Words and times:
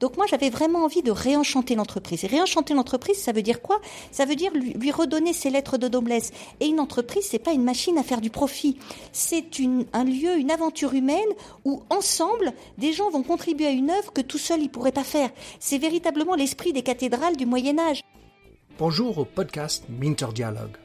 Donc 0.00 0.16
moi, 0.16 0.26
j'avais 0.26 0.50
vraiment 0.50 0.84
envie 0.84 1.02
de 1.02 1.10
réenchanter 1.10 1.74
l'entreprise. 1.74 2.24
Et 2.24 2.28
réenchanter 2.28 2.74
l'entreprise, 2.74 3.16
ça 3.16 3.32
veut 3.32 3.42
dire 3.42 3.60
quoi? 3.60 3.80
Ça 4.12 4.24
veut 4.24 4.36
dire 4.36 4.52
lui, 4.54 4.90
redonner 4.92 5.32
ses 5.32 5.50
lettres 5.50 5.76
de 5.76 5.88
noblesse. 5.88 6.30
Et 6.60 6.66
une 6.66 6.80
entreprise, 6.80 7.26
c'est 7.28 7.38
pas 7.38 7.52
une 7.52 7.64
machine 7.64 7.98
à 7.98 8.02
faire 8.02 8.20
du 8.20 8.30
profit. 8.30 8.78
C'est 9.12 9.44
un 9.92 10.04
lieu, 10.04 10.38
une 10.38 10.50
aventure 10.50 10.94
humaine 10.94 11.18
où 11.64 11.82
ensemble, 11.90 12.52
des 12.78 12.92
gens 12.92 13.10
vont 13.10 13.22
contribuer 13.22 13.66
à 13.66 13.70
une 13.70 13.90
œuvre 13.90 14.12
que 14.12 14.20
tout 14.20 14.38
seul 14.38 14.62
ils 14.62 14.70
pourraient 14.70 14.92
pas 14.92 15.04
faire. 15.04 15.30
C'est 15.58 15.78
véritablement 15.78 16.34
l'esprit 16.34 16.72
des 16.72 16.82
cathédrales 16.82 17.36
du 17.36 17.46
Moyen 17.46 17.78
Âge. 17.78 18.02
Bonjour 18.78 19.18
au 19.18 19.24
podcast 19.24 19.84
Minter 19.88 20.28
Dialogue, 20.32 20.76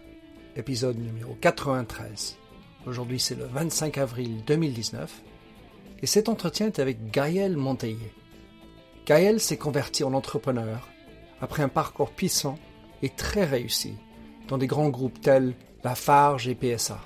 épisode 0.55 0.97
numéro 0.97 1.37
93. 1.39 2.37
Aujourd'hui, 2.85 3.19
c'est 3.19 3.35
le 3.35 3.45
25 3.45 3.97
avril 3.97 4.43
2019. 4.45 5.21
Et 6.01 6.05
cet 6.05 6.27
entretien 6.27 6.67
est 6.67 6.79
avec 6.79 7.11
Gaël 7.11 7.55
Monteillé. 7.55 8.13
Gaël 9.05 9.39
s'est 9.39 9.57
converti 9.57 10.03
en 10.03 10.13
entrepreneur 10.13 10.89
après 11.39 11.63
un 11.63 11.69
parcours 11.69 12.11
puissant 12.11 12.59
et 13.01 13.09
très 13.09 13.45
réussi 13.45 13.95
dans 14.49 14.57
des 14.57 14.67
grands 14.67 14.89
groupes 14.89 15.21
tels 15.21 15.55
Lafarge 15.83 16.47
et 16.47 16.55
PSA. 16.55 16.99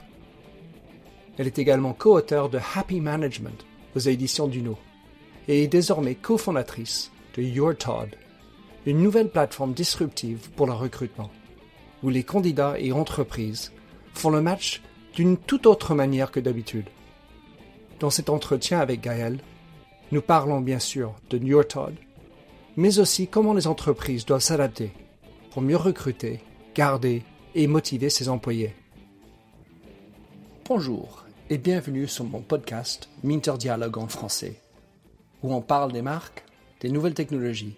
Elle 1.38 1.48
est 1.48 1.60
également 1.60 1.94
co-auteure 1.94 2.50
de 2.50 2.59
Happy 2.76 3.00
Management 3.00 3.66
aux 3.96 4.00
éditions 4.00 4.48
Duno 4.48 4.78
et 5.48 5.64
est 5.64 5.68
désormais 5.68 6.16
cofondatrice 6.16 7.12
de 7.36 7.44
Your 7.44 7.76
Todd, 7.76 8.16
une 8.86 9.02
nouvelle 9.02 9.30
plateforme 9.30 9.73
disruptive 9.73 10.50
pour 10.56 10.68
le 10.68 10.73
recrutement, 10.73 11.32
où 12.04 12.09
les 12.09 12.23
candidats 12.23 12.76
et 12.80 12.92
entreprises 12.92 13.72
font 14.14 14.30
le 14.30 14.42
match 14.42 14.82
d'une 15.18 15.36
toute 15.36 15.66
autre 15.66 15.96
manière 15.96 16.30
que 16.30 16.40
d'habitude. 16.40 16.86
Dans 18.00 18.12
cet 18.12 18.30
entretien 18.30 18.80
avec 18.80 19.02
Gaël, 19.02 19.40
nous 20.12 20.22
parlons 20.22 20.62
bien 20.62 20.78
sûr 20.78 21.16
de 21.32 21.40
Your 21.40 21.68
Todd, 21.68 21.96
mais 22.76 23.00
aussi 23.00 23.28
comment 23.28 23.56
les 23.56 23.66
entreprises 23.66 24.28
doivent 24.28 24.42
s'adapter 24.42 24.92
pour 25.50 25.64
mieux 25.64 25.76
recruter, 25.76 26.40
garder 26.76 27.24
et 27.56 27.66
motiver 27.66 28.12
ses 28.12 28.30
employés. 28.30 28.76
Bonjour 30.66 31.26
et 31.50 31.58
bienvenue 31.58 32.08
sur 32.08 32.26
mon 32.26 32.42
podcast 32.42 33.09
Minter 33.24 33.58
Dialogue 33.58 33.98
en 33.98 34.08
français, 34.08 34.62
où 35.42 35.52
on 35.52 35.62
parle 35.62 35.94
des 35.94 36.04
marques, 36.04 36.46
des 36.80 36.90
nouvelles 36.90 37.16
technologies 37.16 37.76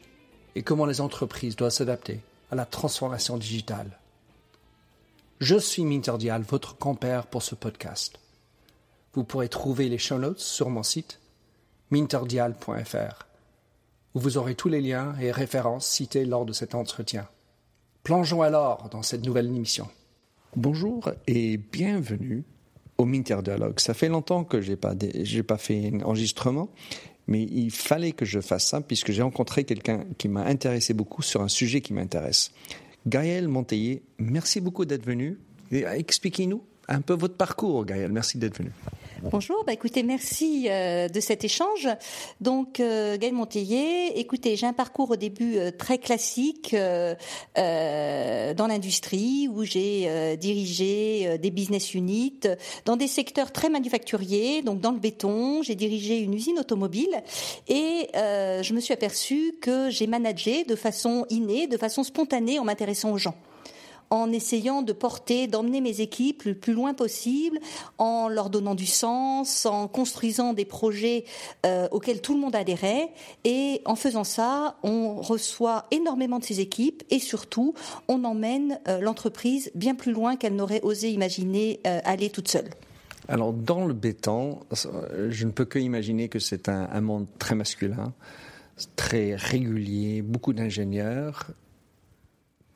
et 0.56 0.62
comment 0.62 0.86
les 0.86 1.00
entreprises 1.00 1.56
doivent 1.56 1.72
s'adapter 1.72 2.20
à 2.52 2.56
la 2.56 2.66
transformation 2.66 3.38
digitale. 3.38 3.98
Je 5.40 5.56
suis 5.56 5.86
Minterdial, 5.86 6.42
votre 6.42 6.78
compère 6.78 7.26
pour 7.26 7.44
ce 7.44 7.56
podcast. 7.56 8.20
Vous 9.14 9.24
pourrez 9.24 9.48
trouver 9.48 9.88
les 9.88 9.98
show 9.98 10.18
notes 10.18 10.42
sur 10.42 10.70
mon 10.70 10.84
site 10.84 11.22
minterdial.fr, 11.92 13.26
où 14.16 14.20
vous 14.20 14.38
aurez 14.38 14.56
tous 14.56 14.68
les 14.68 14.82
liens 14.82 15.16
et 15.22 15.32
références 15.32 15.88
cités 15.88 16.26
lors 16.26 16.46
de 16.46 16.52
cet 16.52 16.76
entretien. 16.76 17.26
Plongeons 18.04 18.42
alors 18.42 18.90
dans 18.90 19.02
cette 19.02 19.26
nouvelle 19.26 19.46
émission. 19.46 19.88
Bonjour 20.58 21.10
et 21.26 21.56
bienvenue 21.56 22.44
au 22.98 23.06
Minter 23.06 23.38
Dialogue. 23.42 23.80
Ça 23.80 23.94
fait 23.94 24.10
longtemps 24.10 24.44
que 24.44 24.60
j'ai 24.60 24.76
pas 24.76 24.94
j'ai 25.00 25.44
pas 25.44 25.58
fait 25.58 25.90
un 25.94 26.02
enregistrement, 26.02 26.68
mais 27.28 27.44
il 27.44 27.72
fallait 27.72 28.12
que 28.12 28.26
je 28.26 28.42
fasse 28.42 28.68
ça 28.68 28.82
puisque 28.82 29.14
j'ai 29.14 29.22
rencontré 29.22 29.64
quelqu'un 29.64 30.04
qui 30.18 30.28
m'a 30.28 30.44
intéressé 30.44 30.94
beaucoup 30.94 31.22
sur 31.22 31.42
un 31.42 31.48
sujet 31.48 31.80
qui 31.80 31.94
m'intéresse. 31.94 32.52
Gaël 33.08 33.48
Monteillé, 33.48 34.04
merci 34.18 34.62
beaucoup 34.62 34.86
d'être 34.86 35.06
venu. 35.06 35.38
Expliquez-nous 35.72 36.64
un 36.88 37.02
peu 37.02 37.14
votre 37.14 37.36
parcours, 37.36 37.86
Gaël. 37.86 38.12
Merci 38.12 38.38
d'être 38.38 38.58
venu. 38.58 38.72
Bonjour, 39.24 39.64
bah 39.66 39.74
écoutez, 39.74 40.04
merci 40.04 40.68
euh, 40.70 41.10
de 41.10 41.20
cet 41.20 41.44
échange. 41.44 41.90
Donc, 42.40 42.80
euh, 42.80 43.18
Gaël 43.18 43.34
Monteillé, 43.34 44.18
écoutez, 44.20 44.56
j'ai 44.56 44.66
un 44.66 44.74
parcours 44.74 45.12
au 45.12 45.16
début 45.16 45.58
euh, 45.58 45.72
très 45.72 45.98
classique 45.98 46.74
euh, 46.74 47.16
dans 48.54 48.68
l'industrie 48.68 49.50
où 49.54 49.64
j'ai 49.64 50.38
dirigé 50.38 51.38
des 51.38 51.52
business 51.52 51.94
units 51.94 52.40
dans 52.86 52.96
des 52.96 53.08
secteurs 53.08 53.52
très 53.52 53.70
manufacturiers, 53.70 54.62
donc 54.62 54.80
dans 54.80 54.92
le 54.92 55.00
béton. 55.00 55.64
J'ai 55.64 55.76
dirigé 55.76 56.20
une 56.20 56.34
usine 56.34 56.60
automobile 56.60 57.22
et 57.68 58.10
je 58.14 58.74
me 58.74 58.80
suis 58.80 58.94
aperçue 58.94 59.56
que 59.62 59.90
j'ai 59.90 60.08
managé 60.08 60.64
de 60.64 60.76
façon 60.76 61.26
innée, 61.30 61.68
de 61.68 61.78
façon 61.78 62.04
spontanée 62.04 62.60
en 62.60 62.64
m'intéressant 62.64 63.12
aux 63.12 63.18
gens 63.18 63.36
en 64.10 64.32
essayant 64.32 64.82
de 64.82 64.94
porter, 64.94 65.48
d'emmener 65.48 65.82
mes 65.82 66.02
équipes 66.02 66.44
le 66.44 66.56
plus 66.56 66.74
loin 66.74 66.94
possible, 66.94 67.60
en 67.98 68.28
leur 68.28 68.50
donnant 68.50 68.76
du 68.76 68.86
sens, 68.86 69.66
en 69.66 69.88
construisant 69.88 70.54
des 70.54 70.66
projets 70.66 71.26
euh, 71.66 71.88
auxquels 71.92 72.22
tout 72.22 72.34
le 72.34 72.40
monde 72.40 72.56
adhérait. 72.56 73.10
Et 73.44 73.82
en 73.86 73.96
faisant 73.96 74.24
ça, 74.24 74.78
on 74.84 75.16
reçoit 75.16 75.86
énormément 75.92 76.40
de 76.40 76.44
ces 76.44 76.60
équipes 76.60 77.04
et 77.10 77.20
surtout, 77.20 77.74
on 78.08 78.24
emmène 78.24 78.80
euh, 78.88 79.00
l'entreprise 79.00 79.72
bien 79.76 79.96
plus 79.96 80.12
loin 80.12 80.36
qu'elle 80.36 80.56
n'aurait 80.56 80.82
osé 80.82 81.12
imaginer 81.12 81.80
euh, 81.86 82.00
aller 82.04 82.30
toute 82.30 82.48
seule. 82.48 82.70
Alors, 83.28 83.54
dans 83.54 83.86
le 83.86 83.94
béton, 83.94 84.60
je 84.72 85.46
ne 85.46 85.52
peux 85.52 85.66
que 85.66 85.78
imaginer 85.78 86.30
que 86.30 86.40
c'est 86.40 86.68
un, 86.68 86.90
un 86.92 87.02
monde 87.02 87.28
très 87.38 87.54
masculin, 87.54 88.14
très 88.96 89.36
régulier, 89.36 90.24
beaucoup 90.24 90.54
d'ingénieurs, 90.54 91.52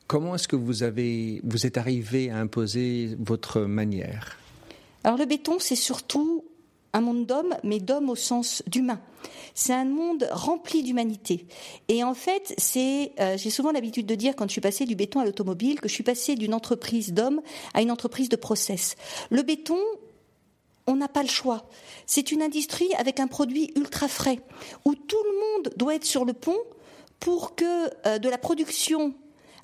Comment 0.06 0.34
est-ce 0.34 0.48
que 0.48 0.56
vous 0.56 0.82
avez, 0.82 1.40
vous 1.44 1.66
êtes 1.66 1.78
arrivé 1.78 2.30
à 2.30 2.36
imposer 2.36 3.16
votre 3.18 3.62
manière? 3.62 4.38
Alors 5.02 5.18
le 5.18 5.24
béton, 5.24 5.58
c'est 5.58 5.76
surtout 5.76 6.44
un 6.92 7.00
monde 7.00 7.26
d'hommes, 7.26 7.56
mais 7.64 7.80
d'hommes 7.80 8.10
au 8.10 8.14
sens 8.14 8.62
d'humain. 8.66 9.00
C'est 9.54 9.72
un 9.72 9.84
monde 9.84 10.28
rempli 10.30 10.82
d'humanité. 10.82 11.46
Et 11.88 12.04
en 12.04 12.14
fait, 12.14 12.54
c'est, 12.58 13.12
euh, 13.18 13.36
j'ai 13.36 13.50
souvent 13.50 13.72
l'habitude 13.72 14.06
de 14.06 14.14
dire 14.14 14.36
quand 14.36 14.46
je 14.46 14.52
suis 14.52 14.60
passée 14.60 14.84
du 14.84 14.94
béton 14.94 15.20
à 15.20 15.24
l'automobile 15.24 15.80
que 15.80 15.88
je 15.88 15.94
suis 15.94 16.04
passée 16.04 16.34
d'une 16.36 16.54
entreprise 16.54 17.12
d'hommes 17.12 17.40
à 17.72 17.82
une 17.82 17.90
entreprise 17.90 18.28
de 18.28 18.36
process. 18.36 18.96
Le 19.30 19.42
béton, 19.42 19.78
on 20.86 20.96
n'a 20.96 21.08
pas 21.08 21.22
le 21.22 21.28
choix. 21.28 21.68
C'est 22.06 22.30
une 22.30 22.42
industrie 22.42 22.92
avec 22.98 23.20
un 23.20 23.26
produit 23.26 23.72
ultra 23.74 24.06
frais 24.06 24.40
où 24.84 24.94
tout 24.94 25.22
le 25.24 25.40
monde 25.40 25.74
doit 25.76 25.94
être 25.94 26.04
sur 26.04 26.24
le 26.24 26.34
pont 26.34 26.58
pour 27.20 27.54
que 27.54 27.90
euh, 28.06 28.18
de 28.18 28.28
la 28.28 28.38
production 28.38 29.14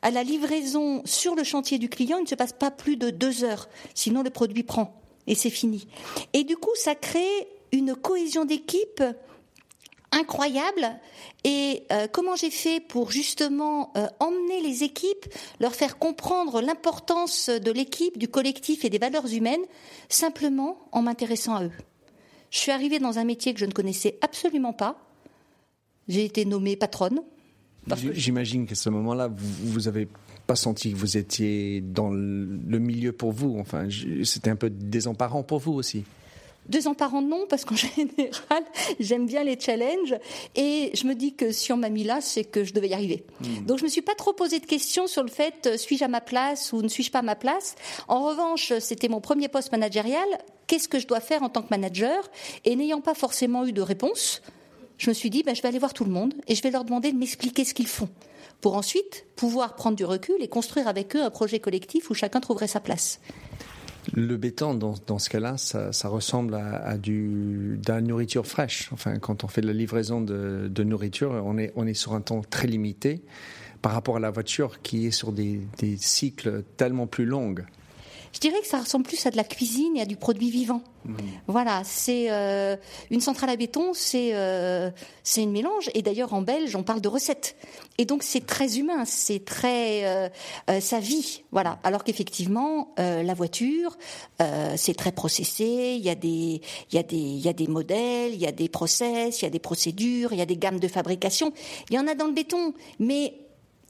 à 0.02 0.10
la 0.10 0.22
livraison 0.22 1.02
sur 1.04 1.34
le 1.34 1.44
chantier 1.44 1.78
du 1.78 1.88
client, 1.88 2.18
il 2.18 2.24
ne 2.24 2.28
se 2.28 2.34
passe 2.34 2.52
pas 2.52 2.70
plus 2.70 2.96
de 2.96 3.10
deux 3.10 3.44
heures, 3.44 3.68
sinon 3.94 4.22
le 4.22 4.30
produit 4.30 4.62
prend 4.62 5.00
et 5.26 5.34
c'est 5.34 5.50
fini. 5.50 5.86
Et 6.32 6.44
du 6.44 6.56
coup, 6.56 6.74
ça 6.74 6.94
crée 6.94 7.48
une 7.72 7.94
cohésion 7.94 8.44
d'équipe 8.44 9.02
incroyable. 10.12 10.98
Et 11.44 11.84
euh, 11.92 12.08
comment 12.08 12.34
j'ai 12.34 12.50
fait 12.50 12.80
pour 12.80 13.12
justement 13.12 13.92
euh, 13.96 14.08
emmener 14.18 14.60
les 14.60 14.82
équipes, 14.82 15.26
leur 15.60 15.74
faire 15.74 15.98
comprendre 15.98 16.60
l'importance 16.60 17.48
de 17.48 17.70
l'équipe, 17.70 18.18
du 18.18 18.28
collectif 18.28 18.84
et 18.84 18.90
des 18.90 18.98
valeurs 18.98 19.32
humaines, 19.32 19.64
simplement 20.08 20.78
en 20.92 21.02
m'intéressant 21.02 21.54
à 21.54 21.64
eux. 21.64 21.72
Je 22.50 22.58
suis 22.58 22.72
arrivée 22.72 22.98
dans 22.98 23.18
un 23.20 23.24
métier 23.24 23.54
que 23.54 23.60
je 23.60 23.66
ne 23.66 23.72
connaissais 23.72 24.18
absolument 24.22 24.72
pas. 24.72 24.98
J'ai 26.08 26.24
été 26.24 26.44
nommée 26.44 26.74
patronne, 26.74 27.22
J'imagine 28.12 28.66
qu'à 28.66 28.74
ce 28.74 28.90
moment-là, 28.90 29.30
vous 29.34 29.80
n'avez 29.80 30.08
pas 30.46 30.56
senti 30.56 30.92
que 30.92 30.96
vous 30.96 31.16
étiez 31.16 31.80
dans 31.80 32.10
le 32.10 32.78
milieu 32.78 33.12
pour 33.12 33.32
vous. 33.32 33.56
Enfin, 33.58 33.88
c'était 34.24 34.50
un 34.50 34.56
peu 34.56 34.70
désemparant 34.70 35.42
pour 35.42 35.58
vous 35.58 35.72
aussi. 35.72 36.04
Désemparant 36.68 37.22
non, 37.22 37.46
parce 37.48 37.64
qu'en 37.64 37.74
général, 37.96 38.62
j'aime 39.00 39.26
bien 39.26 39.42
les 39.42 39.58
challenges 39.58 40.14
et 40.54 40.90
je 40.94 41.06
me 41.06 41.14
dis 41.14 41.34
que 41.34 41.52
si 41.52 41.72
on 41.72 41.76
m'a 41.76 41.88
mis 41.88 42.04
là, 42.04 42.20
c'est 42.20 42.44
que 42.44 42.64
je 42.64 42.72
devais 42.72 42.88
y 42.88 42.94
arriver. 42.94 43.24
Hmm. 43.40 43.66
Donc 43.66 43.78
je 43.78 43.84
me 43.84 43.88
suis 43.88 44.02
pas 44.02 44.14
trop 44.14 44.32
posé 44.32 44.60
de 44.60 44.66
questions 44.66 45.06
sur 45.06 45.22
le 45.22 45.30
fait 45.30 45.66
euh, 45.66 45.76
suis-je 45.76 46.04
à 46.04 46.08
ma 46.08 46.20
place 46.20 46.72
ou 46.72 46.82
ne 46.82 46.88
suis-je 46.88 47.10
pas 47.10 47.20
à 47.20 47.22
ma 47.22 47.34
place. 47.34 47.74
En 48.08 48.24
revanche, 48.24 48.72
c'était 48.78 49.08
mon 49.08 49.20
premier 49.20 49.48
poste 49.48 49.72
managérial. 49.72 50.26
Qu'est-ce 50.68 50.88
que 50.88 51.00
je 51.00 51.08
dois 51.08 51.20
faire 51.20 51.42
en 51.42 51.48
tant 51.48 51.62
que 51.62 51.70
manager? 51.70 52.30
Et 52.64 52.76
n'ayant 52.76 53.00
pas 53.00 53.14
forcément 53.14 53.66
eu 53.66 53.72
de 53.72 53.82
réponse, 53.82 54.42
je 55.00 55.08
me 55.08 55.14
suis 55.14 55.30
dit, 55.30 55.42
ben, 55.42 55.56
je 55.56 55.62
vais 55.62 55.68
aller 55.68 55.78
voir 55.78 55.94
tout 55.94 56.04
le 56.04 56.10
monde 56.10 56.34
et 56.46 56.54
je 56.54 56.62
vais 56.62 56.70
leur 56.70 56.84
demander 56.84 57.10
de 57.10 57.16
m'expliquer 57.16 57.64
ce 57.64 57.72
qu'ils 57.72 57.86
font, 57.86 58.08
pour 58.60 58.76
ensuite 58.76 59.24
pouvoir 59.34 59.74
prendre 59.74 59.96
du 59.96 60.04
recul 60.04 60.36
et 60.40 60.48
construire 60.48 60.86
avec 60.86 61.16
eux 61.16 61.22
un 61.22 61.30
projet 61.30 61.58
collectif 61.58 62.10
où 62.10 62.14
chacun 62.14 62.38
trouverait 62.38 62.68
sa 62.68 62.80
place. 62.80 63.18
Le 64.12 64.36
béton, 64.36 64.74
dans, 64.74 65.18
ce 65.18 65.30
cas-là, 65.30 65.56
ça, 65.56 65.92
ça, 65.92 66.08
ressemble 66.08 66.54
à, 66.54 66.98
de 66.98 67.78
la 67.88 68.00
nourriture 68.02 68.46
fraîche. 68.46 68.90
Enfin, 68.92 69.18
quand 69.18 69.42
on 69.44 69.48
fait 69.48 69.62
de 69.62 69.66
la 69.66 69.72
livraison 69.72 70.20
de, 70.20 70.84
nourriture, 70.84 71.42
on 71.44 71.56
est, 71.56 71.72
on 71.76 71.86
est 71.86 71.94
sur 71.94 72.12
un 72.12 72.20
temps 72.20 72.42
très 72.42 72.66
limité 72.66 73.22
par 73.80 73.92
rapport 73.92 74.16
à 74.16 74.20
la 74.20 74.30
voiture 74.30 74.82
qui 74.82 75.06
est 75.06 75.10
sur 75.10 75.32
des, 75.32 75.60
des 75.78 75.96
cycles 75.96 76.62
tellement 76.76 77.06
plus 77.06 77.24
longs. 77.24 77.54
Je 78.32 78.38
dirais 78.38 78.60
que 78.60 78.66
ça 78.66 78.78
ressemble 78.78 79.04
plus 79.04 79.26
à 79.26 79.30
de 79.30 79.36
la 79.36 79.44
cuisine 79.44 79.96
et 79.96 80.02
à 80.02 80.04
du 80.06 80.16
produit 80.16 80.50
vivant. 80.50 80.82
Mmh. 81.04 81.14
Voilà, 81.46 81.82
c'est 81.84 82.30
euh, 82.30 82.76
une 83.10 83.20
centrale 83.20 83.50
à 83.50 83.56
béton, 83.56 83.92
c'est 83.94 84.34
euh, 84.34 84.90
c'est 85.24 85.42
une 85.42 85.50
mélange. 85.50 85.90
Et 85.94 86.02
d'ailleurs 86.02 86.32
en 86.34 86.42
belge, 86.42 86.76
on 86.76 86.82
parle 86.82 87.00
de 87.00 87.08
recettes. 87.08 87.56
Et 87.98 88.04
donc 88.04 88.22
c'est 88.22 88.46
très 88.46 88.78
humain, 88.78 89.04
c'est 89.04 89.44
très 89.44 90.04
euh, 90.04 90.28
sa 90.80 91.00
vie. 91.00 91.42
Voilà. 91.50 91.78
Alors 91.82 92.04
qu'effectivement 92.04 92.94
la 92.98 93.34
voiture, 93.34 93.96
c'est 94.76 94.94
très 94.94 95.12
processé. 95.12 95.96
Il 95.98 96.04
y 96.04 96.10
a 96.10 96.14
des 96.14 96.60
il 96.92 96.94
y 96.94 96.98
a 96.98 97.02
des 97.02 97.16
il 97.16 97.40
y 97.40 97.48
a 97.48 97.52
des 97.52 97.66
modèles, 97.66 98.34
il 98.34 98.40
y 98.40 98.46
a 98.46 98.52
des 98.52 98.68
process, 98.68 99.40
il 99.40 99.44
y 99.44 99.48
a 99.48 99.50
des 99.50 99.58
procédures, 99.58 100.32
il 100.32 100.38
y 100.38 100.42
a 100.42 100.46
des 100.46 100.56
gammes 100.56 100.80
de 100.80 100.88
fabrication. 100.88 101.52
Il 101.88 101.96
y 101.96 101.98
en 101.98 102.06
a 102.06 102.14
dans 102.14 102.26
le 102.26 102.32
béton, 102.32 102.74
mais 102.98 103.34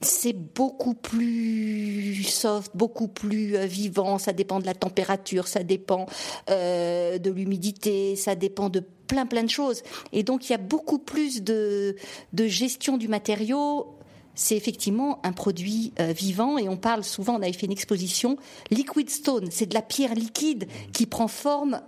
c'est 0.00 0.32
beaucoup 0.32 0.94
plus 0.94 2.22
soft, 2.24 2.72
beaucoup 2.74 3.08
plus 3.08 3.56
euh, 3.56 3.66
vivant. 3.66 4.18
Ça 4.18 4.32
dépend 4.32 4.58
de 4.58 4.66
la 4.66 4.74
température, 4.74 5.46
ça 5.46 5.62
dépend 5.62 6.06
euh, 6.48 7.18
de 7.18 7.30
l'humidité, 7.30 8.16
ça 8.16 8.34
dépend 8.34 8.70
de 8.70 8.82
plein 9.06 9.26
plein 9.26 9.42
de 9.42 9.50
choses. 9.50 9.82
Et 10.12 10.22
donc 10.22 10.48
il 10.48 10.52
y 10.52 10.54
a 10.54 10.58
beaucoup 10.58 10.98
plus 10.98 11.42
de, 11.42 11.96
de 12.32 12.46
gestion 12.46 12.96
du 12.96 13.08
matériau. 13.08 13.94
C'est 14.34 14.56
effectivement 14.56 15.20
un 15.22 15.32
produit 15.32 15.92
euh, 16.00 16.12
vivant 16.12 16.56
et 16.56 16.68
on 16.68 16.76
parle 16.76 17.04
souvent, 17.04 17.34
on 17.34 17.42
avait 17.42 17.52
fait 17.52 17.66
une 17.66 17.72
exposition, 17.72 18.38
liquid 18.70 19.10
stone, 19.10 19.48
c'est 19.50 19.66
de 19.66 19.74
la 19.74 19.82
pierre 19.82 20.14
liquide 20.14 20.66
qui 20.92 21.04
prend 21.04 21.28
forme 21.28 21.82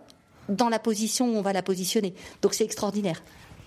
dans 0.48 0.68
la 0.68 0.78
position 0.78 1.32
où 1.32 1.36
on 1.36 1.42
va 1.42 1.52
la 1.52 1.62
positionner. 1.62 2.14
Donc 2.42 2.52
c'est 2.52 2.64
extraordinaire. 2.64 3.22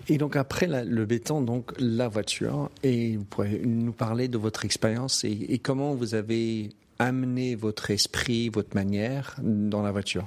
Et 0.08 0.18
donc 0.18 0.36
après 0.36 0.66
le 0.66 1.04
béton, 1.04 1.40
donc 1.40 1.72
la 1.78 2.08
voiture, 2.08 2.70
et 2.82 3.16
vous 3.16 3.24
pourrez 3.24 3.60
nous 3.64 3.92
parler 3.92 4.28
de 4.28 4.38
votre 4.38 4.64
expérience 4.64 5.24
et, 5.24 5.58
comment 5.58 5.94
vous 5.94 6.14
avez 6.14 6.70
amené 6.98 7.56
votre 7.56 7.90
esprit, 7.90 8.48
votre 8.48 8.74
manière 8.74 9.36
dans 9.42 9.82
la 9.82 9.90
voiture. 9.90 10.24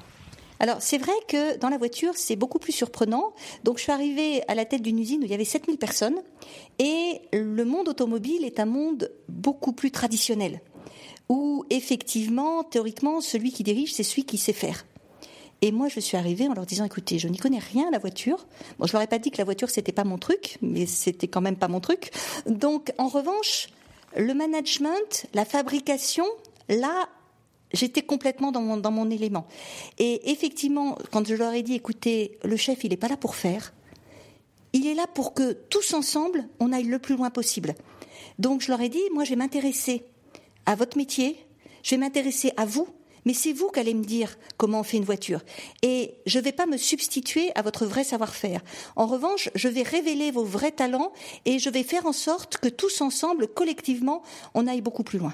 Alors 0.60 0.82
c'est 0.82 0.98
vrai 0.98 1.14
que 1.30 1.58
dans 1.58 1.70
la 1.70 1.78
voiture 1.78 2.12
c'est 2.16 2.36
beaucoup 2.36 2.60
plus 2.60 2.74
surprenant. 2.74 3.34
Donc 3.64 3.78
je 3.78 3.84
suis 3.84 3.92
arrivée 3.94 4.42
à 4.50 4.56
la 4.56 4.66
tête 4.66 4.82
d'une 4.82 5.00
usine 5.00 5.22
où 5.22 5.24
il 5.24 5.32
y 5.32 5.34
avait 5.34 5.46
7000 5.46 5.78
personnes 5.78 6.18
et 6.80 7.22
le 7.32 7.64
monde 7.64 7.88
automobile 7.88 8.44
est 8.44 8.60
un 8.60 8.66
monde 8.66 9.10
beaucoup 9.30 9.72
plus 9.72 9.92
traditionnel 9.92 10.60
où 11.30 11.64
effectivement 11.70 12.64
théoriquement 12.64 13.22
celui 13.22 13.52
qui 13.52 13.64
dirige 13.64 13.94
c'est 13.94 14.04
celui 14.04 14.26
qui 14.26 14.38
sait 14.38 14.52
faire. 14.52 14.86
Et 15.62 15.72
moi, 15.72 15.90
je 15.90 16.00
suis 16.00 16.16
arrivée 16.16 16.48
en 16.48 16.54
leur 16.54 16.66
disant, 16.66 16.86
écoutez, 16.86 17.20
je 17.20 17.28
n'y 17.28 17.38
connais 17.38 17.60
rien 17.60 17.88
à 17.88 17.92
la 17.92 18.00
voiture. 18.00 18.48
Bon, 18.78 18.88
je 18.88 18.94
leur 18.94 19.02
ai 19.02 19.08
pas 19.08 19.20
dit 19.20 19.30
que 19.30 19.38
la 19.38 19.44
voiture, 19.44 19.70
c'était 19.70 19.92
pas 19.92 20.06
mon 20.06 20.18
truc, 20.18 20.58
mais 20.62 20.86
c'était 20.86 21.28
quand 21.28 21.42
même 21.42 21.58
pas 21.58 21.68
mon 21.68 21.82
truc. 21.82 22.12
Donc, 22.46 22.94
en 22.98 23.08
revanche, 23.08 23.68
le 24.16 24.34
management, 24.34 25.28
la 25.34 25.44
fabrication, 25.44 26.26
là, 26.70 27.10
j'étais 27.74 28.02
complètement 28.02 28.52
dans 28.52 28.62
mon, 28.62 28.78
dans 28.78 28.92
mon 28.92 29.10
élément. 29.10 29.48
Et 29.98 30.32
effectivement, 30.32 30.98
quand 31.12 31.28
je 31.28 31.36
leur 31.36 31.54
ai 31.54 31.62
dit, 31.62 31.76
écoutez, 31.76 32.40
le 32.44 32.56
chef, 32.56 32.84
il 32.84 32.92
n'est 32.92 32.98
pas 32.98 33.10
là 33.10 33.18
pour 33.18 33.36
faire. 33.36 33.74
Il 34.72 34.88
est 34.88 34.94
là 34.94 35.08
pour 35.14 35.34
que 35.34 35.54
tous 35.54 35.94
ensemble, 35.94 36.48
on 36.60 36.72
aille 36.72 36.84
le 36.84 37.00
plus 37.00 37.16
loin 37.16 37.32
possible. 37.32 37.76
Donc, 38.38 38.62
je 38.62 38.70
leur 38.70 38.80
ai 38.80 38.90
dit, 38.90 39.02
moi, 39.14 39.26
je 39.26 39.32
vais 39.32 39.36
m'intéresser 39.36 40.04
à 40.66 40.76
votre 40.76 40.98
métier, 40.98 41.38
je 41.84 41.92
vais 41.92 41.98
m'intéresser 41.98 42.52
à 42.56 42.66
vous, 42.66 42.88
mais 43.26 43.34
c'est 43.34 43.54
vous 43.54 43.70
qui 43.70 43.80
allez 43.80 43.94
me 43.94 44.04
dire 44.04 44.38
comment 44.58 44.82
on 44.82 44.84
fait 44.84 44.98
une 44.98 45.06
voiture. 45.06 45.42
Et 45.82 46.16
je 46.26 46.40
ne 46.40 46.44
vais 46.44 46.52
pas 46.52 46.66
me 46.66 46.78
substituer 46.78 47.52
à 47.56 47.62
votre 47.62 47.86
vrai 47.86 48.04
savoir-faire. 48.04 48.62
En 48.96 49.08
revanche, 49.08 49.50
je 49.56 49.68
vais 49.68 49.84
révéler 49.84 50.32
vos 50.32 50.44
vrais 50.44 50.72
talents 50.72 51.12
et 51.46 51.60
je 51.60 51.70
vais 51.70 51.84
faire 51.84 52.06
en 52.06 52.14
sorte 52.14 52.58
que 52.58 52.70
tous 52.70 53.02
ensemble, 53.02 53.48
collectivement, 53.48 54.24
on 54.54 54.68
aille 54.68 54.82
beaucoup 54.82 55.04
plus 55.04 55.20
loin. 55.20 55.34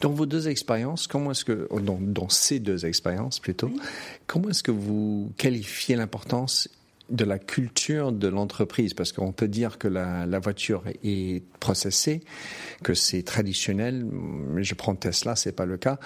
Dans 0.00 0.10
vos 0.10 0.26
deux 0.26 0.48
expériences, 0.48 1.06
comment 1.06 1.30
est-ce 1.30 1.44
que, 1.44 1.68
dans, 1.80 2.28
ces 2.28 2.58
deux 2.58 2.84
expériences 2.84 3.38
plutôt, 3.38 3.70
comment 4.26 4.50
est-ce 4.50 4.62
que 4.62 4.72
vous 4.72 5.32
qualifiez 5.38 5.96
l'importance 5.96 6.68
de 7.10 7.24
la 7.24 7.38
culture 7.38 8.12
de 8.12 8.28
l'entreprise? 8.28 8.92
Parce 8.92 9.12
qu'on 9.12 9.32
peut 9.32 9.48
dire 9.48 9.78
que 9.78 9.88
la, 9.88 10.26
la, 10.26 10.38
voiture 10.40 10.82
est 11.04 11.42
processée, 11.60 12.22
que 12.82 12.92
c'est 12.92 13.22
traditionnel. 13.22 14.04
Mais 14.04 14.64
je 14.64 14.74
prends 14.74 14.96
Tesla, 14.96 15.36
c'est 15.36 15.52
pas 15.52 15.66
le 15.66 15.76
cas 15.76 15.98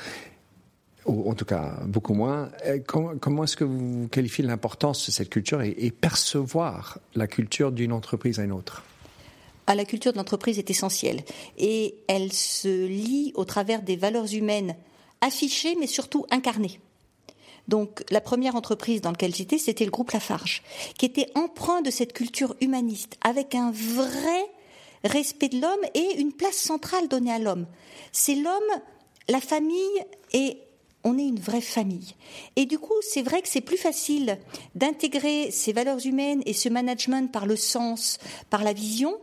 en 1.08 1.34
tout 1.34 1.44
cas 1.44 1.74
beaucoup 1.86 2.14
moins. 2.14 2.50
Comment, 2.86 3.44
est-ce 3.44 3.56
que 3.56 3.64
vous 3.64 4.08
qualifiez 4.08 4.44
l'importance 4.44 5.06
de 5.06 5.12
cette 5.12 5.30
culture 5.30 5.62
et, 5.62 5.90
percevoir 5.90 6.98
la 7.14 7.26
culture 7.26 7.72
d'une 7.72 7.92
entreprise 7.92 8.38
à 8.38 8.44
une 8.44 8.52
autre? 8.52 8.84
Ah, 9.66 9.74
la 9.74 9.84
culture 9.84 10.12
de 10.12 10.18
l'entreprise 10.18 10.58
est 10.58 10.70
essentielle 10.70 11.22
et 11.58 11.94
elle 12.08 12.32
se 12.32 12.86
lie 12.86 13.32
au 13.34 13.44
travers 13.44 13.82
des 13.82 13.96
valeurs 13.96 14.32
humaines 14.32 14.74
affichées 15.20 15.76
mais 15.78 15.86
surtout 15.86 16.24
incarnées. 16.30 16.80
Donc 17.66 18.02
la 18.10 18.22
première 18.22 18.56
entreprise 18.56 19.02
dans 19.02 19.10
laquelle 19.10 19.34
j'étais, 19.34 19.58
c'était 19.58 19.84
le 19.84 19.90
groupe 19.90 20.12
Lafarge, 20.12 20.62
qui 20.96 21.04
était 21.04 21.30
empreint 21.34 21.82
de 21.82 21.90
cette 21.90 22.14
culture 22.14 22.56
humaniste, 22.62 23.18
avec 23.22 23.54
un 23.54 23.70
vrai 23.70 24.46
respect 25.04 25.50
de 25.50 25.60
l'homme 25.60 25.84
et 25.94 26.18
une 26.18 26.32
place 26.32 26.56
centrale 26.56 27.08
donnée 27.08 27.32
à 27.32 27.38
l'homme. 27.38 27.66
C'est 28.10 28.36
l'homme, 28.36 28.80
la 29.28 29.40
famille 29.40 30.02
et 30.32 30.56
on 31.04 31.18
est 31.18 31.26
une 31.26 31.40
vraie 31.40 31.60
famille. 31.60 32.14
Et 32.56 32.66
du 32.66 32.78
coup, 32.78 32.94
c'est 33.00 33.22
vrai 33.22 33.42
que 33.42 33.48
c'est 33.48 33.60
plus 33.60 33.76
facile 33.76 34.38
d'intégrer 34.74 35.50
ces 35.50 35.72
valeurs 35.72 36.04
humaines 36.04 36.42
et 36.46 36.52
ce 36.52 36.68
management 36.68 37.30
par 37.30 37.46
le 37.46 37.56
sens, 37.56 38.18
par 38.50 38.64
la 38.64 38.72
vision, 38.72 39.16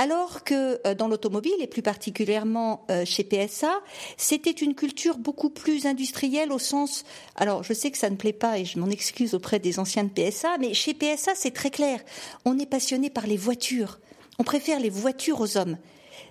alors 0.00 0.44
que 0.44 0.80
euh, 0.86 0.94
dans 0.94 1.08
l'automobile, 1.08 1.52
et 1.60 1.66
plus 1.66 1.82
particulièrement 1.82 2.86
euh, 2.90 3.04
chez 3.04 3.22
PSA, 3.22 3.80
c'était 4.16 4.50
une 4.50 4.74
culture 4.74 5.18
beaucoup 5.18 5.50
plus 5.50 5.84
industrielle 5.84 6.52
au 6.52 6.58
sens... 6.58 7.04
Alors, 7.36 7.62
je 7.62 7.74
sais 7.74 7.90
que 7.90 7.98
ça 7.98 8.08
ne 8.08 8.16
plaît 8.16 8.32
pas 8.32 8.58
et 8.58 8.64
je 8.64 8.78
m'en 8.78 8.88
excuse 8.88 9.34
auprès 9.34 9.58
des 9.58 9.78
anciens 9.78 10.04
de 10.04 10.08
PSA, 10.08 10.56
mais 10.58 10.72
chez 10.72 10.94
PSA, 10.94 11.32
c'est 11.34 11.50
très 11.50 11.70
clair. 11.70 12.00
On 12.46 12.58
est 12.58 12.64
passionné 12.64 13.10
par 13.10 13.26
les 13.26 13.36
voitures. 13.36 13.98
On 14.38 14.42
préfère 14.42 14.80
les 14.80 14.88
voitures 14.88 15.40
aux 15.40 15.58
hommes 15.58 15.76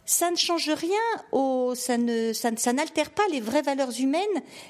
ça 0.06 0.31
ne 0.31 0.36
change 0.36 0.69
rien, 0.69 0.97
ça 1.74 2.74
n'altère 2.74 3.12
pas 3.12 3.27
les 3.31 3.39
vraies 3.39 3.62
valeurs 3.62 4.00
humaines 4.00 4.19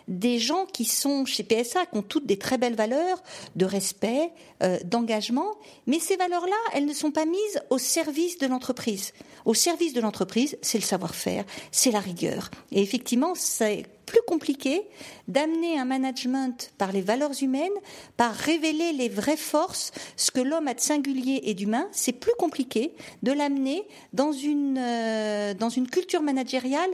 des 0.08 0.40
gens 0.40 0.66
qui 0.66 0.86
sont 0.86 1.26
chez 1.26 1.44
PSA, 1.44 1.86
qui 1.86 1.98
ont 1.98 2.02
toutes 2.02 2.26
des 2.26 2.38
très 2.38 2.58
belles 2.58 2.76
valeurs 2.76 3.24
de 3.56 3.66
respect, 3.66 4.32
euh, 4.64 4.78
d'engagement, 4.84 5.52
mais 5.88 6.00
ces 6.00 6.18
valeurs-là, 6.18 6.58
elles 6.74 6.86
ne 6.86 6.94
sont 6.94 7.12
pas 7.12 7.26
mises 7.26 7.62
au 7.70 7.78
service 7.78 8.38
de 8.38 8.48
l'entreprise. 8.48 9.14
Au 9.46 9.54
service 9.54 9.94
de 9.94 10.02
l'entreprise, 10.02 10.58
c'est 10.62 10.78
le 10.78 10.84
savoir-faire, 10.84 11.46
c'est 11.72 11.92
la 11.92 12.00
rigueur. 12.00 12.52
Et 12.72 12.82
effectivement, 12.82 13.34
c'est 13.36 13.86
plus 14.10 14.22
compliqué 14.26 14.82
d'amener 15.28 15.78
un 15.78 15.86
management 15.86 16.72
par 16.80 16.92
les 16.92 17.02
valeurs 17.02 17.44
humaines, 17.44 17.78
par 18.18 18.34
révéler 18.34 18.92
les 18.92 19.08
vraies 19.08 19.38
forces, 19.38 19.92
ce 20.16 20.32
que 20.32 20.42
l'homme 20.42 20.68
a 20.68 20.74
de 20.74 20.80
singulier 20.80 21.42
et 21.44 21.54
d'humain. 21.54 21.88
C'est 21.92 22.14
plus 22.14 22.34
compliqué 22.40 22.92
de 23.22 23.32
l'amener 23.32 23.84
dans 24.14 24.32
une, 24.32 24.80
euh, 24.80 25.54
dans 25.54 25.70
une 25.70 25.88
culture 25.88 26.24
managériale 26.24 26.90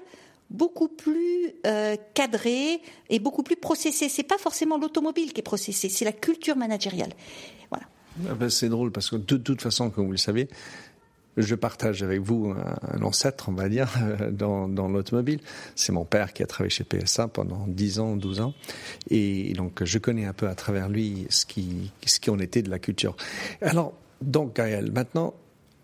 beaucoup 0.50 0.89
plus 0.89 1.53
euh, 1.65 1.95
cadrée 2.13 2.81
et 3.09 3.19
beaucoup 3.19 3.44
plus 3.44 3.56
processée. 3.56 4.09
C'est 4.09 4.23
pas 4.23 4.38
forcément 4.38 4.77
l'automobile 4.77 5.31
qui 5.31 5.39
est 5.39 5.44
processée, 5.44 5.88
c'est 5.88 6.06
la 6.06 6.12
culture 6.12 6.57
managériale. 6.57 7.13
Voilà. 7.69 7.85
Ah 8.29 8.36
ben, 8.36 8.50
c'est 8.50 8.69
drôle 8.69 8.91
parce 8.91 9.10
que 9.10 9.15
de 9.15 9.38
toute 9.38 9.62
façon, 9.62 9.89
comme 9.89 10.05
vous 10.05 10.12
le 10.12 10.17
savez, 10.17 10.50
je 11.38 11.56
partage 11.56 12.04
avec 12.04 12.22
vous 12.22 12.54
un, 12.54 13.01
ancêtre, 13.01 13.50
on 13.50 13.54
va 13.54 13.70
dire, 13.70 13.89
dans, 14.32 14.68
dans 14.68 14.88
l'automobile. 14.88 15.39
C'est 15.75 15.92
mon 15.92 16.06
père 16.06 16.34
qui 16.34 16.44
a 16.44 16.48
travaillé 16.48 16.70
chez 16.70 16.84
PSA 16.84 17.27
pendant 17.27 17.65
10 17.68 18.00
ans, 18.00 18.15
12 18.15 18.42
ans. 18.42 18.54
Et 19.10 19.54
donc, 19.54 19.84
je 19.84 19.98
connais 19.98 20.25
un 20.25 20.34
peu 20.34 20.48
à 20.48 20.56
travers 20.56 20.89
lui 20.89 21.27
ce 21.30 21.46
qui, 21.46 21.92
ce 22.06 22.20
qui 22.20 22.30
en 22.30 22.39
était 22.39 22.62
de 22.62 22.70
la 22.70 22.80
culture. 22.80 23.15
Alors, 23.62 23.94
donc, 24.22 24.56
Gaël, 24.56 24.92
maintenant, 24.92 25.34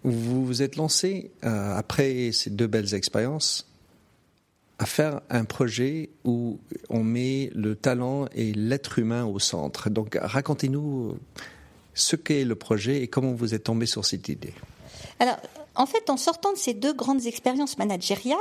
vous 0.03 0.45
vous 0.45 0.61
êtes 0.61 0.77
lancé, 0.77 1.31
euh, 1.43 1.75
après 1.75 2.31
ces 2.31 2.49
deux 2.49 2.67
belles 2.67 2.93
expériences, 2.93 3.67
à 4.79 4.85
faire 4.87 5.21
un 5.29 5.45
projet 5.45 6.09
où 6.23 6.59
on 6.89 7.03
met 7.03 7.51
le 7.53 7.75
talent 7.75 8.25
et 8.33 8.51
l'être 8.53 8.97
humain 8.97 9.25
au 9.25 9.37
centre. 9.37 9.91
Donc, 9.91 10.17
racontez-nous 10.19 11.19
ce 11.93 12.15
qu'est 12.15 12.45
le 12.45 12.55
projet 12.55 13.03
et 13.03 13.07
comment 13.07 13.33
vous 13.33 13.53
êtes 13.53 13.65
tombé 13.65 13.85
sur 13.85 14.05
cette 14.05 14.27
idée. 14.27 14.53
Alors, 15.21 15.37
en 15.75 15.85
fait, 15.85 16.09
en 16.09 16.17
sortant 16.17 16.51
de 16.51 16.57
ces 16.57 16.73
deux 16.73 16.93
grandes 16.93 17.27
expériences 17.27 17.77
managériales, 17.77 18.39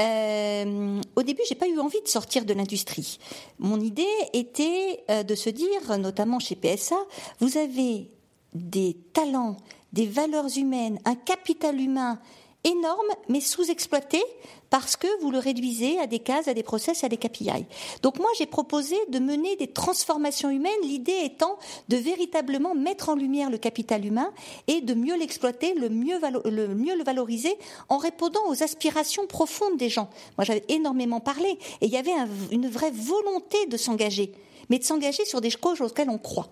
euh, 0.00 1.00
au 1.14 1.22
début, 1.22 1.42
j'ai 1.48 1.54
pas 1.54 1.68
eu 1.68 1.78
envie 1.78 2.02
de 2.02 2.08
sortir 2.08 2.44
de 2.44 2.52
l'industrie. 2.52 3.20
Mon 3.60 3.78
idée 3.78 4.02
était 4.32 5.04
euh, 5.08 5.22
de 5.22 5.36
se 5.36 5.50
dire, 5.50 5.98
notamment 5.98 6.40
chez 6.40 6.56
PSA, 6.56 6.96
vous 7.38 7.58
avez 7.58 8.10
des 8.54 8.96
talents, 9.12 9.56
des 9.92 10.06
valeurs 10.06 10.58
humaines, 10.58 10.98
un 11.04 11.14
capital 11.14 11.80
humain 11.80 12.18
énorme, 12.64 13.08
mais 13.28 13.40
sous-exploité 13.40 14.22
parce 14.70 14.96
que 14.96 15.08
vous 15.20 15.30
le 15.30 15.38
réduisez 15.38 15.98
à 15.98 16.06
des 16.06 16.20
cases, 16.20 16.46
à 16.46 16.54
des 16.54 16.62
process, 16.62 17.02
à 17.02 17.08
des 17.08 17.16
KPI. 17.16 17.66
Donc 18.02 18.18
moi, 18.18 18.28
j'ai 18.38 18.46
proposé 18.46 18.96
de 19.08 19.18
mener 19.18 19.56
des 19.56 19.66
transformations 19.66 20.48
humaines, 20.48 20.70
l'idée 20.84 21.18
étant 21.24 21.58
de 21.88 21.96
véritablement 21.96 22.74
mettre 22.74 23.08
en 23.08 23.16
lumière 23.16 23.50
le 23.50 23.58
capital 23.58 24.06
humain 24.06 24.32
et 24.68 24.80
de 24.80 24.94
mieux 24.94 25.16
l'exploiter, 25.16 25.74
le 25.74 25.88
mieux, 25.88 26.20
le 26.44 26.68
mieux 26.68 26.96
le 26.96 27.04
valoriser 27.04 27.56
en 27.88 27.98
répondant 27.98 28.46
aux 28.48 28.62
aspirations 28.62 29.26
profondes 29.26 29.76
des 29.76 29.88
gens. 29.88 30.08
Moi, 30.38 30.44
j'avais 30.44 30.64
énormément 30.68 31.20
parlé 31.20 31.58
et 31.80 31.86
il 31.86 31.90
y 31.90 31.96
avait 31.96 32.14
une 32.52 32.68
vraie 32.68 32.92
volonté 32.92 33.66
de 33.66 33.76
s'engager 33.76 34.32
mais 34.70 34.78
de 34.78 34.84
s'engager 34.84 35.24
sur 35.24 35.40
des 35.40 35.50
causes 35.50 35.80
auxquelles 35.80 36.08
on 36.08 36.18
croit. 36.18 36.48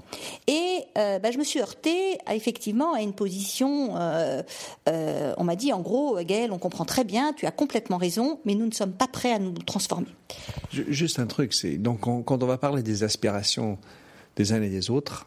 Et 0.47 0.81
euh, 0.99 1.19
bah, 1.19 1.31
je 1.31 1.39
me 1.39 1.45
suis 1.45 1.61
heurtée 1.61 2.19
à, 2.27 2.35
effectivement 2.35 2.93
à 2.93 3.01
une 3.01 3.15
position. 3.15 3.97
Euh, 3.97 4.43
euh, 4.89 5.35
on 5.39 5.45
m'a 5.45 5.57
dit 5.57 5.73
en 5.73 5.81
gros, 5.81 6.19
Gaël, 6.23 6.53
on 6.53 6.59
comprend 6.59 6.85
très 6.85 7.05
bien, 7.05 7.33
tu 7.33 7.47
as 7.47 7.51
complètement 7.51 7.97
raison, 7.97 8.41
mais 8.45 8.55
nous 8.55 8.67
ne 8.67 8.73
sommes 8.73 8.93
pas 8.93 9.09
prêts 9.09 9.33
à 9.33 9.39
nous 9.39 9.53
transformer. 9.53 10.09
Juste 10.73 11.19
un 11.19 11.27
truc, 11.27 11.55
c'est 11.55 11.79
donc 11.79 12.01
quand 12.01 12.43
on 12.43 12.47
va 12.47 12.59
parler 12.59 12.83
des 12.83 13.05
aspirations 13.05 13.79
des 14.37 14.53
uns 14.53 14.63
et 14.63 14.69
des 14.69 14.91
autres, 14.91 15.27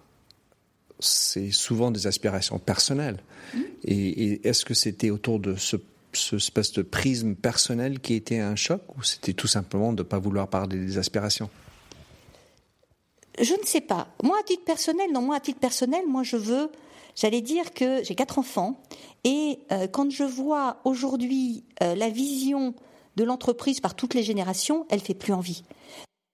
c'est 0.99 1.51
souvent 1.51 1.91
des 1.91 2.07
aspirations 2.07 2.59
personnelles. 2.59 3.17
Mmh. 3.53 3.59
Et, 3.85 4.47
est-ce 4.47 4.63
que 4.63 4.73
c'était 4.73 5.09
autour 5.09 5.39
de 5.39 5.55
ce 5.55 5.77
ce 6.13 6.35
espèce 6.35 6.73
de 6.73 6.81
prisme 6.81 7.35
personnel 7.35 8.01
qui 8.01 8.15
était 8.15 8.39
un 8.39 8.57
choc 8.57 8.81
ou 8.97 9.01
c'était 9.01 9.31
tout 9.31 9.47
simplement 9.47 9.93
de 9.93 10.03
ne 10.03 10.07
pas 10.07 10.19
vouloir 10.19 10.49
parler 10.49 10.77
des 10.77 10.97
aspirations? 10.97 11.49
Je 13.41 13.53
ne 13.53 13.65
sais 13.65 13.81
pas. 13.81 14.07
Moi, 14.23 14.37
à 14.39 14.43
titre 14.43 14.63
personnel, 14.63 15.11
non, 15.11 15.21
moi, 15.21 15.35
à 15.35 15.39
titre 15.39 15.59
personnel, 15.59 16.03
moi, 16.07 16.23
je 16.23 16.37
veux, 16.37 16.71
j'allais 17.15 17.41
dire 17.41 17.73
que 17.73 18.03
j'ai 18.03 18.15
quatre 18.15 18.39
enfants, 18.39 18.81
et 19.23 19.59
euh, 19.71 19.87
quand 19.87 20.09
je 20.09 20.23
vois 20.23 20.77
aujourd'hui 20.85 21.63
euh, 21.81 21.95
la 21.95 22.09
vision 22.09 22.73
de 23.15 23.23
l'entreprise 23.23 23.79
par 23.79 23.95
toutes 23.95 24.13
les 24.13 24.23
générations, 24.23 24.85
elle 24.89 25.01
fait 25.01 25.13
plus 25.13 25.33
envie. 25.33 25.63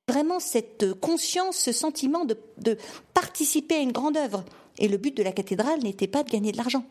Vraiment 0.09 0.39
cette 0.39 0.93
conscience, 0.93 1.57
ce 1.57 1.71
sentiment 1.71 2.23
de 2.23 2.77
participer 3.13 3.75
à 3.75 3.79
une 3.79 3.91
grande 3.91 4.15
œuvre. 4.15 4.45
Et 4.79 4.87
le 4.87 4.97
but 4.97 5.15
de 5.15 5.23
la 5.23 5.31
cathédrale 5.31 5.81
n'était 5.81 6.07
pas 6.07 6.23
de 6.23 6.29
gagner 6.29 6.51
de 6.51 6.57
l'argent. 6.57 6.85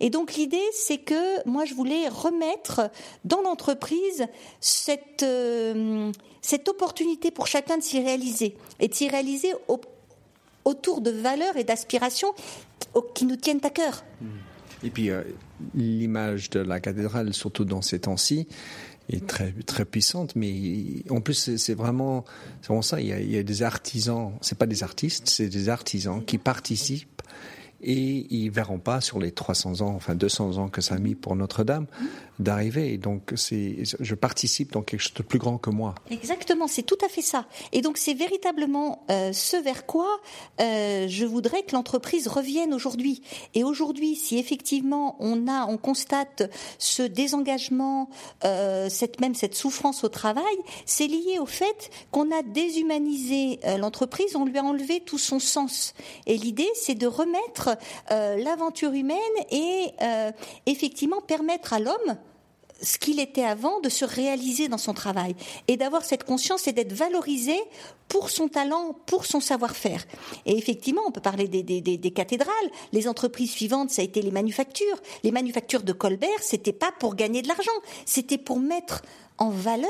Et 0.00 0.10
donc 0.10 0.34
l'idée, 0.34 0.58
c'est 0.72 0.98
que 0.98 1.48
moi, 1.48 1.64
je 1.64 1.74
voulais 1.74 2.08
remettre 2.08 2.90
dans 3.24 3.40
l'entreprise 3.40 4.26
cette, 4.60 5.22
euh, 5.22 6.12
cette 6.42 6.68
opportunité 6.68 7.30
pour 7.30 7.46
chacun 7.46 7.78
de 7.78 7.82
s'y 7.82 8.00
réaliser 8.00 8.56
et 8.78 8.88
de 8.88 8.94
s'y 8.94 9.08
réaliser 9.08 9.52
autour 10.64 11.00
de 11.00 11.10
valeurs 11.10 11.56
et 11.56 11.64
d'aspirations 11.64 12.32
qui 13.14 13.24
nous 13.24 13.36
tiennent 13.36 13.60
à 13.64 13.70
cœur. 13.70 14.04
Mmh. 14.20 14.26
Et 14.82 14.90
puis 14.90 15.10
euh, 15.10 15.22
l'image 15.74 16.50
de 16.50 16.60
la 16.60 16.80
cathédrale, 16.80 17.34
surtout 17.34 17.64
dans 17.64 17.82
ces 17.82 18.00
temps-ci, 18.00 18.46
est 19.10 19.26
très 19.26 19.52
très 19.66 19.84
puissante, 19.84 20.36
mais 20.36 21.02
en 21.10 21.20
plus 21.20 21.56
c'est 21.56 21.74
vraiment, 21.74 22.24
vraiment 22.64 22.82
ça. 22.82 23.00
Il 23.00 23.08
y, 23.08 23.12
a, 23.12 23.20
il 23.20 23.30
y 23.30 23.38
a 23.38 23.42
des 23.42 23.62
artisans, 23.62 24.32
c'est 24.40 24.56
pas 24.56 24.66
des 24.66 24.82
artistes, 24.82 25.28
c'est 25.28 25.48
des 25.48 25.68
artisans 25.68 26.24
qui 26.24 26.38
participent 26.38 27.22
et 27.82 28.26
ils 28.30 28.50
verront 28.50 28.78
pas 28.78 29.00
sur 29.00 29.18
les 29.18 29.32
300 29.32 29.80
ans, 29.80 29.94
enfin 29.94 30.14
200 30.14 30.58
ans 30.58 30.68
que 30.68 30.80
ça 30.80 30.96
a 30.96 30.98
mis 30.98 31.14
pour 31.14 31.36
Notre-Dame 31.36 31.86
d'arriver. 32.40 32.98
Donc 32.98 33.32
c'est, 33.36 33.78
je 33.82 34.14
participe 34.14 34.72
dans 34.72 34.82
quelque 34.82 35.00
chose 35.00 35.14
de 35.14 35.22
plus 35.22 35.38
grand 35.38 35.58
que 35.58 35.70
moi. 35.70 35.94
Exactement, 36.10 36.66
c'est 36.66 36.82
tout 36.82 36.98
à 37.04 37.08
fait 37.08 37.22
ça. 37.22 37.46
Et 37.72 37.82
donc 37.82 37.98
c'est 37.98 38.14
véritablement 38.14 39.04
euh, 39.10 39.32
ce 39.32 39.56
vers 39.56 39.86
quoi 39.86 40.08
euh, 40.60 41.06
je 41.08 41.24
voudrais 41.24 41.62
que 41.62 41.72
l'entreprise 41.72 42.28
revienne 42.28 42.74
aujourd'hui. 42.74 43.22
Et 43.54 43.64
aujourd'hui, 43.64 44.16
si 44.16 44.38
effectivement 44.38 45.16
on 45.20 45.48
a, 45.48 45.66
on 45.66 45.76
constate 45.76 46.50
ce 46.78 47.02
désengagement, 47.02 48.08
euh, 48.44 48.88
cette 48.88 49.20
même 49.20 49.34
cette 49.34 49.54
souffrance 49.54 50.04
au 50.04 50.08
travail, 50.08 50.44
c'est 50.86 51.06
lié 51.06 51.38
au 51.38 51.46
fait 51.46 51.90
qu'on 52.10 52.30
a 52.30 52.42
déshumanisé 52.42 53.60
euh, 53.64 53.76
l'entreprise, 53.76 54.36
on 54.36 54.44
lui 54.44 54.58
a 54.58 54.64
enlevé 54.64 55.00
tout 55.00 55.18
son 55.18 55.38
sens. 55.38 55.94
Et 56.26 56.36
l'idée, 56.36 56.68
c'est 56.74 56.94
de 56.94 57.06
remettre 57.06 57.76
euh, 58.10 58.36
l'aventure 58.36 58.92
humaine 58.92 59.18
et 59.50 59.86
euh, 60.02 60.32
effectivement 60.66 61.20
permettre 61.20 61.72
à 61.72 61.78
l'homme 61.78 62.16
ce 62.82 62.98
qu'il 62.98 63.20
était 63.20 63.44
avant, 63.44 63.80
de 63.80 63.88
se 63.88 64.04
réaliser 64.04 64.68
dans 64.68 64.78
son 64.78 64.94
travail 64.94 65.34
et 65.68 65.76
d'avoir 65.76 66.04
cette 66.04 66.24
conscience 66.24 66.66
et 66.66 66.72
d'être 66.72 66.92
valorisé 66.92 67.56
pour 68.08 68.30
son 68.30 68.48
talent, 68.48 68.96
pour 69.06 69.24
son 69.24 69.40
savoir-faire. 69.40 70.04
Et 70.46 70.56
effectivement, 70.58 71.02
on 71.06 71.12
peut 71.12 71.20
parler 71.20 71.46
des, 71.46 71.62
des, 71.62 72.10
cathédrales. 72.10 72.52
Les 72.92 73.06
entreprises 73.06 73.52
suivantes, 73.52 73.90
ça 73.90 74.02
a 74.02 74.04
été 74.04 74.20
les 74.20 74.32
manufactures. 74.32 75.00
Les 75.22 75.30
manufactures 75.30 75.82
de 75.82 75.92
Colbert, 75.92 76.28
c'était 76.40 76.72
pas 76.72 76.92
pour 76.98 77.14
gagner 77.14 77.42
de 77.42 77.48
l'argent, 77.48 77.70
c'était 78.06 78.38
pour 78.38 78.58
mettre 78.58 79.02
en 79.40 79.48
valeur 79.48 79.88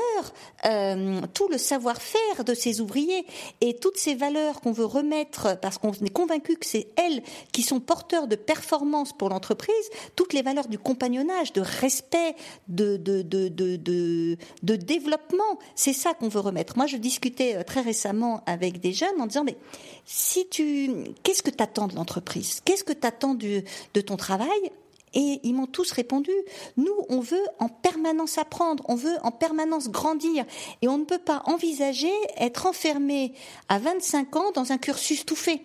euh, 0.65 1.21
tout 1.33 1.49
le 1.49 1.57
savoir-faire 1.57 2.43
de 2.45 2.53
ces 2.53 2.81
ouvriers 2.81 3.25
et 3.59 3.75
toutes 3.75 3.97
ces 3.97 4.15
valeurs 4.15 4.61
qu'on 4.61 4.71
veut 4.71 4.85
remettre 4.85 5.59
parce 5.61 5.77
qu'on 5.77 5.91
est 5.91 6.13
convaincu 6.13 6.55
que 6.55 6.65
c'est 6.65 6.87
elles 6.95 7.21
qui 7.51 7.61
sont 7.61 7.81
porteurs 7.81 8.27
de 8.27 8.35
performance 8.35 9.11
pour 9.13 9.29
l'entreprise, 9.29 9.75
toutes 10.15 10.33
les 10.33 10.41
valeurs 10.41 10.67
du 10.69 10.79
compagnonnage, 10.79 11.51
de 11.51 11.61
respect, 11.61 12.35
de, 12.69 12.95
de, 12.95 13.21
de, 13.21 13.49
de, 13.49 14.37
de 14.63 14.75
développement, 14.75 15.59
c'est 15.75 15.93
ça 15.93 16.13
qu'on 16.13 16.29
veut 16.29 16.39
remettre. 16.39 16.77
Moi, 16.77 16.87
je 16.87 16.97
discutais 16.97 17.55
euh, 17.55 17.63
très 17.63 17.81
récemment 17.81 18.43
avec 18.45 18.79
des 18.79 18.93
jeunes 18.93 19.19
en 19.19 19.25
disant, 19.25 19.43
mais 19.43 19.57
si 20.05 20.47
tu, 20.47 20.91
qu'est-ce 21.23 21.43
que 21.43 21.51
tu 21.51 21.61
attends 21.61 21.87
de 21.87 21.95
l'entreprise? 21.95 22.61
Qu'est-ce 22.63 22.85
que 22.85 22.93
tu 22.93 23.05
attends 23.05 23.33
de 23.33 24.01
ton 24.01 24.15
travail? 24.15 24.71
Et 25.13 25.39
ils 25.43 25.53
m'ont 25.53 25.67
tous 25.67 25.91
répondu, 25.91 26.31
nous, 26.77 26.93
on 27.09 27.19
veut 27.19 27.45
en 27.59 27.67
permanence 27.67 28.37
apprendre, 28.37 28.83
on 28.87 28.95
veut 28.95 29.17
en 29.23 29.31
permanence 29.31 29.89
grandir. 29.89 30.45
Et 30.81 30.87
on 30.87 30.97
ne 30.97 31.03
peut 31.03 31.17
pas 31.17 31.43
envisager 31.45 32.11
être 32.37 32.65
enfermé 32.65 33.33
à 33.67 33.79
25 33.79 34.35
ans 34.37 34.51
dans 34.53 34.71
un 34.71 34.77
cursus 34.77 35.25
tout 35.25 35.35
fait. 35.35 35.61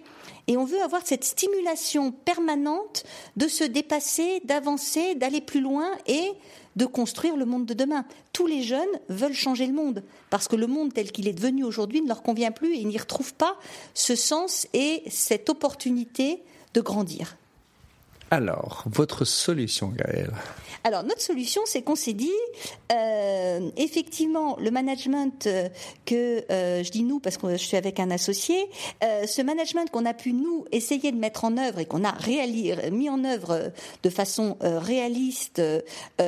Et 0.48 0.56
on 0.56 0.64
veut 0.64 0.80
avoir 0.82 1.02
cette 1.04 1.24
stimulation 1.24 2.12
permanente 2.12 3.04
de 3.36 3.48
se 3.48 3.64
dépasser, 3.64 4.40
d'avancer, 4.44 5.14
d'aller 5.14 5.40
plus 5.40 5.60
loin 5.60 5.90
et 6.06 6.32
de 6.76 6.86
construire 6.86 7.36
le 7.36 7.46
monde 7.46 7.66
de 7.66 7.74
demain. 7.74 8.04
Tous 8.32 8.46
les 8.46 8.62
jeunes 8.62 8.84
veulent 9.08 9.32
changer 9.32 9.66
le 9.66 9.72
monde 9.72 10.04
parce 10.30 10.46
que 10.46 10.56
le 10.56 10.66
monde 10.66 10.92
tel 10.92 11.10
qu'il 11.10 11.26
est 11.26 11.32
devenu 11.32 11.64
aujourd'hui 11.64 12.00
ne 12.00 12.08
leur 12.08 12.22
convient 12.22 12.52
plus 12.52 12.74
et 12.74 12.78
ils 12.78 12.86
n'y 12.88 12.98
retrouvent 12.98 13.34
pas 13.34 13.56
ce 13.94 14.14
sens 14.14 14.68
et 14.72 15.02
cette 15.08 15.48
opportunité 15.48 16.42
de 16.74 16.80
grandir. 16.80 17.36
Alors, 18.30 18.82
votre 18.86 19.24
solution, 19.24 19.88
Gaëlle 19.88 20.32
alors 20.86 21.02
notre 21.02 21.20
solution, 21.20 21.62
c'est 21.64 21.82
qu'on 21.82 21.96
s'est 21.96 22.12
dit, 22.12 22.30
euh, 22.92 23.70
effectivement, 23.76 24.56
le 24.60 24.70
management 24.70 25.48
euh, 25.48 25.68
que 26.04 26.44
euh, 26.52 26.84
je 26.84 26.92
dis 26.92 27.02
nous 27.02 27.18
parce 27.18 27.38
que 27.38 27.50
je 27.50 27.56
suis 27.56 27.76
avec 27.76 27.98
un 27.98 28.12
associé, 28.12 28.54
ce 29.02 29.42
management 29.42 29.90
qu'on 29.90 30.06
a 30.06 30.14
pu 30.14 30.32
nous 30.32 30.64
essayer 30.70 31.10
de 31.10 31.16
mettre 31.16 31.44
en 31.44 31.56
œuvre 31.56 31.80
et 31.80 31.86
qu'on 31.86 32.04
a 32.04 32.14
mis 32.92 33.10
en 33.10 33.24
œuvre 33.24 33.72
de 34.04 34.10
façon 34.10 34.56
réaliste 34.60 35.60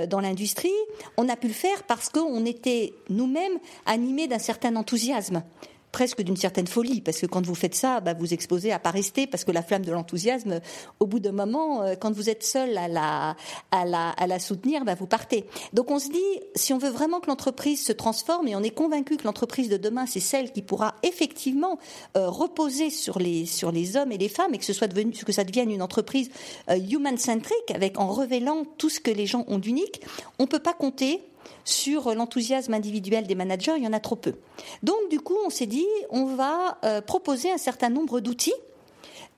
dans 0.08 0.20
l'industrie, 0.20 0.72
on 1.16 1.28
a 1.28 1.36
pu 1.36 1.46
le 1.46 1.52
faire 1.52 1.84
parce 1.84 2.08
qu'on 2.08 2.44
était 2.44 2.94
nous-mêmes 3.10 3.58
animés 3.86 4.26
d'un 4.26 4.40
certain 4.40 4.74
enthousiasme 4.74 5.42
presque 5.92 6.22
d'une 6.22 6.36
certaine 6.36 6.66
folie, 6.66 7.00
parce 7.00 7.18
que 7.18 7.26
quand 7.26 7.44
vous 7.44 7.54
faites 7.54 7.74
ça, 7.74 8.00
bah, 8.00 8.14
vous 8.14 8.34
exposez 8.34 8.72
à 8.72 8.78
pas 8.78 8.90
rester, 8.90 9.26
parce 9.26 9.44
que 9.44 9.52
la 9.52 9.62
flamme 9.62 9.84
de 9.84 9.92
l'enthousiasme, 9.92 10.60
au 11.00 11.06
bout 11.06 11.20
d'un 11.20 11.32
moment, 11.32 11.82
euh, 11.82 11.94
quand 11.94 12.12
vous 12.12 12.28
êtes 12.28 12.44
seul 12.44 12.76
à 12.76 12.88
la, 12.88 13.36
à 13.70 13.84
la, 13.84 14.10
à 14.10 14.26
la 14.26 14.38
soutenir, 14.38 14.84
bah, 14.84 14.94
vous 14.94 15.06
partez. 15.06 15.46
Donc 15.72 15.90
on 15.90 15.98
se 15.98 16.08
dit, 16.08 16.40
si 16.54 16.72
on 16.72 16.78
veut 16.78 16.90
vraiment 16.90 17.20
que 17.20 17.28
l'entreprise 17.28 17.84
se 17.84 17.92
transforme, 17.92 18.48
et 18.48 18.56
on 18.56 18.62
est 18.62 18.70
convaincu 18.70 19.16
que 19.16 19.24
l'entreprise 19.24 19.68
de 19.68 19.76
demain, 19.76 20.06
c'est 20.06 20.20
celle 20.20 20.52
qui 20.52 20.62
pourra 20.62 20.94
effectivement 21.02 21.78
euh, 22.16 22.28
reposer 22.28 22.90
sur 22.90 23.18
les, 23.18 23.46
sur 23.46 23.72
les 23.72 23.96
hommes 23.96 24.12
et 24.12 24.18
les 24.18 24.28
femmes, 24.28 24.54
et 24.54 24.58
que 24.58 24.64
ce 24.64 24.72
soit 24.72 24.88
devenu, 24.88 25.12
que 25.12 25.32
ça 25.32 25.44
devienne 25.44 25.70
une 25.70 25.82
entreprise 25.82 26.30
euh, 26.70 26.76
human-centric, 26.76 27.70
avec 27.74 27.98
en 27.98 28.12
révélant 28.12 28.64
tout 28.76 28.88
ce 28.88 29.00
que 29.00 29.10
les 29.10 29.26
gens 29.26 29.44
ont 29.48 29.58
d'unique, 29.58 30.02
on 30.38 30.46
peut 30.46 30.58
pas 30.58 30.74
compter 30.74 31.20
sur 31.64 32.14
l'enthousiasme 32.14 32.74
individuel 32.74 33.26
des 33.26 33.34
managers, 33.34 33.74
il 33.76 33.84
y 33.84 33.86
en 33.86 33.92
a 33.92 34.00
trop 34.00 34.16
peu. 34.16 34.34
Donc 34.82 34.96
du 35.10 35.20
coup, 35.20 35.36
on 35.44 35.50
s'est 35.50 35.66
dit, 35.66 35.86
on 36.10 36.24
va 36.24 36.78
euh, 36.84 37.00
proposer 37.00 37.50
un 37.50 37.58
certain 37.58 37.90
nombre 37.90 38.20
d'outils 38.20 38.54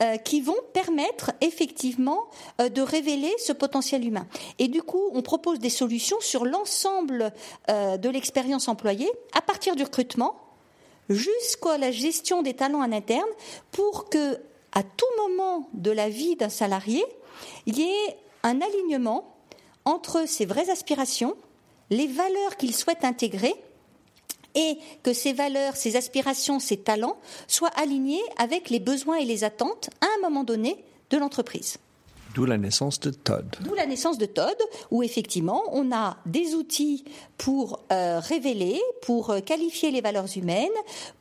euh, 0.02 0.17
qui 0.17 0.40
vont 0.40 0.57
permettre 0.73 1.33
effectivement 1.40 2.29
euh, 2.61 2.69
de 2.69 2.83
révéler 2.83 3.33
ce 3.38 3.52
potentiel 3.52 4.07
humain. 4.07 4.26
Et 4.59 4.69
du 4.69 4.83
coup, 4.83 5.11
on 5.12 5.23
propose 5.23 5.59
des 5.59 5.71
solutions 5.71 6.19
sur 6.21 6.45
l'ensemble 6.45 7.33
de 7.69 8.09
l'expérience 8.09 8.69
employée, 8.69 9.11
à 9.35 9.43
partir 9.43 9.76
du 9.76 9.83
recrutement 9.83 10.37
jusqu'à 11.09 11.76
la 11.76 11.90
gestion 11.90 12.43
des 12.43 12.55
talents 12.55 12.83
en 12.83 12.93
interne, 12.93 13.29
pour 13.73 14.09
que 14.09 14.38
à 14.73 14.83
tout 14.83 15.07
moment 15.19 15.69
de 15.75 15.90
la 15.90 16.09
vie 16.09 16.37
d'un 16.37 16.49
salarié, 16.49 17.05
il 17.67 17.79
y 17.79 17.83
ait 17.83 18.17
un 18.43 18.61
alignement 18.61 19.35
entre 19.85 20.29
ses 20.29 20.47
vraies 20.47 20.71
aspirations, 20.71 21.37
les 21.90 22.06
valeurs 22.06 22.56
qu'il 22.56 22.75
souhaite 22.75 23.04
intégrer 23.04 23.54
et 24.54 24.78
que 25.02 25.12
ces 25.12 25.32
valeurs, 25.32 25.76
ces 25.76 25.97
aspirations, 25.97 26.59
ces 26.59 26.76
talents 26.76 27.18
soient 27.47 27.76
alignés 27.76 28.23
avec 28.38 28.70
les 28.70 28.80
besoins 28.80 29.16
et 29.16 29.25
les 29.25 29.44
attentes 29.44 29.90
à 30.00 30.06
un 30.06 30.28
moment 30.28 30.44
donné 30.44 30.82
de 31.11 31.18
l'entreprise. 31.18 31.78
D'où 32.35 32.45
la 32.45 32.59
naissance 32.59 33.01
de 33.01 33.11
Todd. 33.11 33.57
D'où 33.61 33.75
la 33.75 33.87
naissance 33.87 34.19
de 34.19 34.27
Todd, 34.27 34.57
où 34.91 35.03
effectivement 35.03 35.63
on 35.73 35.93
a 35.93 36.19
des 36.27 36.55
outils 36.55 37.05
pour 37.39 37.81
euh, 37.93 38.21
révéler, 38.21 38.81
pour 39.03 39.31
euh, 39.31 39.41
qualifier 39.41 39.91
les 39.91 40.01
valeurs 40.01 40.37
humaines, 40.37 40.69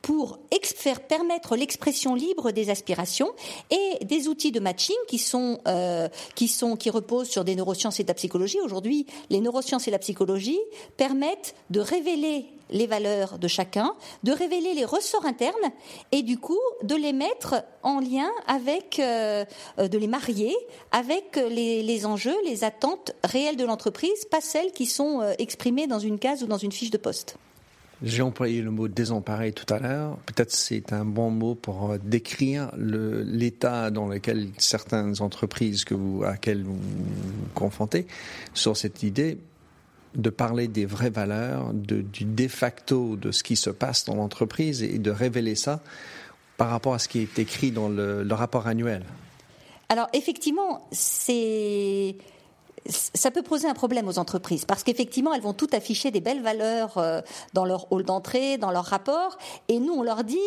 pour 0.02 0.38
faire 0.62 1.00
permettre 1.00 1.56
l'expression 1.56 2.14
libre 2.14 2.52
des 2.52 2.70
aspirations 2.70 3.30
et 3.70 4.04
des 4.04 4.28
outils 4.28 4.52
de 4.52 4.60
matching 4.60 4.96
qui 5.08 5.18
sont 5.18 5.58
euh, 5.66 6.08
qui 6.34 6.48
sont 6.48 6.76
qui 6.76 6.90
reposent 6.90 7.28
sur 7.28 7.44
des 7.44 7.56
neurosciences 7.56 8.00
et 8.00 8.02
de 8.02 8.08
la 8.08 8.14
psychologie. 8.14 8.58
Aujourd'hui, 8.64 9.06
les 9.30 9.40
neurosciences 9.40 9.88
et 9.88 9.90
la 9.90 9.98
psychologie 9.98 10.60
permettent 10.96 11.54
de 11.70 11.80
révéler 11.80 12.46
les 12.70 12.86
valeurs 12.86 13.38
de 13.38 13.48
chacun, 13.48 13.94
de 14.22 14.32
révéler 14.32 14.74
les 14.74 14.84
ressorts 14.84 15.26
internes 15.26 15.54
et 16.12 16.22
du 16.22 16.38
coup 16.38 16.58
de 16.82 16.94
les 16.94 17.12
mettre 17.12 17.64
en 17.82 18.00
lien 18.00 18.30
avec, 18.46 18.98
euh, 18.98 19.44
de 19.78 19.98
les 19.98 20.06
marier 20.06 20.54
avec 20.92 21.36
les, 21.36 22.06
enjeux, 22.06 22.36
les 22.44 22.64
attentes 22.64 23.12
réelles 23.24 23.56
de 23.56 23.64
l'entreprise, 23.64 24.24
pas 24.30 24.40
celles 24.40 24.72
qui 24.72 24.86
sont 24.86 25.20
euh, 25.20 25.32
exprimées 25.38 25.86
dans 25.86 25.98
une 25.98 26.18
case 26.18 26.42
ou 26.42 26.46
dans 26.46 26.58
une 26.58 26.72
fiche 26.72 26.90
de 26.90 26.98
poste. 26.98 27.36
J'ai 28.02 28.22
employé 28.22 28.62
le 28.62 28.70
mot 28.70 28.88
désemparé 28.88 29.52
tout 29.52 29.72
à 29.72 29.78
l'heure. 29.78 30.16
Peut-être 30.24 30.52
c'est 30.52 30.94
un 30.94 31.04
bon 31.04 31.30
mot 31.30 31.54
pour 31.54 31.92
euh, 31.92 31.98
décrire 32.02 32.70
l'état 32.76 33.90
dans 33.90 34.08
lequel 34.08 34.48
certaines 34.56 35.20
entreprises 35.20 35.84
que 35.84 35.94
vous, 35.94 36.22
à 36.24 36.30
laquelle 36.30 36.62
vous 36.62 36.76
vous 36.76 37.48
confrontez 37.54 38.06
sur 38.54 38.76
cette 38.76 39.02
idée 39.02 39.38
de 40.14 40.30
parler 40.30 40.68
des 40.68 40.86
vraies 40.86 41.10
valeurs, 41.10 41.72
de, 41.72 42.00
du 42.00 42.24
de 42.24 42.48
facto 42.48 43.16
de 43.16 43.30
ce 43.30 43.42
qui 43.42 43.56
se 43.56 43.70
passe 43.70 44.04
dans 44.04 44.14
l'entreprise 44.14 44.82
et 44.82 44.98
de 44.98 45.10
révéler 45.10 45.54
ça 45.54 45.80
par 46.56 46.70
rapport 46.70 46.94
à 46.94 46.98
ce 46.98 47.08
qui 47.08 47.20
est 47.20 47.38
écrit 47.38 47.70
dans 47.70 47.88
le, 47.88 48.26
rapport 48.32 48.66
annuel. 48.66 49.04
Alors 49.88 50.08
effectivement, 50.12 50.86
c'est 50.92 52.16
ça 52.86 53.30
peut 53.30 53.42
poser 53.42 53.68
un 53.68 53.74
problème 53.74 54.08
aux 54.08 54.18
entreprises 54.18 54.64
parce 54.64 54.82
qu'effectivement, 54.82 55.32
elles 55.34 55.42
vont 55.42 55.52
tout 55.52 55.68
afficher 55.72 56.10
des 56.10 56.20
belles 56.20 56.42
valeurs 56.42 56.98
euh, 56.98 57.20
dans 57.52 57.64
leur 57.64 57.92
hall 57.92 58.04
d'entrée, 58.04 58.58
dans 58.58 58.70
leur 58.70 58.84
rapport, 58.84 59.38
et 59.68 59.78
nous, 59.78 59.92
on 59.92 60.02
leur 60.02 60.24
dit 60.24 60.38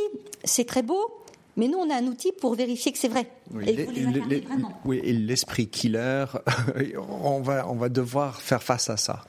c'est 0.43 0.65
très 0.65 0.81
beau, 0.81 1.23
mais 1.57 1.67
nous, 1.67 1.77
on 1.77 1.89
a 1.89 1.95
un 1.95 2.05
outil 2.05 2.31
pour 2.31 2.55
vérifier 2.55 2.91
que 2.91 2.97
c'est 2.97 3.07
vrai. 3.07 3.27
Oui, 3.51 4.99
et 5.03 5.13
l'esprit 5.13 5.67
killer, 5.67 6.25
on 7.23 7.41
va, 7.41 7.67
on 7.69 7.75
va 7.75 7.89
devoir 7.89 8.41
faire 8.41 8.63
face 8.63 8.89
à 8.89 8.97
ça. 8.97 9.23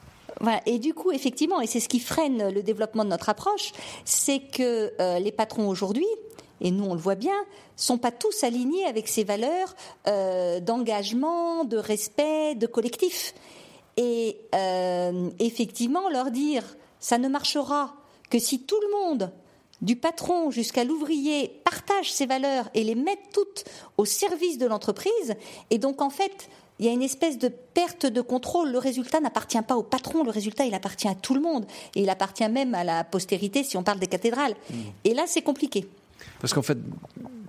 Et 0.67 0.79
du 0.79 0.95
coup, 0.95 1.13
effectivement, 1.13 1.61
et 1.61 1.67
c'est 1.67 1.81
ce 1.81 1.89
qui 1.89 2.01
freine 2.01 2.49
le 2.51 2.63
développement 2.63 3.05
de 3.05 3.11
notre 3.11 3.29
approche, 3.29 3.73
c'est 4.05 4.41
que 4.41 4.93
euh, 5.01 5.19
les 5.19 5.33
patrons 5.33 5.69
aujourd'hui, 5.69 6.07
et 6.61 6.71
nous 6.71 6.85
on 6.85 6.95
le 6.95 7.01
voit 7.01 7.15
bien, 7.15 7.37
sont 7.77 7.99
pas 7.99 8.11
tous 8.11 8.45
alignés 8.45 8.85
avec 8.87 9.09
ces 9.09 9.25
valeurs 9.25 9.75
euh, 10.07 10.61
d'engagement, 10.61 11.65
de 11.65 11.77
respect, 11.77 12.55
de 12.55 12.67
collectif. 12.67 13.35
Et 13.97 14.39
euh, 14.55 15.31
effectivement, 15.39 16.09
leur 16.09 16.31
dire 16.31 16.65
ça 16.99 17.19
ne 17.19 17.29
marchera 17.29 17.95
que 18.31 18.39
si 18.39 18.63
tout 18.63 18.81
le 18.81 18.91
monde, 18.91 19.31
du 19.83 19.97
patron 19.97 20.51
jusqu'à 20.51 20.85
l'ouvrier, 20.85 21.61
partage 21.65 22.13
ces 22.13 22.25
valeurs 22.25 22.71
et 22.75 22.83
les 22.83 22.95
met 22.95 23.19
toutes 23.33 23.65
au 23.99 24.05
service 24.05 24.57
de 24.57 24.67
l'entreprise. 24.67 25.35
Et 25.71 25.79
donc 25.79 26.01
en 26.01 26.11
fait, 26.11 26.49
il 26.79 26.87
y 26.87 26.89
a 26.89 26.93
une 26.93 27.03
espèce 27.03 27.39
de 27.39 27.49
perte 27.49 28.07
de 28.07 28.21
contrôle. 28.21 28.73
Le 28.73 28.79
résultat 28.79 29.21
n'appartient 29.21 29.63
pas 29.63 29.77
au 29.77 29.83
patron, 29.83 30.25
le 30.25 30.31
résultat, 30.31 30.65
il 30.65 30.75
appartient 30.75 31.09
à 31.09 31.15
tout 31.15 31.35
le 31.35 31.41
monde. 31.41 31.67
Et 31.95 32.03
il 32.03 32.11
appartient 32.11 32.49
même 32.49 32.75
à 32.75 32.83
la 32.83 33.05
postérité 33.05 33.63
si 33.63 33.77
on 33.77 33.83
parle 33.83 34.01
des 34.01 34.09
cathédrales. 34.09 34.55
Mm. 34.71 34.75
Et 35.05 35.15
là, 35.15 35.25
c'est 35.27 35.43
compliqué. 35.43 35.87
Parce 36.41 36.53
qu'en 36.53 36.63
fait, 36.63 36.79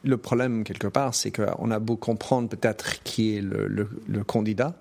le 0.03 0.17
problème, 0.17 0.63
quelque 0.63 0.87
part, 0.87 1.15
c'est 1.15 1.31
qu'on 1.31 1.71
a 1.71 1.79
beau 1.79 1.95
comprendre 1.95 2.49
peut-être 2.49 3.01
qui 3.03 3.35
est 3.35 3.41
le, 3.41 4.23
candidat, 4.23 4.75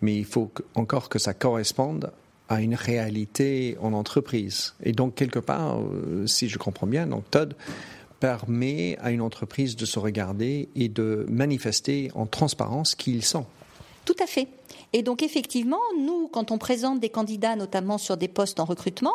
mais 0.00 0.16
il 0.16 0.24
faut 0.24 0.50
encore 0.74 1.08
que 1.08 1.18
ça 1.18 1.32
corresponde 1.32 2.10
à 2.48 2.60
une 2.60 2.74
réalité 2.74 3.76
en 3.80 3.92
entreprise. 3.92 4.74
Et 4.82 4.92
donc, 4.92 5.14
quelque 5.14 5.38
part, 5.38 5.78
euh, 5.80 6.26
si 6.26 6.48
je 6.48 6.58
comprends 6.58 6.86
bien, 6.86 7.06
donc 7.06 7.30
Todd, 7.30 7.54
permet 8.22 8.96
à 9.00 9.10
une 9.10 9.20
entreprise 9.20 9.74
de 9.74 9.84
se 9.84 9.98
regarder 9.98 10.68
et 10.76 10.88
de 10.88 11.26
manifester 11.28 12.12
en 12.14 12.26
transparence 12.26 12.94
qui 12.94 13.10
ils 13.10 13.24
sont. 13.24 13.46
Tout 14.04 14.14
à 14.22 14.28
fait. 14.28 14.46
Et 14.92 15.02
donc 15.02 15.24
effectivement, 15.24 15.80
nous, 15.98 16.28
quand 16.28 16.52
on 16.52 16.58
présente 16.58 17.00
des 17.00 17.08
candidats, 17.08 17.56
notamment 17.56 17.98
sur 17.98 18.16
des 18.16 18.28
postes 18.28 18.60
en 18.60 18.64
recrutement, 18.64 19.14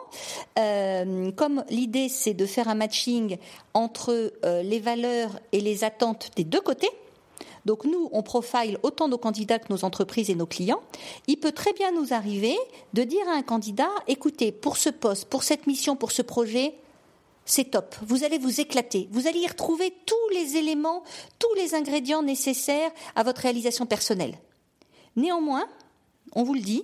euh, 0.60 1.32
comme 1.32 1.64
l'idée 1.70 2.10
c'est 2.10 2.34
de 2.34 2.46
faire 2.46 2.68
un 2.68 2.76
matching 2.76 3.38
entre 3.74 4.34
euh, 4.44 4.62
les 4.62 4.82
valeurs 4.82 5.40
et 5.54 5.62
les 5.62 5.86
attentes 5.86 6.32
des 6.36 6.44
deux 6.44 6.62
côtés, 6.62 6.90
donc 7.64 7.86
nous, 7.86 8.10
on 8.12 8.24
profile 8.24 8.78
autant 8.84 9.08
nos 9.08 9.18
candidats 9.18 9.60
que 9.60 9.72
nos 9.72 9.86
entreprises 9.86 10.30
et 10.30 10.36
nos 10.36 10.46
clients. 10.46 10.82
Il 11.28 11.38
peut 11.38 11.54
très 11.54 11.72
bien 11.72 11.94
nous 11.94 12.14
arriver 12.14 12.58
de 12.94 13.04
dire 13.04 13.28
à 13.30 13.38
un 13.38 13.42
candidat, 13.42 13.90
écoutez, 14.08 14.52
pour 14.52 14.76
ce 14.76 14.90
poste, 14.90 15.30
pour 15.30 15.44
cette 15.44 15.66
mission, 15.66 15.96
pour 15.96 16.12
ce 16.12 16.22
projet, 16.22 16.76
c'est 17.48 17.72
top. 17.72 17.96
Vous 18.06 18.26
allez 18.26 18.38
vous 18.38 18.60
éclater. 18.60 19.08
Vous 19.10 19.26
allez 19.26 19.40
y 19.40 19.48
retrouver 19.48 19.94
tous 20.06 20.34
les 20.34 20.58
éléments, 20.58 21.04
tous 21.40 21.54
les 21.56 21.74
ingrédients 21.74 22.22
nécessaires 22.22 22.92
à 23.16 23.24
votre 23.24 23.42
réalisation 23.42 23.86
personnelle. 23.86 24.38
Néanmoins, 25.16 25.66
on 26.34 26.44
vous 26.44 26.54
le 26.54 26.60
dit, 26.60 26.84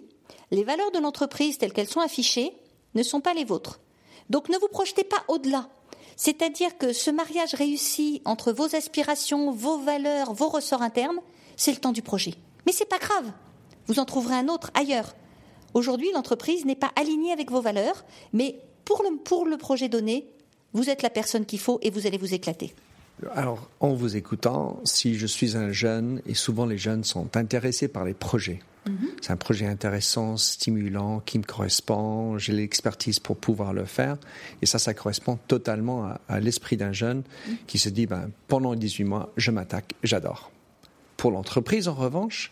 les 0.52 0.64
valeurs 0.64 0.92
de 0.92 1.00
l'entreprise 1.00 1.58
telles 1.58 1.74
qu'elles 1.74 1.90
sont 1.90 2.00
affichées 2.00 2.54
ne 2.96 3.04
sont 3.04 3.20
pas 3.20 3.34
les 3.34 3.44
vôtres. 3.44 3.82
Donc 4.30 4.48
ne 4.48 4.58
vous 4.58 4.70
projetez 4.70 5.04
pas 5.04 5.24
au-delà. 5.28 5.68
C'est-à-dire 6.16 6.78
que 6.78 6.94
ce 6.94 7.12
mariage 7.12 7.56
réussi 7.56 8.22
entre 8.24 8.54
vos 8.54 8.74
aspirations, 8.74 9.52
vos 9.52 9.80
valeurs, 9.80 10.34
vos 10.34 10.48
ressorts 10.48 10.82
internes, 10.82 11.20
c'est 11.58 11.72
le 11.72 11.78
temps 11.78 11.92
du 11.92 12.02
projet. 12.02 12.36
Mais 12.66 12.72
c'est 12.72 12.86
pas 12.86 13.00
grave. 13.00 13.32
Vous 13.88 14.00
en 14.00 14.06
trouverez 14.06 14.36
un 14.36 14.48
autre 14.48 14.72
ailleurs. 14.76 15.14
Aujourd'hui, 15.74 16.12
l'entreprise 16.14 16.64
n'est 16.66 16.76
pas 16.76 16.92
alignée 16.96 17.34
avec 17.34 17.52
vos 17.52 17.62
valeurs, 17.62 18.06
mais 18.32 18.62
pour 18.86 19.04
le 19.46 19.58
projet 19.58 19.90
donné, 19.90 20.30
vous 20.74 20.90
êtes 20.90 21.02
la 21.02 21.10
personne 21.10 21.46
qu'il 21.46 21.60
faut 21.60 21.80
et 21.82 21.90
vous 21.90 22.08
allez 22.08 22.18
vous 22.18 22.34
éclater. 22.34 22.74
Alors, 23.36 23.70
en 23.80 23.94
vous 23.94 24.16
écoutant, 24.16 24.80
si 24.84 25.16
je 25.16 25.28
suis 25.28 25.56
un 25.56 25.72
jeune, 25.72 26.22
et 26.26 26.34
souvent 26.34 26.66
les 26.66 26.78
jeunes 26.78 27.04
sont 27.04 27.38
intéressés 27.38 27.88
par 27.88 28.04
les 28.04 28.14
projets, 28.14 28.60
mhm. 28.88 29.10
c'est 29.22 29.32
un 29.32 29.38
projet 29.38 29.66
intéressant, 29.66 30.36
stimulant, 30.36 31.20
qui 31.20 31.38
me 31.38 31.44
correspond, 31.44 32.38
j'ai 32.38 32.54
l'expertise 32.54 33.20
pour 33.20 33.38
pouvoir 33.38 33.72
le 33.72 33.86
faire, 33.86 34.18
et 34.62 34.66
ça, 34.66 34.80
ça 34.80 34.94
correspond 34.94 35.38
totalement 35.48 36.12
à, 36.28 36.40
l'esprit 36.40 36.76
d'un 36.76 36.92
jeune 36.92 37.24
mhm. 37.48 37.58
qui 37.68 37.78
se 37.78 37.90
dit, 37.90 38.08
ben, 38.08 38.30
pendant 38.48 38.76
18 38.76 39.04
mois, 39.04 39.32
je 39.38 39.52
m'attaque, 39.52 39.94
j'adore. 40.04 40.52
Pour 41.16 41.32
l'entreprise, 41.32 41.88
en 41.88 41.94
revanche, 41.94 42.50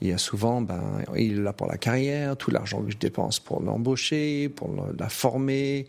il 0.00 0.08
y 0.08 0.12
a 0.12 0.18
souvent, 0.18 0.62
ben, 0.62 1.02
il 1.16 1.38
est 1.38 1.42
là 1.42 1.52
pour 1.52 1.66
la 1.66 1.76
carrière, 1.76 2.36
tout 2.36 2.50
l'argent 2.50 2.82
que 2.82 2.90
je 2.90 2.96
dépense 2.96 3.38
pour 3.38 3.60
l'embaucher, 3.60 4.48
pour 4.48 4.70
la 4.98 5.08
former. 5.08 5.86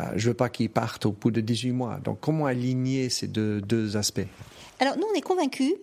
Euh, 0.00 0.04
je 0.16 0.28
veux 0.28 0.34
pas 0.34 0.48
qu'il 0.48 0.70
parte 0.70 1.06
au 1.06 1.12
bout 1.12 1.30
de 1.30 1.40
18 1.40 1.72
mois. 1.72 2.00
Donc, 2.02 2.18
comment 2.20 2.46
aligner 2.46 3.10
ces 3.10 3.28
deux, 3.28 3.60
deux 3.60 3.96
aspects? 3.96 4.26
Alors, 4.80 4.96
nous, 4.96 5.06
on 5.12 5.16
est 5.16 5.22
convaincus 5.22 5.74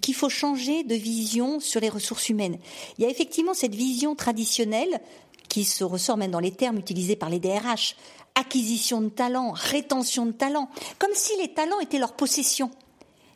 qu'il 0.00 0.14
faut 0.14 0.30
changer 0.30 0.84
de 0.84 0.94
vision 0.94 1.60
sur 1.60 1.80
les 1.80 1.90
ressources 1.90 2.30
humaines. 2.30 2.56
Il 2.96 3.04
y 3.04 3.06
a 3.06 3.10
effectivement 3.10 3.52
cette 3.52 3.74
vision 3.74 4.14
traditionnelle 4.14 5.00
qui 5.48 5.64
se 5.64 5.84
ressort 5.84 6.16
même 6.16 6.30
dans 6.30 6.40
les 6.40 6.52
termes 6.52 6.78
utilisés 6.78 7.16
par 7.16 7.28
les 7.28 7.38
DRH 7.38 7.94
acquisition 8.34 9.00
de 9.02 9.08
talent, 9.08 9.52
rétention 9.52 10.26
de 10.26 10.32
talent, 10.32 10.68
comme 10.98 11.10
si 11.14 11.32
les 11.40 11.52
talents 11.52 11.80
étaient 11.80 11.98
leur 11.98 12.14
possession. 12.14 12.70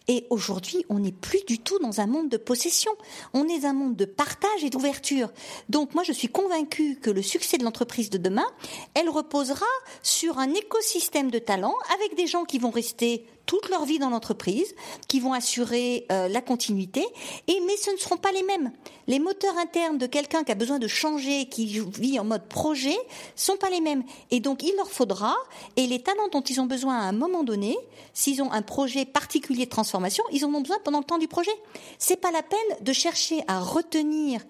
Et 0.09 0.27
aujourd'hui, 0.31 0.85
on 0.89 1.01
n'est 1.01 1.13
plus 1.13 1.45
du 1.47 1.59
tout 1.59 1.79
dans 1.81 2.01
un 2.01 2.07
monde 2.07 2.29
de 2.29 2.37
possession. 2.37 2.93
On 3.35 3.49
est 3.49 3.61
dans 3.61 3.69
un 3.69 3.73
monde 3.73 3.97
de 3.97 4.05
partage 4.05 4.63
et 4.63 4.71
d'ouverture. 4.71 5.33
Donc 5.69 5.95
moi, 5.95 6.05
je 6.05 6.13
suis 6.13 6.29
convaincue 6.29 6.97
que 6.97 7.11
le 7.11 7.23
succès 7.23 7.59
de 7.59 7.65
l'entreprise 7.65 8.11
de 8.11 8.19
demain, 8.19 8.47
elle 8.95 9.09
reposera 9.09 9.67
sur 10.03 10.39
un 10.39 10.53
écosystème 10.55 11.31
de 11.31 11.39
talents 11.39 11.75
avec 11.95 12.17
des 12.17 12.27
gens 12.27 12.45
qui 12.45 12.59
vont 12.59 12.71
rester 12.71 13.27
toute 13.47 13.69
leur 13.69 13.85
vie 13.85 13.99
dans 13.99 14.11
l'entreprise, 14.11 14.75
qui 15.09 15.21
vont 15.21 15.33
assurer 15.33 16.07
euh, 16.13 16.29
la 16.29 16.41
continuité, 16.41 17.05
et 17.47 17.61
mais 17.67 17.77
ce 17.77 17.91
ne 17.91 17.97
seront 17.97 18.17
pas 18.17 18.33
les 18.33 18.43
mêmes. 18.43 18.73
Les 19.07 19.19
moteurs 19.19 19.57
internes 19.57 19.99
de 19.99 20.07
quelqu'un 20.07 20.45
qui 20.45 20.53
a 20.53 20.57
besoin 20.57 20.79
de 20.79 20.89
changer, 20.89 21.47
qui 21.47 21.67
vit 21.67 22.19
en 22.19 22.25
mode 22.25 22.47
projet, 22.49 22.97
sont 23.37 23.57
pas 23.57 23.71
les 23.71 23.81
mêmes. 23.81 24.03
Et 24.31 24.41
donc 24.41 24.63
il 24.63 24.75
leur 24.77 24.91
faudra, 24.91 25.35
et 25.77 25.87
les 25.87 26.03
talents 26.03 26.29
dont 26.33 26.43
ils 26.43 26.61
ont 26.61 26.67
besoin 26.67 26.99
à 26.99 27.03
un 27.03 27.13
moment 27.13 27.45
donné, 27.45 27.77
s'ils 28.13 28.43
ont 28.43 28.51
un 28.53 28.63
projet 28.63 29.05
particulier 29.05 29.65
de 29.65 29.71
transformation, 29.71 30.25
ils 30.33 30.45
en 30.45 30.53
ont 30.53 30.61
besoin 30.61 30.79
pendant 30.85 30.99
le 30.99 31.05
temps 31.05 31.19
du 31.19 31.29
projet. 31.29 31.53
C'est 31.99 32.21
pas 32.21 32.33
la 32.33 32.43
peine 32.43 32.59
de 32.81 32.93
chercher 32.93 33.43
à 33.47 33.61
retenir 33.61 34.41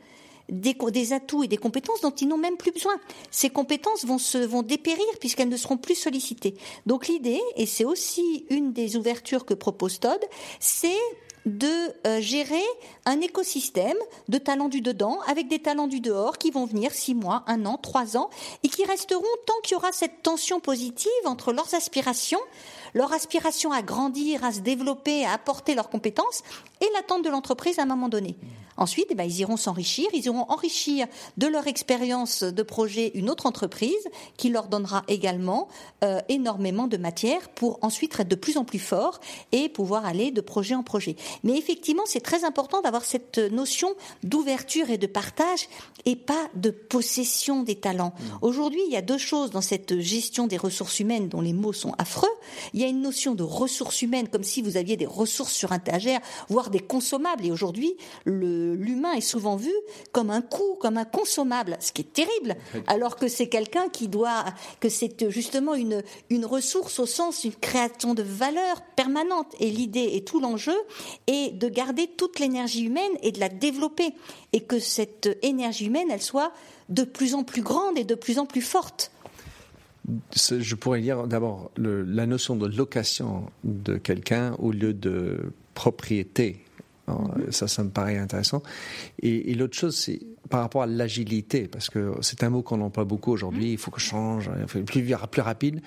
des, 0.49 1.13
atouts 1.13 1.45
et 1.45 1.49
des 1.49 1.57
compétences 1.57 2.01
dont 2.01 2.11
ils 2.11 2.29
n'ont 2.29 2.39
même 2.39 2.57
plus 2.57 2.73
besoin. 2.73 2.95
Ces 3.31 3.51
compétences 3.51 4.05
vont, 4.05 4.19
se, 4.19 4.39
vont 4.39 4.63
dépérir 4.63 5.05
puisqu'elles 5.21 5.49
ne 5.49 5.57
seront 5.57 5.77
plus 5.77 5.95
sollicitées. 5.95 6.57
Donc 6.87 7.09
l'idée, 7.09 7.41
et 7.57 7.67
c'est 7.67 7.85
aussi 7.85 8.47
une 8.51 8.73
des 8.73 8.97
ouvertures 8.97 9.45
que 9.45 9.55
propose 9.55 10.01
Todd, 10.01 10.21
c'est 10.61 10.99
de 11.47 11.69
euh, 12.07 12.21
gérer 12.21 12.63
un 13.05 13.21
écosystème 13.21 13.97
de 14.29 14.37
talents 14.37 14.69
du 14.69 14.81
dedans 14.81 15.21
avec 15.29 15.47
des 15.47 15.61
talents 15.61 15.87
du 15.87 16.01
dehors 16.01 16.39
qui 16.39 16.51
vont 16.51 16.67
venir 16.67 16.91
six 16.91 17.15
mois, 17.15 17.45
un 17.47 17.65
an, 17.67 17.79
trois 17.79 18.17
ans 18.17 18.31
et 18.65 18.69
qui 18.69 18.85
resteront 18.85 19.23
tant 19.47 19.55
qu'il 19.63 19.75
y 19.75 19.77
aura 19.77 19.93
cette 19.93 20.23
tension 20.25 20.59
positive 20.59 21.09
entre 21.25 21.53
leurs 21.53 21.73
aspirations, 21.75 22.41
leur 22.95 23.13
aspiration 23.13 23.71
à 23.71 23.81
grandir, 23.81 24.45
à 24.45 24.53
se 24.53 24.61
développer, 24.61 25.25
à 25.25 25.35
apporter 25.35 25.77
leurs 25.77 25.89
compétences, 25.89 26.43
et 26.81 26.87
l'attente 26.95 27.25
de 27.25 27.31
l'entreprise 27.31 27.79
à 27.79 27.83
un 27.83 27.87
moment 27.87 28.09
donné. 28.09 28.37
Ensuite, 28.77 29.07
eh 29.11 29.15
ben, 29.15 29.25
ils 29.25 29.41
iront 29.41 29.57
s'enrichir, 29.57 30.07
ils 30.13 30.27
iront 30.27 30.45
enrichir 30.49 31.07
de 31.37 31.47
leur 31.47 31.67
expérience 31.67 32.43
de 32.43 32.63
projet 32.63 33.11
une 33.15 33.31
autre 33.31 33.47
entreprise 33.47 34.09
qui 34.37 34.51
leur 34.51 34.69
donnera 34.69 35.03
également 35.09 35.69
euh, 36.05 36.21
énormément 36.29 36.87
de 36.87 36.97
matière 36.97 37.49
pour 37.49 37.79
ensuite 37.83 38.19
être 38.21 38.29
de 38.29 38.35
plus 38.35 38.59
en 38.59 38.65
plus 38.65 38.79
forts 38.79 39.21
et 39.53 39.69
pouvoir 39.69 40.05
aller 40.05 40.31
de 40.31 40.41
projet 40.41 40.75
en 40.75 40.83
projet. 40.83 41.17
Mais 41.43 41.57
effectivement, 41.57 42.03
c'est 42.07 42.21
très 42.21 42.45
important 42.45 42.83
d'avoir 42.83 43.05
cette 43.05 43.39
notion 43.39 43.95
d'ouverture 44.23 44.91
et 44.91 44.99
de 44.99 45.07
partage 45.07 45.69
et 46.05 46.17
pas 46.17 46.49
de 46.55 46.71
possession 46.71 47.63
des 47.63 47.77
talents. 47.77 48.13
Mmh. 48.19 48.25
Aujourd'hui, 48.43 48.81
il 48.87 48.93
y 48.93 48.97
a 48.97 49.03
deux 49.03 49.19
choses 49.19 49.51
dans 49.51 49.61
cette 49.61 49.99
gestion 50.01 50.47
des 50.47 50.57
ressources 50.57 51.01
humaines 51.01 51.29
dont 51.29 51.41
les 51.41 51.53
mots 51.53 51.73
sont 51.73 51.95
affreux. 51.99 52.29
Il 52.75 52.81
y 52.81 52.85
a 52.85 52.89
une 52.89 53.01
notion 53.01 53.35
de 53.35 53.43
ressources 53.43 54.03
humaines 54.03 54.29
comme 54.29 54.45
si 54.45 54.63
vous 54.63 54.77
aviez 54.77 54.97
des 54.97 55.07
ressources 55.07 55.53
sur 55.53 55.73
un 55.73 55.77
étagère, 55.77 56.21
voire 56.49 56.66
des 56.71 56.81
consommables. 56.81 57.45
Et 57.47 57.51
aujourd'hui, 57.51 57.97
l'humain 58.25 59.13
est 59.13 59.21
souvent 59.21 59.57
vu 59.57 59.73
comme 60.13 60.31
un 60.31 60.43
coût, 60.43 60.77
comme 60.81 60.97
un 60.97 61.05
consommable, 61.05 61.77
ce 61.81 61.93
qui 61.93 62.03
est 62.03 62.13
terrible, 62.13 62.57
alors 62.87 63.17
que 63.17 63.29
c'est 63.29 63.49
quelqu'un 63.49 63.89
qui 63.89 64.09
doit, 64.09 64.45
que 64.81 64.89
c'est 64.89 65.31
justement 65.31 65.75
une, 65.75 66.03
une 66.31 66.45
ressource 66.45 66.99
au 66.99 67.07
sens 67.07 67.43
d'une 67.43 67.55
création 67.55 68.15
de 68.15 68.23
valeur 68.23 68.83
permanente. 68.97 69.55
Et 69.61 69.71
l'idée 69.71 70.11
et 70.13 70.25
tout 70.25 70.41
l'enjeu 70.41 70.77
est 71.27 71.53
de 71.53 71.69
garder 71.69 72.09
toute 72.17 72.39
l'énergie 72.39 72.85
humaine 72.85 73.13
et 73.23 73.33
de 73.33 73.41
la 73.41 73.49
développer. 73.49 74.15
Et 74.53 74.61
que 74.61 74.79
cette 74.79 75.39
énergie 75.43 75.87
humaine, 75.87 76.09
elle 76.11 76.23
soit 76.23 76.53
de 76.89 77.05
plus 77.05 77.35
en 77.35 77.45
plus 77.45 77.63
grande 77.63 77.99
et 77.99 78.05
de 78.05 78.15
plus 78.15 78.39
en 78.39 78.47
plus 78.47 78.63
forte. 78.63 79.11
Je 80.35 80.75
pourrais 80.77 81.01
dire 81.01 81.27
d'abord 81.27 81.71
la 81.77 82.27
notion 82.27 82.55
de 82.55 82.69
location 82.69 83.51
de 83.65 83.97
quelqu'un 83.97 84.55
au 84.59 84.71
lieu 84.71 84.95
de 84.95 85.53
propriété 85.77 86.67
ça, 87.51 87.69
ça 87.69 87.85
me 87.85 87.91
paraît 87.91 88.19
intéressant. 88.19 88.63
Et, 89.23 89.55
l'autre 89.55 89.77
chose, 89.77 89.97
c'est 89.97 90.21
par 90.49 90.61
rapport 90.61 90.83
à 90.83 90.87
l'agilité, 90.87 91.69
parce 91.69 91.91
que 91.91 92.13
c'est 92.21 92.43
un 92.43 92.51
mot 92.51 92.63
qu'on 92.63 92.81
emploie 92.81 93.05
beaucoup 93.05 93.33
aujourd'hui. 93.33 93.73
Il 93.73 93.79
faut 93.79 93.91
que 93.91 94.01
je 94.01 94.07
change, 94.07 94.51
il 94.61 94.69
faut 94.69 94.81
plus, 94.81 95.05
plus 95.31 95.43
rapide. 95.43 95.81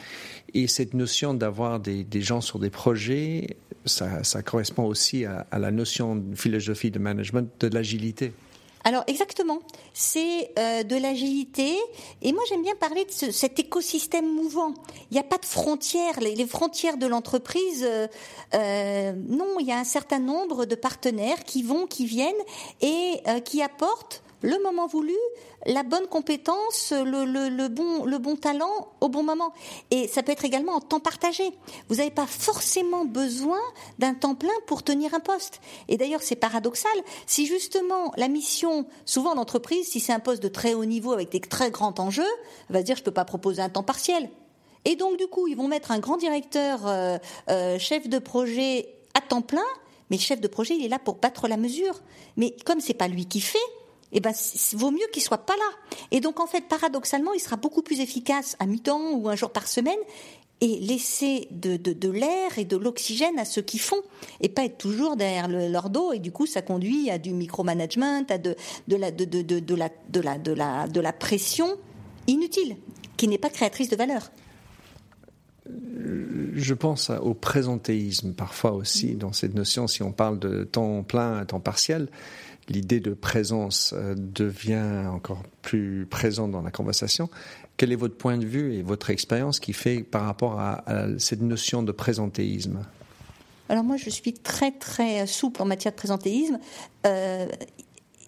Et 0.54 0.68
cette 0.68 0.94
notion 0.94 1.34
d'avoir 1.34 1.80
des, 1.80 2.06
gens 2.22 2.42
sur 2.42 2.60
des 2.60 2.70
projets, 2.70 3.58
ça, 3.86 4.22
correspond 4.44 4.84
aussi 4.84 5.26
à, 5.26 5.46
à 5.52 5.60
la 5.60 5.72
notion 5.72 6.16
de 6.16 6.36
philosophie 6.36 6.92
de 6.92 7.00
management 7.00 7.50
de 7.60 7.68
l'agilité. 7.68 8.34
Alors 8.84 9.04
exactement, 9.08 9.60
c'est 9.94 10.52
euh, 10.58 10.84
de 10.84 10.96
l'agilité. 10.96 11.78
Et 12.22 12.32
moi 12.32 12.44
j'aime 12.48 12.64
bien 12.64 12.76
parler 12.76 13.06
de 13.06 13.32
cet 13.32 13.60
écosystème 13.60 14.28
mouvant. 14.28 14.74
Il 15.12 15.16
n'y 15.16 15.20
a 15.20 15.24
pas 15.24 15.38
de 15.38 15.46
frontières, 15.46 16.20
les, 16.22 16.48
frontières 16.48 16.98
de 16.98 17.06
l'entreprise, 17.06 17.84
euh, 17.84 18.08
euh, 18.54 19.14
non, 19.28 19.58
il 19.60 19.68
y 19.68 19.72
a 19.72 19.78
un 19.78 19.84
certain 19.84 20.20
nombre 20.20 20.66
de 20.66 20.76
partenaires 20.76 21.44
qui 21.44 21.64
vont, 21.64 21.88
qui 21.88 22.06
viennent 22.06 22.34
et 22.82 23.22
qui 23.44 23.62
apportent 23.62 24.24
le 24.42 24.62
moment 24.64 24.88
voulu, 24.88 25.16
la 25.66 25.84
bonne 25.84 26.08
compétence, 26.08 26.94
le, 26.94 27.68
bon, 27.68 28.06
le 28.06 28.18
bon 28.18 28.36
talent 28.36 28.90
au 29.02 29.10
bon 29.10 29.24
moment. 29.24 29.54
Et 29.92 30.08
ça 30.08 30.24
peut 30.24 30.32
être 30.32 30.46
également 30.46 30.74
en 30.74 30.82
temps 30.82 31.00
partagé. 31.00 31.52
Vous 31.90 31.96
n'avez 31.96 32.12
pas 32.12 32.26
forcément 32.26 33.06
besoin 33.06 33.60
d'un 33.98 34.14
temps 34.14 34.36
plein 34.36 34.54
pour 34.66 34.84
tenir 34.84 35.14
un 35.14 35.20
poste. 35.20 35.60
Et 35.88 35.98
d'ailleurs, 35.98 36.22
c'est 36.22 36.36
paradoxal. 36.36 36.92
Si 37.26 37.46
justement 37.46 38.14
la 38.18 38.28
mission, 38.28 38.86
souvent 39.06 39.36
l'entreprise, 39.36 39.88
si 39.88 40.00
c'est 40.00 40.14
un 40.14 40.20
poste 40.20 40.42
de 40.42 40.48
très 40.48 40.74
haut 40.74 40.86
niveau 40.86 41.12
avec 41.12 41.30
des 41.30 41.42
très 41.42 41.72
grands 41.72 41.96
enjeux, 41.98 42.24
va 42.70 42.82
dire 42.82 42.96
je 42.96 43.02
ne 43.02 43.06
peux 43.06 43.12
pas 43.12 43.26
proposer 43.26 43.62
un 43.62 43.70
temps 43.70 43.84
partiel. 43.84 44.30
Et 44.86 44.96
donc 44.96 45.18
du 45.18 45.28
coup, 45.28 45.48
ils 45.48 45.58
vont 45.58 45.68
mettre 45.68 45.92
un 45.92 46.00
grand 46.00 46.18
directeur, 46.18 46.88
euh, 46.88 47.18
euh, 47.50 47.78
chef 47.78 48.08
de 48.08 48.20
projet 48.20 48.96
à 49.14 49.22
temps 49.22 49.42
plein, 49.42 49.66
mais 50.10 50.18
le 50.18 50.22
chef 50.22 50.40
de 50.40 50.48
projet, 50.48 50.76
il 50.76 50.86
est 50.86 50.90
là 50.90 51.00
pour 51.00 51.16
battre 51.16 51.48
la 51.48 51.58
mesure. 51.58 52.02
Mais 52.38 52.56
comme 52.66 52.80
c'est 52.80 52.94
pas 52.94 53.08
lui 53.08 53.26
qui 53.26 53.42
fait, 53.42 53.60
eh 54.12 54.20
ben, 54.20 54.34
vaut 54.74 54.92
mieux 54.92 55.08
qu'il 55.14 55.22
soit 55.22 55.46
pas 55.46 55.56
là. 55.56 55.98
Et 56.12 56.20
donc, 56.20 56.40
en 56.40 56.48
fait, 56.48 56.68
paradoxalement, 56.68 57.34
il 57.34 57.40
sera 57.40 57.58
beaucoup 57.58 57.82
plus 57.82 58.00
efficace 58.00 58.56
à 58.60 58.66
mi-temps 58.66 59.12
ou 59.12 59.30
un 59.30 59.36
jour 59.36 59.52
par 59.52 59.68
semaine 59.68 60.00
et 60.62 60.80
laisser 60.80 61.48
de, 61.52 61.78
de, 61.78 62.10
l'air 62.10 62.58
et 62.58 62.66
de 62.66 62.76
l'oxygène 62.76 63.38
à 63.40 63.46
ceux 63.46 63.62
qui 63.62 63.78
font 63.78 64.02
et 64.42 64.50
pas 64.50 64.66
être 64.66 64.78
toujours 64.78 65.16
derrière 65.16 65.48
leur 65.48 65.90
dos. 65.90 66.12
Et 66.12 66.20
du 66.20 66.32
coup 66.32 66.46
ça 66.46 66.62
conduit 66.62 67.10
à 67.10 67.18
du 67.18 67.32
micromanagement 67.32 68.26
à 68.30 68.38
de, 68.38 68.56
de 68.88 68.96
la 68.96 69.12
de, 69.12 69.26
de, 69.26 69.42
de, 69.42 69.76
la 69.76 69.90
de 70.10 70.20
la 70.20 70.38
de 70.38 70.52
la 70.52 70.88
de 70.88 71.00
la 71.00 71.14
pression 71.14 71.78
inutile 72.28 72.76
qui 73.18 73.28
n'est 73.28 73.38
pas 73.38 73.50
créatrice 73.50 73.90
de 73.90 73.96
valeur. 73.96 74.32
Je 75.66 76.74
pense 76.74 77.10
au 77.10 77.34
présentéisme 77.34 78.34
parfois 78.34 78.72
aussi 78.72 79.16
dans 79.16 79.34
cette 79.34 79.54
notion. 79.54 79.88
Si 79.88 80.02
on 80.04 80.12
parle 80.12 80.40
de 80.40 80.64
temps 80.64 81.04
plein 81.04 81.46
temps 81.46 81.60
partiel 81.60 82.10
l'idée 82.70 83.00
de 83.00 83.14
présence 83.14 83.94
euh, 83.96 84.16
devient 84.18 85.08
encore 85.12 85.44
plus 85.62 86.06
présente 86.06 86.52
dans 86.52 86.62
la 86.62 86.72
conversation. 86.72 87.30
Quel 87.78 87.92
est 87.92 87.96
votre 87.96 88.16
point 88.16 88.38
de 88.38 88.46
vue 88.46 88.74
et 88.76 88.82
votre 88.82 89.10
expérience 89.10 89.60
qui 89.60 89.74
fait 89.74 90.04
par 90.04 90.24
rapport 90.24 90.60
à, 90.60 90.84
cette 91.18 91.42
notion 91.42 91.82
de 91.82 91.92
présentéisme? 91.92 92.82
Alors 93.70 93.84
moi, 93.84 93.98
je 93.98 94.10
suis 94.10 94.34
très 94.34 94.72
très 94.72 95.26
souple 95.28 95.62
en 95.62 95.66
matière 95.66 95.94
de 95.94 95.98
présentéisme. 95.98 96.60
Euh, 97.06 97.48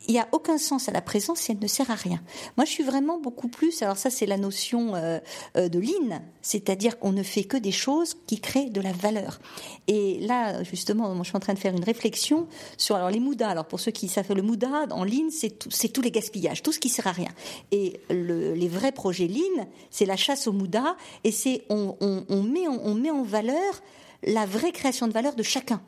il 0.08 0.14
n'y 0.14 0.20
a 0.20 0.28
aucun 0.32 0.58
sens 0.58 0.90
à 0.90 0.92
la 0.92 1.02
présence 1.02 1.40
si 1.40 1.52
elle 1.52 1.60
ne 1.60 1.68
sert 1.68 1.90
à 1.92 1.96
rien. 1.96 2.22
Moi, 2.58 2.66
je 2.66 2.72
suis 2.72 2.84
vraiment 2.84 3.20
beaucoup 3.20 3.48
plus. 3.48 3.82
Alors 3.82 3.98
ça, 3.98 4.10
c'est 4.10 4.26
la 4.26 4.38
notion 4.38 4.96
euh, 4.96 5.20
euh, 5.58 5.70
de 5.70 5.80
lean, 5.80 6.22
c'est-à-dire 6.42 7.00
qu'on 7.00 7.12
ne 7.12 7.24
fait 7.24 7.44
que 7.44 7.58
des 7.58 7.72
choses 7.72 8.18
qui 8.28 8.40
créent 8.40 8.70
de 8.70 8.82
la 8.82 8.94
valeur. 8.94 9.40
Et 9.88 10.20
là, 10.22 10.64
justement, 10.64 11.14
moi, 11.14 11.24
je 11.24 11.30
suis 11.30 11.38
en 11.38 11.42
train 11.42 11.54
de 11.54 11.60
faire 11.60 11.76
une 11.76 11.84
réflexion 11.84 12.48
sur 12.78 12.96
alors 12.96 13.10
les 13.10 13.20
moudas. 13.20 13.50
Alors 13.50 13.66
pour 13.66 13.80
ceux 13.80 13.92
qui 13.92 14.08
savent 14.08 14.34
le 14.34 14.42
mouda 14.42 14.88
en 14.92 15.04
lean, 15.04 15.30
c'est 15.30 15.68
c'est 15.70 15.90
tous 15.90 16.02
les 16.02 16.12
gaspillages, 16.12 16.64
tout 16.64 16.72
ce 16.72 16.80
qui 16.80 16.90
sert 16.90 17.08
à 17.08 17.12
rien. 17.12 17.30
Et 17.72 18.00
le, 18.10 18.54
les 18.54 18.68
vrais 18.68 18.92
projets 18.92 19.28
lean, 19.28 19.68
c'est 19.90 20.06
la 20.06 20.18
chasse 20.18 20.48
au 20.48 20.52
mouda 20.52 20.96
et 21.24 21.32
c'est 21.32 21.64
on, 21.70 21.96
on, 22.02 22.26
on 22.30 22.44
met 22.44 22.68
on 22.68 22.96
met 22.96 23.12
en 23.12 23.24
valeur 23.24 23.82
la 24.24 24.46
vraie 24.46 24.72
création 24.72 25.08
de 25.08 25.14
valeur 25.14 25.36
de 25.36 25.44
chacun. 25.44 25.82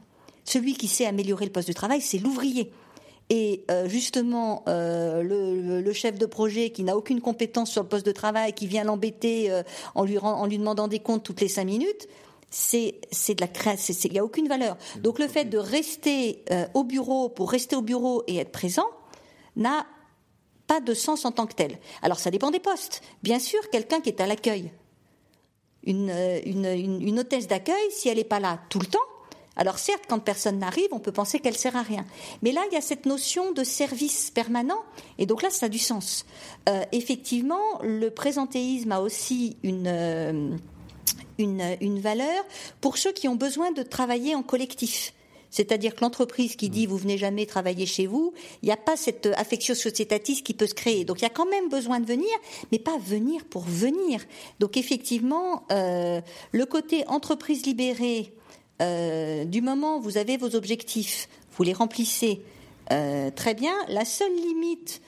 Celui 0.46 0.74
qui 0.74 0.88
sait 0.88 1.06
améliorer 1.06 1.46
le 1.46 1.52
poste 1.52 1.68
de 1.68 1.74
travail, 1.74 2.02
c'est 2.02 2.18
l'ouvrier. 2.18 2.72
Et 3.30 3.64
euh, 3.72 3.88
justement, 3.88 4.64
euh, 4.68 5.24
le, 5.24 5.94
chef 5.94 6.18
de 6.18 6.26
projet 6.26 6.72
qui 6.72 6.84
n'a 6.84 6.98
aucune 6.98 7.22
compétence 7.22 7.72
sur 7.72 7.84
le 7.84 7.88
poste 7.88 8.06
de 8.06 8.12
travail, 8.12 8.54
qui 8.54 8.68
vient 8.68 8.84
l'embêter 8.84 9.52
euh, 9.52 9.64
en, 9.96 10.04
lui, 10.04 10.18
en 10.18 10.46
lui 10.46 10.58
demandant 10.58 10.88
des 10.88 11.00
comptes 11.00 11.24
toutes 11.24 11.42
les 11.42 11.48
cinq 11.48 11.66
minutes, 11.66 12.08
c'est 12.50 13.00
de 13.30 13.42
la 13.42 13.48
création, 13.48 13.96
il 14.04 14.12
n'y 14.12 14.20
a 14.20 14.24
aucune 14.24 14.48
valeur. 14.48 14.78
Donc 15.00 15.18
le 15.18 15.28
fait 15.28 15.46
de 15.46 15.58
rester 15.58 16.46
au 16.76 16.84
bureau 16.84 17.28
pour 17.28 17.50
rester 17.50 17.76
au 17.76 17.82
bureau 17.82 18.24
et 18.28 18.38
être 18.38 18.52
présent 18.52 18.86
n'a 19.56 19.88
pas 20.68 20.80
de 20.80 20.94
sens 20.94 21.26
en 21.26 21.32
tant 21.32 21.48
que 21.48 21.56
tel. 21.56 21.80
Alors 22.04 22.20
ça 22.20 22.30
dépend 22.30 22.52
des 22.52 22.60
postes. 22.60 23.02
Bien 23.24 23.40
sûr, 23.40 23.60
quelqu'un 23.72 24.02
qui 24.02 24.10
est 24.10 24.22
à 24.22 24.28
l'accueil, 24.28 24.72
une, 25.84 26.14
une, 26.46 27.02
une 27.02 27.20
hôtesse 27.20 27.48
d'accueil, 27.48 27.90
si 27.90 28.08
elle 28.08 28.18
n'est 28.18 28.24
pas 28.24 28.40
là 28.40 28.60
tout 28.70 28.80
le 28.80 28.86
temps, 28.86 29.00
alors 29.56 29.78
certes, 29.78 30.04
quand 30.08 30.20
personne 30.20 30.60
n'arrive, 30.60 30.88
on 30.92 31.00
peut 31.00 31.12
penser 31.12 31.40
qu'elle 31.40 31.56
sert 31.56 31.76
à 31.76 31.84
rien. 31.84 32.06
Mais 32.42 32.52
là, 32.52 32.62
il 32.72 32.74
y 32.74 32.78
a 32.78 32.82
cette 32.82 33.06
notion 33.06 33.52
de 33.52 33.64
service 33.64 34.32
permanent, 34.32 34.82
et 35.18 35.26
donc 35.26 35.44
là, 35.44 35.50
ça 35.50 35.68
a 35.68 35.70
du 35.70 35.80
sens. 35.80 36.26
Euh, 36.70 36.84
effectivement, 36.92 37.80
le 37.82 38.10
présentéisme 38.10 38.92
a 38.92 39.02
aussi 39.02 39.58
une, 39.64 39.88
euh, 39.88 40.50
une, 41.38 41.78
une 41.82 42.00
valeur 42.00 42.44
pour 42.82 42.98
ceux 42.98 43.12
qui 43.12 43.28
ont 43.28 43.36
besoin 43.36 43.72
de 43.72 43.84
travailler 43.84 44.36
en 44.36 44.44
collectif. 44.44 45.14
C'est-à-dire 45.54 45.94
que 45.94 46.02
l'entreprise 46.02 46.56
qui 46.56 46.70
dit 46.70 46.88
vous 46.88 46.98
venez 46.98 47.20
jamais 47.20 47.46
travailler 47.46 47.86
chez 47.86 48.08
vous, 48.08 48.34
il 48.64 48.66
n'y 48.66 48.72
a 48.72 48.78
pas 48.78 48.98
cette 48.98 49.28
affection 49.38 49.76
sociétatis 49.76 50.42
qui 50.42 50.56
peut 50.56 50.66
se 50.66 50.74
créer. 50.74 51.06
Donc 51.06 51.20
il 51.20 51.22
y 51.22 51.28
a 51.28 51.30
quand 51.30 51.48
même 51.48 51.70
besoin 51.70 52.00
de 52.00 52.08
venir, 52.08 52.32
mais 52.72 52.80
pas 52.80 52.98
venir 52.98 53.46
pour 53.46 53.62
venir. 53.62 54.26
Donc 54.60 54.78
effectivement, 54.78 55.64
euh, 55.72 56.22
le 56.52 56.66
côté 56.66 57.08
entreprise 57.08 57.68
libérée, 57.68 58.34
euh, 58.82 59.46
du 59.46 59.62
moment 59.62 59.98
où 59.98 60.02
vous 60.02 60.18
avez 60.18 60.38
vos 60.38 60.56
objectifs, 60.56 61.30
vous 61.56 61.64
les 61.64 61.74
remplissez 61.74 62.42
euh, 62.92 63.30
très 63.32 63.54
bien. 63.54 63.74
La 63.88 64.06
seule 64.06 64.36
limite 64.36 65.02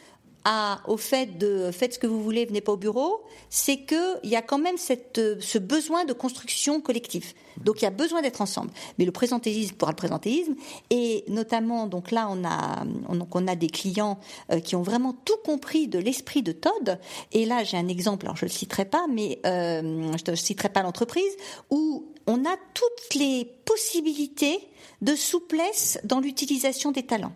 au 0.86 0.98
fait 0.98 1.40
de 1.40 1.72
faites 1.72 1.96
ce 1.96 2.00
que 2.00 2.06
vous 2.06 2.22
voulez, 2.22 2.46
venez 2.46 2.62
pas 2.62 2.74
au 2.74 2.78
bureau, 2.78 3.24
c'est 3.50 3.78
qu'il 3.78 4.30
y 4.30 4.36
a 4.36 4.44
quand 4.44 4.60
même 4.60 4.78
cette, 4.78 5.20
ce 5.40 5.58
besoin 5.58 6.06
de 6.06 6.14
construction 6.14 6.82
collective. 6.82 7.34
Donc 7.58 7.82
il 7.82 7.86
y 7.86 7.88
a 7.88 7.92
besoin 7.92 8.22
d'être 8.22 8.42
ensemble. 8.42 8.70
Mais 9.00 9.06
le 9.06 9.12
présentéisme 9.12 9.76
pour 9.76 9.88
le 9.88 9.96
présentéisme, 9.96 10.54
et 10.92 11.24
notamment, 11.30 11.88
donc 11.88 12.12
là 12.12 12.28
on 12.30 12.46
a, 12.46 12.84
on, 13.10 13.28
on 13.32 13.48
a 13.48 13.56
des 13.56 13.70
clients 13.70 14.20
euh, 14.52 14.60
qui 14.60 14.76
ont 14.76 14.84
vraiment 14.84 15.14
tout 15.26 15.38
compris 15.44 15.88
de 15.88 15.98
l'esprit 15.98 16.44
de 16.44 16.52
Todd. 16.52 17.00
Et 17.32 17.46
là 17.46 17.64
j'ai 17.64 17.78
un 17.78 17.88
exemple, 17.88 18.28
alors 18.28 18.38
je 18.38 18.46
le 18.46 18.52
citerai 18.52 18.86
pas, 18.86 19.08
mais 19.12 19.40
euh, 19.48 19.82
je 20.24 20.32
ne 20.32 20.36
citerai 20.36 20.70
pas 20.70 20.84
l'entreprise, 20.84 21.34
où 21.72 22.06
on 22.28 22.46
a 22.46 22.56
toutes 22.74 23.16
les 23.16 23.46
possibilités 23.66 24.60
de 25.02 25.16
souplesse 25.16 26.00
dans 26.04 26.20
l'utilisation 26.20 26.92
des 26.92 27.04
talents. 27.04 27.34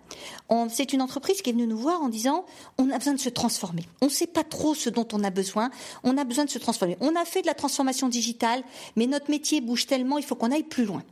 C'est 0.70 0.94
une 0.94 1.02
entreprise 1.02 1.42
qui 1.42 1.50
est 1.50 1.54
venue 1.54 1.68
nous 1.68 1.78
voir 1.78 2.02
en 2.02 2.10
disant 2.10 2.46
on 2.78 2.90
a 2.90 2.98
besoin 2.98 3.14
de 3.14 3.20
se 3.20 3.30
transformer. 3.30 3.84
On 4.02 4.06
ne 4.06 4.12
sait 4.12 4.28
pas 4.28 4.44
trop 4.44 4.74
ce 4.74 4.90
dont 4.90 5.08
on 5.14 5.24
a 5.24 5.30
besoin. 5.30 5.70
On 6.04 6.18
a 6.18 6.24
besoin 6.24 6.46
de 6.46 6.50
se 6.50 6.60
transformer. 6.60 6.98
On 7.02 7.16
a 7.16 7.26
fait 7.26 7.42
de 7.42 7.48
la 7.48 7.54
transformation 7.54 8.08
digitale, 8.08 8.64
mais 8.96 9.08
notre 9.08 9.30
métier 9.30 9.62
bouge 9.62 9.86
tellement, 9.86 10.18
il 10.18 10.24
faut 10.24 10.36
qu'on 10.36 10.52
aille 10.52 10.64
plus 10.64 10.86
loin. 10.86 11.04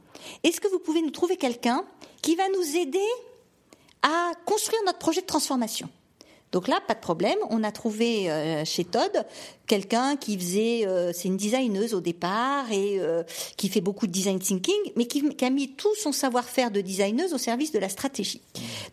Est-ce 0.44 0.60
que 0.60 0.68
vous 0.68 0.80
pouvez 0.80 1.02
nous 1.02 1.12
trouver 1.12 1.38
quelqu'un 1.38 1.86
qui 2.22 2.36
va 2.36 2.44
nous 2.50 2.78
aider 2.78 3.08
à 4.02 4.32
construire 4.46 4.82
notre 4.86 5.00
projet 5.00 5.22
de 5.22 5.28
transformation? 5.28 5.90
Donc 6.52 6.68
là, 6.68 6.80
pas 6.88 6.94
de 6.94 7.00
problème. 7.00 7.38
On 7.50 7.64
a 7.64 7.72
trouvé 7.72 8.32
euh, 8.32 8.64
chez 8.64 8.86
Todd 8.86 9.26
quelqu'un 9.68 10.16
qui 10.16 10.38
faisait, 10.38 10.88
euh, 10.88 11.12
c'est 11.14 11.28
une 11.28 11.36
designeuse 11.36 11.94
au 11.94 12.00
départ 12.00 12.72
et 12.72 13.00
euh, 13.00 13.24
qui 13.58 13.68
fait 13.68 13.82
beaucoup 13.82 14.08
de 14.08 14.12
design 14.12 14.40
thinking, 14.40 14.94
mais 14.96 15.08
qui, 15.08 15.28
qui 15.36 15.46
a 15.46 15.50
mis 15.50 15.74
tout 15.74 15.94
son 15.96 16.14
savoir-faire 16.14 16.72
de 16.72 16.80
designeuse 16.80 17.34
au 17.34 17.38
service 17.38 17.72
de 17.74 17.80
la 17.80 17.90
stratégie. 17.90 18.42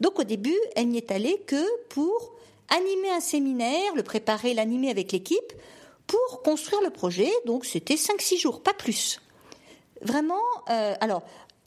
Donc 0.00 0.18
au 0.18 0.24
début, 0.24 0.58
elle 0.74 0.88
n'y 0.88 0.98
est 0.98 1.12
allée 1.12 1.40
que 1.46 1.64
pour 1.88 2.34
animer 2.70 3.10
un 3.10 3.20
séminaire, 3.20 3.94
le 3.94 4.02
préparer, 4.02 4.54
l'animer 4.54 4.90
avec 4.90 5.12
l'équipe, 5.12 5.52
pour 6.08 6.42
construire 6.42 6.82
le 6.82 6.90
projet. 6.90 7.30
Donc 7.46 7.64
c'était 7.64 7.94
5-6 7.94 8.40
jours, 8.40 8.62
pas 8.62 8.74
plus. 8.74 9.20
Vraiment, 10.02 10.42
alors. 10.66 11.22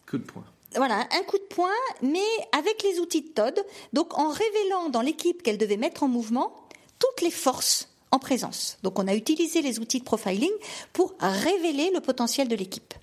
Coup 0.05 0.17
de 0.17 0.23
poing 0.23 0.43
voilà, 0.75 1.07
un 1.11 1.23
coup 1.23 1.37
de 1.37 1.43
poing, 1.43 1.69
mais 2.01 2.19
avec 2.51 2.83
les 2.83 2.99
outils 2.99 3.21
de 3.21 3.29
Todd, 3.29 3.65
donc 3.93 4.17
en 4.17 4.29
révélant 4.29 4.89
dans 4.89 5.01
l'équipe 5.01 5.41
qu'elle 5.41 5.57
devait 5.57 5.77
mettre 5.77 6.03
en 6.03 6.07
mouvement 6.07 6.55
toutes 6.99 7.21
les 7.21 7.31
forces 7.31 7.89
en 8.11 8.19
présence. 8.19 8.77
Donc 8.83 8.99
on 8.99 9.07
a 9.07 9.15
utilisé 9.15 9.61
les 9.61 9.79
outils 9.79 9.99
de 9.99 10.03
profiling 10.03 10.51
pour 10.93 11.13
révéler 11.19 11.91
le 11.93 12.01
potentiel 12.01 12.47
de 12.47 12.55
l'équipe. 12.55 12.93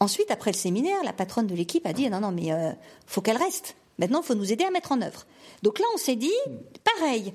Ensuite, 0.00 0.30
après 0.30 0.50
le 0.50 0.56
séminaire, 0.56 1.02
la 1.04 1.12
patronne 1.12 1.46
de 1.46 1.54
l'équipe 1.54 1.86
a 1.86 1.92
dit 1.92 2.08
non, 2.10 2.20
non, 2.20 2.32
mais 2.32 2.52
euh, 2.52 2.72
faut 3.06 3.20
qu'elle 3.20 3.36
reste. 3.36 3.76
Maintenant, 3.98 4.20
il 4.22 4.26
faut 4.26 4.34
nous 4.34 4.52
aider 4.52 4.64
à 4.64 4.70
mettre 4.70 4.92
en 4.92 5.00
œuvre. 5.00 5.26
Donc 5.62 5.78
là, 5.78 5.84
on 5.94 5.96
s'est 5.96 6.16
dit 6.16 6.32
pareil. 6.98 7.32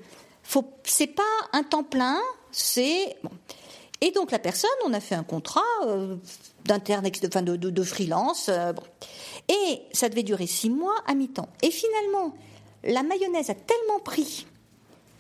C'est 0.84 1.08
pas 1.08 1.24
un 1.54 1.64
temps 1.64 1.84
plein, 1.84 2.20
c'est. 2.52 3.16
Et 4.02 4.12
donc 4.12 4.32
la 4.32 4.40
personne, 4.40 4.70
on 4.86 4.94
a 4.94 5.00
fait 5.00 5.16
un 5.16 5.24
contrat 5.24 5.62
euh, 5.86 6.18
d'interne, 6.66 7.10
de, 7.10 7.56
de, 7.56 7.84
freelance. 7.84 8.50
Euh, 8.50 8.74
et 9.50 9.82
ça 9.94 10.10
devait 10.10 10.24
durer 10.24 10.48
six 10.48 10.70
mois 10.70 10.96
à 11.06 11.14
mi-temps. 11.14 11.50
Et 11.62 11.72
finalement, 11.72 12.36
la 12.84 13.04
mayonnaise 13.04 13.50
a 13.50 13.56
tellement 13.56 14.00
pris 14.00 14.46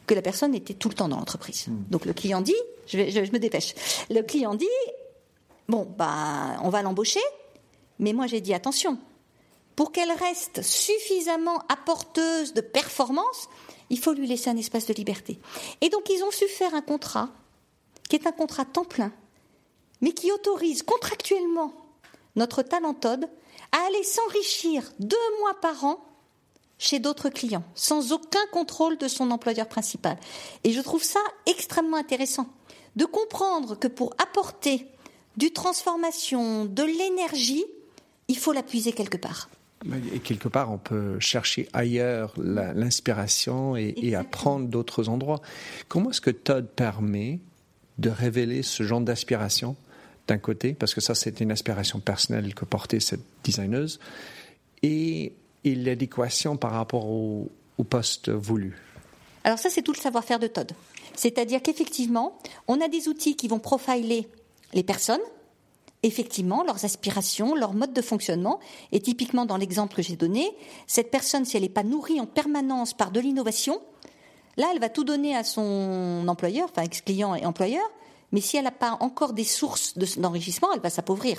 que 0.06 0.14
la 0.14 0.22
personne 0.22 0.56
était 0.56 0.74
tout 0.74 0.90
le 0.90 0.96
temps 0.96 1.10
dans 1.10 1.18
l'entreprise. 1.18 1.68
Hmm. 1.68 1.84
Donc 1.90 2.06
le 2.06 2.14
client 2.14 2.42
dit, 2.42 2.56
je, 2.88 2.98
vais, 2.98 3.12
je, 3.12 3.32
me 3.32 3.40
dépêche, 3.40 3.76
le 4.10 4.22
client 4.22 4.56
dit, 4.56 4.66
bon, 5.68 5.88
bah, 5.98 6.58
on 6.64 6.70
va 6.70 6.82
l'embaucher, 6.82 7.22
mais 8.00 8.14
moi 8.14 8.28
j'ai 8.28 8.42
dit 8.42 8.54
attention, 8.54 8.98
pour 9.76 9.92
qu'elle 9.92 10.12
reste 10.12 10.62
suffisamment 10.64 11.62
apporteuse 11.70 12.54
de 12.54 12.62
performance, 12.62 13.50
il 13.90 14.00
faut 14.00 14.14
lui 14.14 14.28
laisser 14.28 14.50
un 14.50 14.58
espace 14.58 14.88
de 14.88 14.94
liberté. 14.94 15.40
Et 15.82 15.90
donc 15.90 16.10
ils 16.10 16.24
ont 16.24 16.32
su 16.32 16.48
faire 16.48 16.74
un 16.74 16.82
contrat 16.82 17.30
qui 18.10 18.16
est 18.16 18.28
un 18.28 18.32
contrat 18.32 18.66
temps 18.66 18.86
plein, 18.86 19.12
mais 20.02 20.14
qui 20.14 20.32
autorise 20.32 20.84
contractuellement 20.84 21.74
notre 22.36 22.62
talentode 22.62 23.30
à 23.78 23.88
aller 23.88 24.04
s'enrichir 24.04 24.84
deux 25.00 25.18
mois 25.40 25.60
par 25.62 25.84
an 25.84 26.04
chez 26.80 27.00
d'autres 27.00 27.30
clients, 27.30 27.64
sans 27.76 28.12
aucun 28.12 28.46
contrôle 28.52 28.98
de 28.98 29.08
son 29.08 29.32
employeur 29.32 29.68
principal. 29.68 30.18
Et 30.64 30.72
je 30.72 30.82
trouve 30.82 31.04
ça 31.04 31.20
extrêmement 31.46 31.98
intéressant 31.98 32.48
de 32.96 33.06
comprendre 33.06 33.78
que 33.78 33.88
pour 33.88 34.16
apporter 34.22 34.88
du 35.38 35.52
transformation, 35.52 36.66
de 36.66 36.84
l'énergie, 36.84 37.66
il 38.28 38.38
faut 38.38 38.54
l'appuiser 38.54 38.92
quelque 38.92 39.18
part. 39.18 39.50
Et 40.14 40.20
quelque 40.20 40.48
part, 40.48 40.72
on 40.72 40.80
peut 40.80 41.20
chercher 41.20 41.70
ailleurs 41.72 42.34
l'inspiration 42.38 43.76
et, 43.76 43.94
et, 43.98 44.16
apprendre 44.16 44.68
d'autres 44.68 45.08
endroits. 45.08 45.42
Comment 45.88 46.10
est-ce 46.10 46.22
que 46.22 46.32
Todd 46.32 46.68
permet 46.76 47.40
de 48.00 48.10
révéler 48.10 48.64
ce 48.64 48.82
genre 48.82 49.02
d'aspiration? 49.02 49.76
D'un 50.28 50.38
côté, 50.38 50.74
parce 50.74 50.94
que 50.94 51.02
ça 51.02 51.16
c'est 51.16 51.40
une 51.40 51.52
aspiration 51.52 52.00
personnelle 52.00 52.54
que 52.54 52.66
portait 52.66 53.00
cette 53.00 53.24
designeuse, 53.44 54.00
et, 54.84 55.34
l'adéquation 55.66 56.56
par 56.56 56.72
rapport 56.72 57.08
au, 57.10 57.50
poste 57.90 58.30
voulu. 58.30 58.78
Alors 59.44 59.60
ça 59.60 59.70
c'est 59.70 59.82
tout 59.82 59.92
le 59.92 60.00
savoir-faire 60.00 60.40
de 60.40 60.48
Todd. 60.48 60.72
C'est-à-dire 61.16 61.62
qu'effectivement, 61.62 62.38
on 62.68 62.80
a 62.80 62.88
des 62.88 63.10
outils 63.10 63.36
qui 63.36 63.48
vont 63.48 63.60
profiler 63.60 64.30
les 64.74 64.84
personnes, 64.84 65.22
effectivement, 66.04 66.64
leurs 66.64 66.86
aspirations, 66.86 67.56
leur 67.56 67.74
mode 67.74 67.94
de 67.94 68.02
fonctionnement. 68.02 68.60
Et 68.92 69.00
typiquement, 69.02 69.46
dans 69.46 69.58
l'exemple 69.58 69.96
que 69.96 70.02
j'ai 70.02 70.16
donné, 70.16 70.48
cette 70.86 71.12
personne, 71.12 71.44
si 71.44 71.58
elle 71.58 71.64
n'est 71.64 71.70
pas 71.70 71.84
nourrie 71.84 72.20
en 72.22 72.26
permanence 72.26 72.94
par 72.94 73.12
de 73.12 73.20
l'innovation, 73.20 73.82
là, 74.58 74.70
elle 74.74 74.80
va 74.80 74.90
tout 74.90 75.04
donner 75.04 75.36
à 75.36 75.44
son 75.44 76.26
employeur, 76.28 76.68
enfin 76.70 76.84
ex-client 76.84 77.36
et 77.36 77.46
employeur, 77.46 77.84
mais 78.32 78.42
si 78.42 78.58
elle 78.58 78.66
n'a 78.66 78.72
pas 78.72 78.98
encore 79.00 79.34
des 79.34 79.44
sources 79.44 79.98
d'enrichissement, 80.18 80.70
elle 80.74 80.82
va 80.82 80.90
s'appauvrir. 80.90 81.38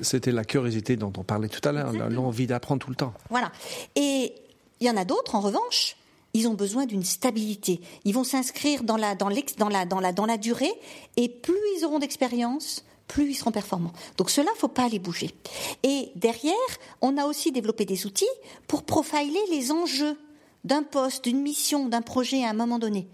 C'était 0.00 0.32
la 0.32 0.44
curiosité 0.44 0.96
dont 0.96 1.12
on 1.18 1.22
parlait 1.22 1.48
tout 1.48 1.66
à 1.68 1.72
l'heure, 1.72 1.92
l'envie 1.92 2.46
d'apprendre 2.46 2.82
tout 2.82 2.90
le 2.90 2.96
temps. 2.96 3.12
Voilà. 3.28 3.52
Et 3.94 4.34
il 4.80 4.86
y 4.86 4.90
en 4.90 4.96
a 4.96 5.04
d'autres, 5.04 5.34
en 5.34 5.40
revanche, 5.40 5.96
ils 6.32 6.48
ont 6.48 6.54
besoin 6.54 6.86
d'une 6.86 7.04
stabilité. 7.04 7.80
Ils 8.04 8.14
vont 8.14 8.24
s'inscrire 8.24 8.84
dans 8.84 8.96
la, 8.96 9.14
dans, 9.14 9.28
dans, 9.58 9.68
la, 9.68 9.84
dans, 9.84 10.00
la, 10.00 10.12
dans 10.12 10.26
la 10.26 10.38
durée, 10.38 10.72
et 11.16 11.28
plus 11.28 11.58
ils 11.76 11.84
auront 11.84 11.98
d'expérience, 11.98 12.84
plus 13.08 13.30
ils 13.30 13.34
seront 13.34 13.50
performants. 13.50 13.92
Donc 14.16 14.30
cela, 14.30 14.48
faut 14.56 14.68
pas 14.68 14.88
les 14.88 14.98
bouger. 14.98 15.34
Et 15.82 16.12
derrière, 16.14 16.54
on 17.02 17.18
a 17.18 17.26
aussi 17.26 17.52
développé 17.52 17.84
des 17.84 18.06
outils 18.06 18.24
pour 18.68 18.84
profiler 18.84 19.40
les 19.50 19.72
enjeux 19.72 20.16
d'un 20.64 20.82
poste, 20.82 21.24
d'une 21.24 21.42
mission, 21.42 21.88
d'un 21.88 22.02
projet 22.02 22.44
à 22.44 22.50
un 22.50 22.54
moment 22.54 22.78
donné. 22.78 23.08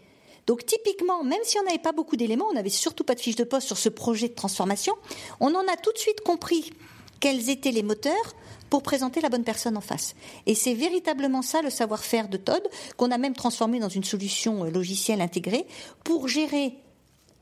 Donc 0.47 0.65
typiquement, 0.65 1.25
même 1.25 1.41
si 1.43 1.59
on 1.59 1.65
n'avait 1.65 1.79
pas 1.79 1.93
beaucoup 1.93 2.17
d'éléments, 2.17 2.47
on 2.51 2.55
n'avait 2.55 2.69
surtout 2.69 3.05
pas 3.05 3.15
de 3.15 3.21
fiche 3.21 3.37
de 3.37 3.45
poste 3.45 3.67
sur 3.67 3.79
ce 3.79 3.89
projet 3.89 4.29
de 4.29 4.35
transformation, 4.35 4.95
on 5.41 5.55
en 5.55 5.67
a 5.67 5.77
tout 5.77 5.93
de 5.93 5.99
suite 5.99 6.21
compris 6.21 6.73
quels 7.21 7.51
étaient 7.51 7.73
les 7.73 7.83
moteurs 7.83 8.35
pour 8.71 8.83
présenter 8.83 9.21
la 9.21 9.29
bonne 9.29 9.45
personne 9.45 9.77
en 9.77 9.81
face. 9.81 10.15
Et 10.47 10.55
c'est 10.55 10.75
véritablement 10.75 11.43
ça 11.43 11.63
le 11.63 11.71
savoir-faire 11.71 12.29
de 12.29 12.37
Todd, 12.37 12.63
qu'on 12.97 13.11
a 13.11 13.19
même 13.19 13.35
transformé 13.35 13.79
dans 13.79 13.89
une 13.89 14.05
solution 14.05 14.65
euh, 14.65 14.71
logicielle 14.71 15.21
intégrée 15.21 15.67
pour 16.05 16.29
gérer 16.29 16.75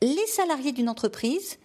les 0.01 0.27
salariés 0.27 0.71
d'une 0.71 0.89
entreprise 0.89 1.57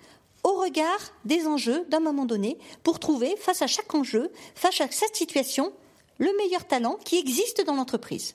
au 0.43 0.55
regard 0.55 0.99
des 1.25 1.47
enjeux 1.47 1.85
d'un 1.91 2.01
moment 2.01 2.25
donné, 2.25 2.57
pour 2.83 2.99
trouver, 2.99 3.37
face 3.37 3.61
à 3.61 3.67
chaque 3.67 3.95
enjeu, 3.95 4.31
face 4.55 4.81
à 4.81 4.89
chaque 4.89 4.95
situation, 5.15 5.73
le 6.19 6.35
meilleur 6.39 6.67
talent 6.67 6.99
qui 7.05 7.19
existe 7.19 7.65
dans 7.67 7.75
l'entreprise 7.75 8.35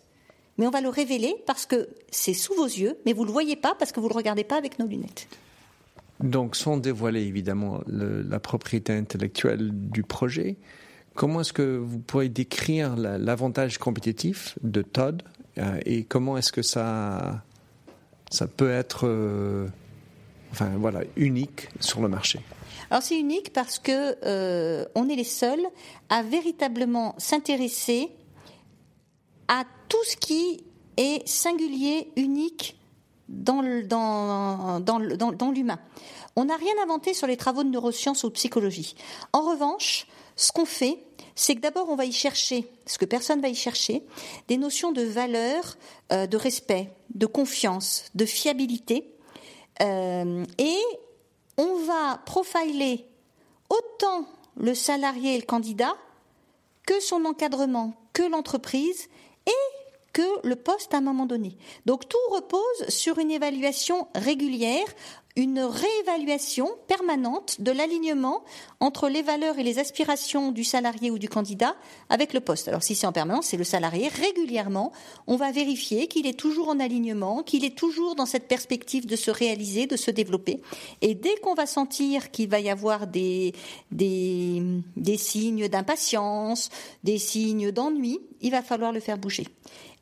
mais 0.58 0.68
on 0.68 0.72
va 0.72 0.82
le 0.82 0.90
révéler 0.90 1.36
parce 1.46 1.66
que 1.66 1.90
c'est 2.12 2.34
sous 2.34 2.54
vos 2.54 2.66
yeux, 2.66 2.98
mais 3.06 3.14
vous 3.14 3.22
ne 3.22 3.28
le 3.28 3.34
voyez 3.34 3.56
pas 3.56 3.76
parce 3.78 3.92
que 3.92 4.00
vous 4.00 4.08
ne 4.08 4.14
le 4.14 4.18
regardez 4.18 4.44
pas 4.44 4.58
avec 4.58 4.80
nos 4.80 4.88
lunettes. 4.88 5.28
Donc, 6.22 6.56
sans 6.56 6.78
dévoiler 6.78 7.24
évidemment 7.24 7.82
la 7.88 8.40
propriété 8.40 8.94
intellectuelle 8.94 9.72
du 9.74 10.04
projet, 10.04 10.56
comment 11.14 11.42
est-ce 11.42 11.54
que 11.54 11.78
vous 11.78 12.00
pourriez 12.00 12.30
décrire 12.30 12.96
l'avantage 12.96 13.78
compétitif 13.78 14.58
de 14.64 14.82
Todd 14.82 15.24
euh, 15.58 15.80
et 15.86 16.04
comment 16.04 16.38
est-ce 16.38 16.52
que 16.52 16.62
ça, 16.62 17.44
ça 18.30 18.48
peut 18.48 18.72
être 18.72 19.08
euh, 19.08 19.68
enfin, 20.52 20.72
voilà, 20.78 21.02
unique 21.18 21.70
sur 21.80 22.02
le 22.02 22.08
marché? 22.08 22.40
Alors 22.90 23.02
c'est 23.02 23.20
unique 23.20 23.52
parce 23.52 23.80
que 23.80 24.16
euh, 24.26 24.86
on 24.96 25.10
est 25.10 25.16
les 25.16 25.24
seuls 25.24 25.66
à 26.10 26.24
véritablement 26.24 27.16
s'intéresser 27.18 28.10
à 29.48 29.64
tout 29.90 30.04
ce 30.06 30.16
qui 30.16 30.64
est 30.98 31.28
singulier, 31.28 32.12
unique 32.16 32.78
dans, 33.28 33.64
dans, 33.86 34.80
dans, 34.80 35.52
l'humain. 35.52 35.80
On 36.36 36.46
n'a 36.46 36.56
rien 36.56 36.74
inventé 36.84 37.14
sur 37.14 37.28
les 37.28 37.38
travaux 37.38 37.64
de 37.64 37.70
neurosciences 37.70 38.24
ou 38.24 38.28
de 38.30 38.34
psychologie. 38.34 38.96
En 39.34 39.42
revanche, 39.42 40.08
ce 40.36 40.52
qu'on 40.52 40.66
fait, 40.66 41.00
c'est 41.34 41.56
que 41.56 41.62
d'abord 41.62 41.90
on 41.90 41.96
va 41.96 42.06
y 42.06 42.12
chercher, 42.12 42.70
ce 42.86 42.98
que 42.98 43.06
personne 43.06 43.42
va 43.42 43.50
y 43.50 43.56
chercher, 43.56 44.04
des 44.48 44.58
notions 44.58 44.92
de 44.92 45.02
valeur, 45.02 45.78
euh, 46.12 46.28
de 46.28 46.38
respect, 46.38 46.92
de 47.14 47.26
confiance, 47.26 48.06
de 48.16 48.26
fiabilité, 48.26 49.12
euh, 49.82 50.46
et 50.58 50.80
on 51.58 51.80
va 51.80 52.22
profiler 52.26 53.06
autant 53.70 54.26
le 54.58 54.74
salarié 54.74 55.36
et 55.36 55.40
le 55.40 55.46
candidat 55.46 55.96
que 56.86 57.00
son 57.00 57.26
encadrement, 57.26 57.94
que 58.14 58.24
l'entreprise 58.24 59.10
et 59.48 59.52
que 60.14 60.48
le 60.48 60.56
poste 60.56 60.94
à 60.94 60.98
un 60.98 61.02
moment 61.02 61.26
donné. 61.26 61.58
Donc 61.86 62.08
tout 62.08 62.18
repose 62.32 62.90
sur 62.90 63.20
une 63.20 63.32
évaluation 63.32 64.08
régulière, 64.16 64.88
une 65.36 65.60
réévaluation 65.60 66.70
permanente 66.88 67.60
de 67.60 67.72
l'alignement 67.72 68.44
entre 68.80 69.10
les 69.10 69.22
valeurs 69.22 69.60
et 69.60 69.64
les 69.64 69.80
aspirations 69.80 70.52
du 70.52 70.64
salarié 70.64 71.12
ou 71.12 71.20
du 71.20 71.28
candidat 71.28 71.76
avec 72.10 72.34
le 72.34 72.40
poste. 72.40 72.70
Alors 72.70 72.84
si 72.84 72.96
c'est 72.96 73.06
en 73.06 73.12
permanence, 73.12 73.48
c'est 73.48 73.58
le 73.58 73.66
salarié. 73.66 74.08
Régulièrement, 74.08 74.94
on 75.28 75.36
va 75.36 75.52
vérifier 75.52 76.08
qu'il 76.08 76.26
est 76.26 76.40
toujours 76.40 76.70
en 76.70 76.80
alignement, 76.80 77.44
qu'il 77.44 77.66
est 77.66 77.76
toujours 77.76 78.16
dans 78.16 78.26
cette 78.26 78.48
perspective 78.48 79.06
de 79.06 79.16
se 79.18 79.30
réaliser, 79.30 79.88
de 79.88 79.98
se 79.98 80.10
développer. 80.10 80.62
Et 81.02 81.16
dès 81.16 81.36
qu'on 81.38 81.54
va 81.54 81.66
sentir 81.66 82.32
qu'il 82.32 82.48
va 82.48 82.62
y 82.62 82.70
avoir 82.70 83.06
des, 83.06 83.54
des, 83.92 84.62
des 84.96 85.18
signes 85.18 85.68
d'impatience, 85.68 86.70
des 87.04 87.18
signes 87.18 87.72
d'ennui, 87.72 88.20
il 88.40 88.52
va 88.52 88.62
falloir 88.62 88.94
le 88.94 89.02
faire 89.02 89.18
bouger. 89.18 89.48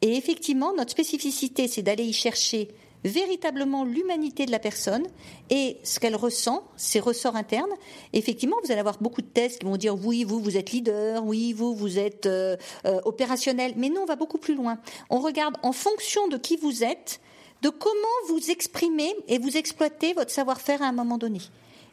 Et 0.02 0.15
effectivement, 0.15 0.74
notre 0.76 0.91
spécificité, 0.91 1.67
c'est 1.67 1.82
d'aller 1.82 2.04
y 2.04 2.13
chercher 2.13 2.67
véritablement 3.04 3.84
l'humanité 3.84 4.46
de 4.46 4.52
la 4.52 4.60
personne 4.60 5.06
et 5.50 5.78
ce 5.84 6.00
qu'elle 6.00 6.16
ressent, 6.16 6.63
ses 6.78 7.00
ressorts 7.00 7.36
internes. 7.36 7.72
effectivement, 8.13 8.56
vous 8.63 8.72
allez 8.72 8.80
avoir 8.80 9.02
beaucoup 9.02 9.22
de 9.22 9.28
tests 9.28 9.60
qui 9.60 9.66
vont 9.66 9.78
dire 9.78 9.96
oui, 9.96 10.24
vous, 10.24 10.39
vous 10.39 10.58
êtes 10.58 10.72
leader, 10.72 11.24
oui, 11.26 11.54
vous, 11.54 11.76
vous 11.76 12.00
êtes 12.00 12.26
euh, 12.26 12.56
euh, 12.86 13.02
opérationnel. 13.06 13.74
Mais 13.78 13.89
nous, 13.89 14.02
on 14.02 14.06
va 14.06 14.16
beaucoup 14.16 14.38
plus 14.38 14.56
loin. 14.56 14.80
On 15.10 15.20
regarde 15.20 15.56
en 15.63 15.72
fonction 15.72 16.28
de 16.28 16.38
qui 16.38 16.58
vous 16.58 16.84
êtes, 16.84 17.20
de 17.62 17.70
comment 17.70 17.94
vous 18.28 18.52
exprimez 18.52 19.13
et 19.28 19.38
vous 19.38 19.58
exploitez 19.58 20.13
votre 20.13 20.32
savoir-faire 20.32 20.82
à 20.82 20.88
un 20.88 20.92
moment 20.92 21.18
donné. 21.18 21.39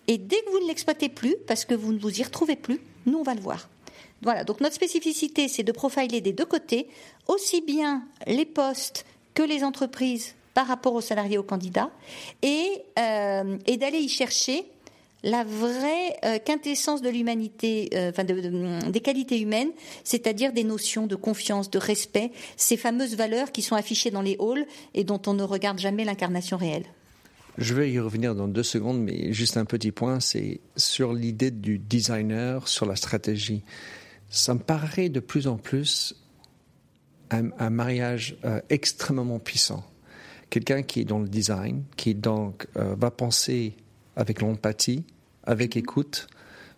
Et 0.09 0.19
dès 0.19 0.41
que 0.43 0.51
vous 0.51 0.61
ne 0.61 0.67
l'exploitez 0.67 1.09
plus, 1.09 1.37
parce 1.47 1.65
que 1.65 1.75
vous 1.75 1.93
ne 1.93 1.99
vous 1.99 2.21
y 2.21 2.23
retrouvez 2.23 2.57
plus, 2.57 2.81
nous, 3.07 3.19
on 3.19 3.23
va 3.23 3.35
le 3.35 3.41
voir. 3.41 3.69
Voilà, 4.23 4.45
donc 4.45 4.61
notre 4.61 4.75
spécificité, 4.75 5.49
c'est 5.49 5.63
de 5.63 5.73
profiler 5.73 6.21
des 6.21 6.33
deux 6.33 6.45
côtés, 6.45 6.89
aussi 7.27 7.61
bien 7.63 8.05
les 8.27 8.45
postes 8.45 9.07
que 9.35 9.43
les 9.43 9.65
entreprises 9.65 10.35
par 10.61 10.67
rapport 10.67 10.93
aux 10.93 11.01
salariés, 11.01 11.39
aux 11.39 11.43
candidats, 11.43 11.91
et, 12.43 12.83
euh, 12.99 13.57
et 13.67 13.79
d'aller 13.79 13.97
y 13.97 14.11
chercher 14.11 14.67
la 15.23 15.43
vraie 15.43 16.19
euh, 16.23 16.39
quintessence 16.39 17.01
de 17.01 17.09
l'humanité, 17.09 17.89
euh, 17.95 18.11
enfin 18.11 18.25
des 18.25 19.01
qualités 19.01 19.41
humaines, 19.41 19.71
c'est-à-dire 20.05 20.53
des 20.53 20.65
notions 20.65 21.07
de 21.07 21.17
confiance, 21.17 21.71
de 21.71 21.79
respect, 21.79 22.31
ces 22.59 22.77
fameuses 22.77 23.17
valeurs 23.17 23.53
qui 23.53 23.63
sont 23.63 23.75
affichées 23.75 24.11
dans 24.11 24.21
les 24.21 24.37
halls 24.39 24.67
et 24.93 25.03
dont 25.03 25.23
on 25.27 25.33
ne 25.33 25.43
regarde 25.43 25.79
jamais 25.79 26.05
l'incarnation 26.05 26.59
réelle. 26.59 26.85
Je 27.57 27.73
vais 27.73 27.91
y 27.91 27.99
revenir 27.99 28.35
dans 28.35 28.47
deux 28.47 28.63
secondes, 28.63 29.01
mais 29.01 29.33
juste 29.33 29.57
un 29.57 29.65
petit 29.65 29.93
point, 29.93 30.21
c'est 30.21 30.61
sur 30.77 31.15
l'idée 31.15 31.51
du 31.51 31.79
designer, 31.79 32.69
sur 32.69 32.85
la 32.85 32.97
stratégie. 32.97 33.63
Ça 34.29 34.53
me 34.53 34.61
paraît 34.61 35.09
de 35.09 35.21
plus 35.21 35.47
en 35.47 35.57
plus 35.57 36.17
un, 37.31 37.71
mariage 37.71 38.37
extrêmement 38.69 39.39
puissant 39.39 39.90
quelqu'un 40.51 40.83
qui 40.83 41.01
est 41.01 41.05
dans 41.05 41.21
le 41.21 41.29
design, 41.29 41.85
qui 41.97 42.15
donc 42.15 42.67
euh, 42.77 42.95
va 42.99 43.11
penser 43.11 43.75
avec 44.17 44.41
l'empathie, 44.41 45.05
avec 45.45 45.77
mhm. 45.77 45.81
écoute, 45.81 46.27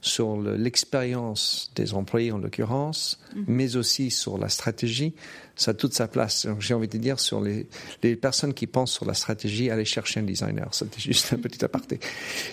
sur 0.01 0.37
l'expérience 0.37 1.71
des 1.77 1.95
employés 1.95 2.33
en 2.33 2.39
l'occurrence, 2.39 3.21
mhm. 3.35 3.45
mais 3.47 3.77
aussi 3.77 4.11
sur 4.11 4.37
la 4.37 4.49
stratégie, 4.49 5.15
ça 5.55 5.71
a 5.71 5.75
toute 5.75 5.95
sa 5.95 6.09
place. 6.09 6.47
J'ai 6.59 6.75
envie 6.75 6.89
de 6.89 6.99
dire 6.99 7.21
sur 7.21 7.41
les, 7.41 7.69
les, 8.03 8.17
personnes 8.17 8.53
qui 8.53 8.67
pensent 8.67 8.93
sur 8.93 9.07
la 9.07 9.15
stratégie, 9.15 9.71
aller 9.71 9.85
chercher 9.85 10.21
un 10.21 10.25
designer. 10.25 10.69
C'était 10.73 11.01
juste 11.01 11.33
un 11.33 11.39
petit 11.39 11.65
aparté. 11.65 12.01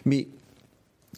Mais 0.06 0.28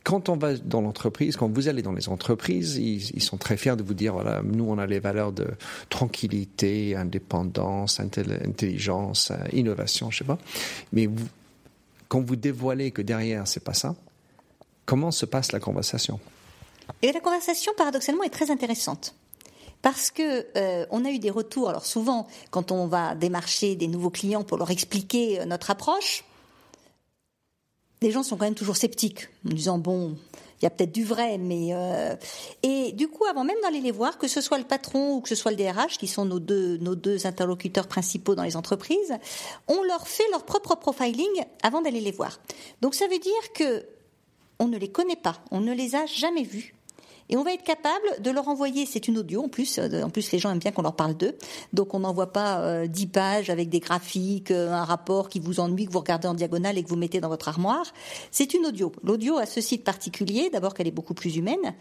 quand 0.03 0.29
on 0.29 0.35
va 0.35 0.55
dans 0.55 0.81
l'entreprise, 0.81 1.35
quand 1.35 1.49
vous 1.49 1.67
allez 1.67 1.81
dans 1.81 1.91
les 1.91 2.09
entreprises, 2.09 2.77
ils, 2.77 3.21
sont 3.21 3.37
très 3.37 3.57
fiers 3.57 3.75
de 3.75 3.83
vous 3.83 3.93
dire 3.93 4.13
voilà, 4.13 4.41
nous 4.43 4.65
on 4.67 4.77
a 4.77 4.87
les 4.87 4.99
valeurs 4.99 5.31
de 5.31 5.47
tranquillité, 5.89 6.95
indépendance, 6.95 7.99
intelligence, 7.99 9.31
euh, 9.31 9.37
innovation, 9.53 10.09
je 10.09 10.19
sais 10.19 10.23
pas. 10.23 10.39
Mais 10.91 11.07
quand 12.07 12.21
vous 12.21 12.35
dévoilez 12.35 12.91
que 12.91 13.01
derrière 13.01 13.47
c'est 13.47 13.63
pas 13.63 13.73
ça, 13.73 13.95
comment 14.85 15.11
se 15.11 15.25
passe 15.25 15.51
la 15.51 15.59
conversation? 15.59 16.19
Et 17.01 17.11
la 17.11 17.19
conversation, 17.19 17.71
paradoxalement, 17.77 18.23
est 18.23 18.29
très 18.29 18.51
intéressante 18.51 19.15
parce 19.81 20.11
que 20.11 20.45
euh, 20.57 20.85
on 20.91 21.05
a 21.05 21.09
eu 21.09 21.19
des 21.19 21.29
retours. 21.29 21.69
Alors 21.69 21.85
souvent, 21.85 22.27
quand 22.49 22.71
on 22.71 22.87
va 22.87 23.15
démarcher 23.15 23.75
des 23.75 23.87
nouveaux 23.87 24.09
clients 24.09 24.43
pour 24.43 24.57
leur 24.57 24.71
expliquer 24.71 25.41
euh, 25.41 25.45
notre 25.45 25.71
approche, 25.71 26.23
les 28.01 28.11
gens 28.11 28.23
sont 28.23 28.37
quand 28.37 28.45
même 28.45 28.55
toujours 28.55 28.77
sceptiques, 28.77 29.29
en 29.45 29.53
disant 29.53 29.77
bon, 29.77 30.17
il 30.61 30.65
y 30.65 30.67
a 30.67 30.69
peut-être 30.69 30.91
du 30.91 31.03
vrai, 31.03 31.37
mais 31.37 31.69
euh... 31.73 32.15
et 32.61 32.91
du 32.91 33.07
coup, 33.07 33.25
avant 33.25 33.43
même 33.43 33.57
d'aller 33.63 33.81
les 33.81 33.91
voir, 33.91 34.17
que 34.17 34.27
ce 34.27 34.41
soit 34.41 34.57
le 34.59 34.63
patron 34.63 35.15
ou 35.15 35.21
que 35.21 35.29
ce 35.29 35.35
soit 35.35 35.51
le 35.51 35.57
DRH, 35.57 35.97
qui 35.97 36.07
sont 36.07 36.25
nos 36.25 36.39
deux 36.39 36.77
nos 36.77 36.95
deux 36.95 37.25
interlocuteurs 37.25 37.87
principaux 37.87 38.35
dans 38.35 38.43
les 38.43 38.55
entreprises, 38.55 39.13
on 39.67 39.83
leur 39.83 40.07
fait 40.07 40.27
leur 40.31 40.45
propre 40.45 40.75
profiling 40.75 41.45
avant 41.63 41.81
d'aller 41.81 42.01
les 42.01 42.11
voir. 42.11 42.39
Donc 42.81 42.95
ça 42.95 43.07
veut 43.07 43.19
dire 43.19 43.53
que 43.55 43.85
on 44.59 44.67
ne 44.67 44.77
les 44.77 44.91
connaît 44.91 45.15
pas, 45.15 45.41
on 45.49 45.59
ne 45.59 45.73
les 45.73 45.95
a 45.95 46.05
jamais 46.05 46.43
vus. 46.43 46.75
Et 47.31 47.37
on 47.37 47.43
va 47.43 47.53
être 47.53 47.63
capable 47.63 48.21
de 48.21 48.29
leur 48.29 48.49
envoyer, 48.49 48.85
c'est 48.85 49.07
une 49.07 49.17
audio 49.17 49.43
en 49.43 49.47
plus, 49.47 49.79
euh, 49.79 50.03
en 50.03 50.09
plus 50.09 50.31
les 50.33 50.39
gens 50.39 50.51
aiment 50.51 50.59
bien 50.59 50.71
qu'on 50.71 50.81
leur 50.81 50.97
parle 50.97 51.15
d'eux, 51.15 51.37
donc 51.71 51.93
on 51.93 51.99
n'envoie 51.99 52.33
pas 52.33 52.59
euh, 52.59 52.87
dix 52.87 53.07
pages 53.07 53.49
avec 53.49 53.69
des 53.69 53.79
graphiques, 53.79 54.51
euh, 54.51 54.71
un 54.71 54.83
rapport 54.83 55.29
qui 55.29 55.39
vous 55.39 55.61
ennuie, 55.61 55.85
que 55.85 55.91
vous 55.91 55.99
regardez 55.99 56.27
en 56.27 56.33
diagonale 56.33 56.77
et 56.77 56.83
que 56.83 56.89
vous 56.89 56.97
mettez 56.97 57.21
dans 57.21 57.29
votre 57.29 57.47
armoire. 57.47 57.85
C'est 58.31 58.53
une 58.53 58.65
audio. 58.65 58.91
L'audio 59.01 59.37
a 59.37 59.45
ce 59.45 59.61
site 59.61 59.85
particulier, 59.85 60.49
d'abord 60.51 60.73
qu'elle 60.73 60.87
est 60.87 60.91
beaucoup 60.91 61.13
plus 61.13 61.37
humaine, 61.37 61.73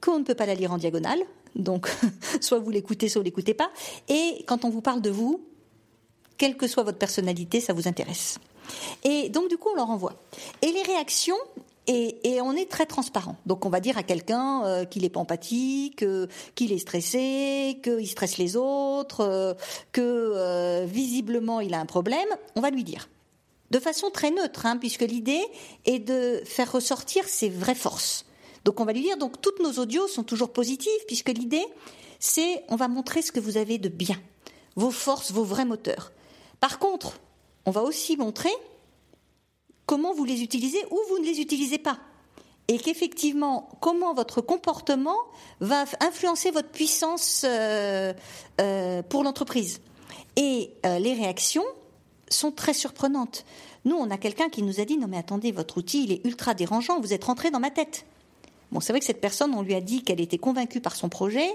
qu'on 0.00 0.18
ne 0.18 0.24
peut 0.24 0.34
pas 0.34 0.46
la 0.46 0.54
lire 0.54 0.72
en 0.72 0.78
diagonale, 0.78 1.20
donc 1.54 1.90
soit 2.40 2.58
vous 2.58 2.70
l'écoutez, 2.70 3.10
soit 3.10 3.20
vous 3.20 3.26
l'écoutez 3.26 3.54
pas. 3.54 3.70
Et 4.08 4.44
quand 4.46 4.64
on 4.64 4.70
vous 4.70 4.80
parle 4.80 5.02
de 5.02 5.10
vous, 5.10 5.44
quelle 6.38 6.56
que 6.56 6.66
soit 6.66 6.84
votre 6.84 6.96
personnalité, 6.96 7.60
ça 7.60 7.74
vous 7.74 7.86
intéresse. 7.86 8.38
Et 9.04 9.28
donc 9.28 9.50
du 9.50 9.58
coup, 9.58 9.68
on 9.72 9.76
leur 9.76 9.90
envoie. 9.90 10.14
Et 10.62 10.72
les 10.72 10.82
réactions, 10.82 11.36
et, 11.86 12.40
on 12.42 12.52
est 12.52 12.70
très 12.70 12.86
transparent. 12.86 13.36
Donc 13.46 13.64
on 13.66 13.70
va 13.70 13.80
dire 13.80 13.98
à 13.98 14.02
quelqu'un 14.02 14.64
euh, 14.64 14.84
qu'il 14.84 15.04
est 15.04 15.16
empathique, 15.16 16.04
qu'il 16.54 16.72
est 16.72 16.78
stressé, 16.78 17.80
qu'il 17.82 18.08
stresse 18.08 18.38
les 18.38 18.56
autres, 18.56 19.20
euh, 19.20 19.54
que 19.92 20.00
euh, 20.00 20.86
visiblement 20.86 21.60
il 21.60 21.74
a 21.74 21.80
un 21.80 21.86
problème. 21.86 22.28
On 22.56 22.60
va 22.60 22.70
lui 22.70 22.84
dire 22.84 23.08
de 23.70 23.78
façon 23.78 24.10
très 24.10 24.32
neutre, 24.32 24.66
hein, 24.66 24.76
puisque 24.78 25.02
l'idée 25.02 25.42
est 25.84 26.00
de 26.00 26.42
faire 26.44 26.72
ressortir 26.72 27.28
ses 27.28 27.48
vraies 27.48 27.76
forces. 27.76 28.26
Donc 28.64 28.80
on 28.80 28.84
va 28.84 28.92
lui 28.92 29.02
dire 29.02 29.16
donc 29.16 29.40
toutes 29.40 29.60
nos 29.60 29.72
audios 29.74 30.08
sont 30.08 30.24
toujours 30.24 30.52
positives, 30.52 30.90
puisque 31.06 31.30
l'idée 31.30 31.64
c'est 32.18 32.64
on 32.68 32.76
va 32.76 32.88
montrer 32.88 33.22
ce 33.22 33.32
que 33.32 33.40
vous 33.40 33.56
avez 33.56 33.78
de 33.78 33.88
bien, 33.88 34.20
vos 34.76 34.90
forces, 34.90 35.30
vos 35.30 35.44
vrais 35.44 35.64
moteurs. 35.64 36.12
Par 36.58 36.78
contre, 36.78 37.20
on 37.64 37.70
va 37.70 37.82
aussi 37.82 38.16
montrer 38.16 38.50
comment 39.90 40.14
vous 40.14 40.24
les 40.24 40.44
utilisez 40.44 40.78
ou 40.92 40.98
vous 41.08 41.18
ne 41.18 41.24
les 41.24 41.40
utilisez 41.40 41.78
pas. 41.78 41.98
Et 42.68 42.78
qu'effectivement, 42.78 43.68
comment 43.80 44.14
votre 44.14 44.40
comportement 44.40 45.16
va 45.58 45.84
influencer 45.98 46.52
votre 46.52 46.68
puissance 46.68 47.44
euh, 47.44 48.12
euh, 48.60 49.02
pour 49.02 49.24
l'entreprise. 49.24 49.80
Et 50.36 50.70
euh, 50.86 51.00
les 51.00 51.12
réactions 51.12 51.64
sont 52.28 52.52
très 52.52 52.72
surprenantes. 52.72 53.44
Nous, 53.84 53.96
on 53.96 54.12
a 54.12 54.16
quelqu'un 54.16 54.48
qui 54.48 54.62
nous 54.62 54.78
a 54.78 54.84
dit, 54.84 54.96
non 54.96 55.08
mais 55.08 55.18
attendez, 55.18 55.50
votre 55.50 55.78
outil, 55.78 56.04
il 56.04 56.12
est 56.12 56.24
ultra 56.24 56.54
dérangeant, 56.54 57.00
vous 57.00 57.12
êtes 57.12 57.24
rentré 57.24 57.50
dans 57.50 57.58
ma 57.58 57.70
tête. 57.70 58.06
Bon, 58.72 58.78
c'est 58.78 58.92
vrai 58.92 59.00
que 59.00 59.06
cette 59.06 59.20
personne, 59.20 59.52
on 59.54 59.62
lui 59.62 59.74
a 59.74 59.80
dit 59.80 60.02
qu'elle 60.02 60.20
était 60.20 60.38
convaincue 60.38 60.80
par 60.80 60.94
son 60.94 61.08
projet, 61.08 61.48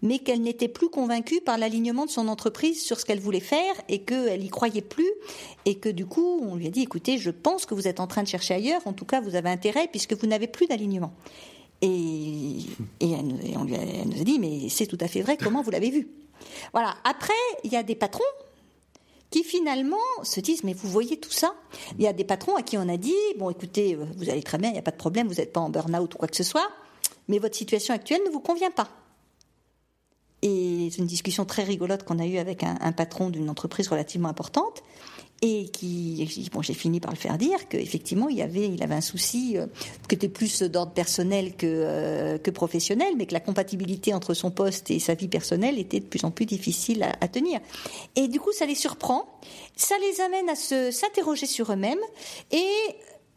mais 0.00 0.18
qu'elle 0.18 0.40
n'était 0.40 0.68
plus 0.68 0.88
convaincue 0.88 1.40
par 1.40 1.58
l'alignement 1.58 2.06
de 2.06 2.10
son 2.10 2.28
entreprise 2.28 2.82
sur 2.82 2.98
ce 2.98 3.04
qu'elle 3.04 3.20
voulait 3.20 3.40
faire 3.40 3.74
et 3.88 4.02
qu'elle 4.02 4.42
y 4.42 4.48
croyait 4.48 4.80
plus 4.80 5.10
et 5.66 5.74
que 5.74 5.90
du 5.90 6.06
coup, 6.06 6.40
on 6.42 6.56
lui 6.56 6.66
a 6.66 6.70
dit, 6.70 6.82
écoutez, 6.82 7.18
je 7.18 7.30
pense 7.30 7.66
que 7.66 7.74
vous 7.74 7.88
êtes 7.88 8.00
en 8.00 8.06
train 8.06 8.22
de 8.22 8.28
chercher 8.28 8.54
ailleurs, 8.54 8.80
en 8.86 8.94
tout 8.94 9.04
cas, 9.04 9.20
vous 9.20 9.34
avez 9.34 9.50
intérêt 9.50 9.86
puisque 9.88 10.14
vous 10.14 10.26
n'avez 10.26 10.46
plus 10.46 10.66
d'alignement. 10.66 11.12
Et, 11.82 12.58
elle, 13.00 13.56
on 13.58 13.64
lui 13.64 13.74
elle 13.74 14.08
nous 14.08 14.20
a 14.20 14.24
dit, 14.24 14.38
mais 14.38 14.68
c'est 14.70 14.86
tout 14.86 14.98
à 15.00 15.08
fait 15.08 15.20
vrai, 15.20 15.36
comment 15.36 15.62
vous 15.62 15.70
l'avez 15.70 15.90
vu? 15.90 16.08
Voilà. 16.72 16.94
Après, 17.04 17.32
il 17.64 17.72
y 17.72 17.76
a 17.76 17.82
des 17.82 17.96
patrons 17.96 18.22
qui 19.32 19.42
finalement 19.42 19.96
se 20.22 20.38
disent 20.38 20.62
mais 20.62 20.74
vous 20.74 20.88
voyez 20.88 21.18
tout 21.18 21.32
ça? 21.32 21.54
Il 21.98 22.04
y 22.04 22.06
a 22.06 22.12
des 22.12 22.22
patrons 22.22 22.54
à 22.54 22.62
qui 22.62 22.78
on 22.78 22.88
a 22.88 22.96
dit 22.96 23.14
bon 23.38 23.50
écoutez 23.50 23.96
euh, 23.96 24.04
vous 24.16 24.30
allez 24.30 24.42
très 24.44 24.58
bien, 24.58 24.70
il 24.70 24.74
n'y 24.74 24.78
a 24.78 24.82
pas 24.82 24.92
de 24.92 24.96
problème, 24.96 25.26
vous 25.26 25.34
n'êtes 25.34 25.52
pas 25.52 25.60
en 25.60 25.70
burn-out 25.70 26.14
ou 26.14 26.18
quoi 26.18 26.28
que 26.28 26.36
ce 26.36 26.44
soit, 26.44 26.68
mais 27.26 27.40
votre 27.40 27.56
situation 27.56 27.92
actuelle 27.94 28.20
ne 28.24 28.30
vous 28.30 28.40
convient 28.40 28.70
pas. 28.70 28.88
Et 30.42 30.88
c'est 30.90 30.98
une 30.98 31.06
discussion 31.06 31.44
très 31.44 31.64
rigolote 31.64 32.04
qu'on 32.04 32.18
a 32.18 32.26
eue 32.26 32.38
avec 32.38 32.64
un 32.64 32.92
patron 32.92 33.30
d'une 33.30 33.48
entreprise 33.48 33.86
relativement 33.86 34.28
importante 34.28 34.82
et 35.44 35.68
qui, 35.70 36.48
bon, 36.52 36.62
j'ai 36.62 36.72
fini 36.72 37.00
par 37.00 37.10
le 37.10 37.16
faire 37.16 37.36
dire 37.36 37.68
qu'effectivement, 37.68 38.28
il 38.28 38.40
avait, 38.40 38.68
il 38.68 38.80
avait 38.80 38.94
un 38.94 39.00
souci 39.00 39.58
euh, 39.58 39.66
qui 40.08 40.14
était 40.14 40.28
plus 40.28 40.62
d'ordre 40.62 40.92
personnel 40.92 41.56
que, 41.56 41.66
euh, 41.66 42.38
que 42.38 42.52
professionnel, 42.52 43.14
mais 43.16 43.26
que 43.26 43.34
la 43.34 43.40
compatibilité 43.40 44.14
entre 44.14 44.34
son 44.34 44.52
poste 44.52 44.92
et 44.92 45.00
sa 45.00 45.14
vie 45.14 45.26
personnelle 45.26 45.80
était 45.80 45.98
de 45.98 46.04
plus 46.04 46.24
en 46.24 46.30
plus 46.30 46.46
difficile 46.46 47.02
à, 47.20 47.26
tenir. 47.26 47.58
Et 48.14 48.28
du 48.28 48.38
coup, 48.38 48.52
ça 48.52 48.66
les 48.66 48.76
surprend, 48.76 49.26
ça 49.74 49.96
les 49.98 50.20
amène 50.20 50.48
à 50.48 50.54
se, 50.54 50.92
s'interroger 50.92 51.46
sur 51.46 51.72
eux-mêmes 51.72 51.98
et 52.52 52.68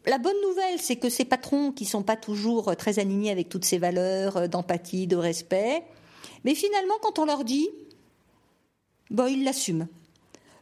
la 0.06 0.18
bonne 0.18 0.40
nouvelle, 0.42 0.78
c'est 0.78 0.96
que 0.96 1.08
ces 1.08 1.24
patrons 1.24 1.72
qui 1.72 1.84
sont 1.84 2.04
pas 2.04 2.14
toujours 2.14 2.76
très 2.76 3.00
alignés 3.00 3.32
avec 3.32 3.48
toutes 3.48 3.64
ces 3.64 3.78
valeurs 3.78 4.36
euh, 4.36 4.46
d'empathie, 4.46 5.08
de 5.08 5.16
respect, 5.16 5.82
mais 6.44 6.54
finalement, 6.54 6.94
quand 7.02 7.18
on 7.18 7.24
leur 7.24 7.42
dit, 7.42 7.68
bon, 9.10 9.26
ils 9.26 9.42
l'assument. 9.42 9.88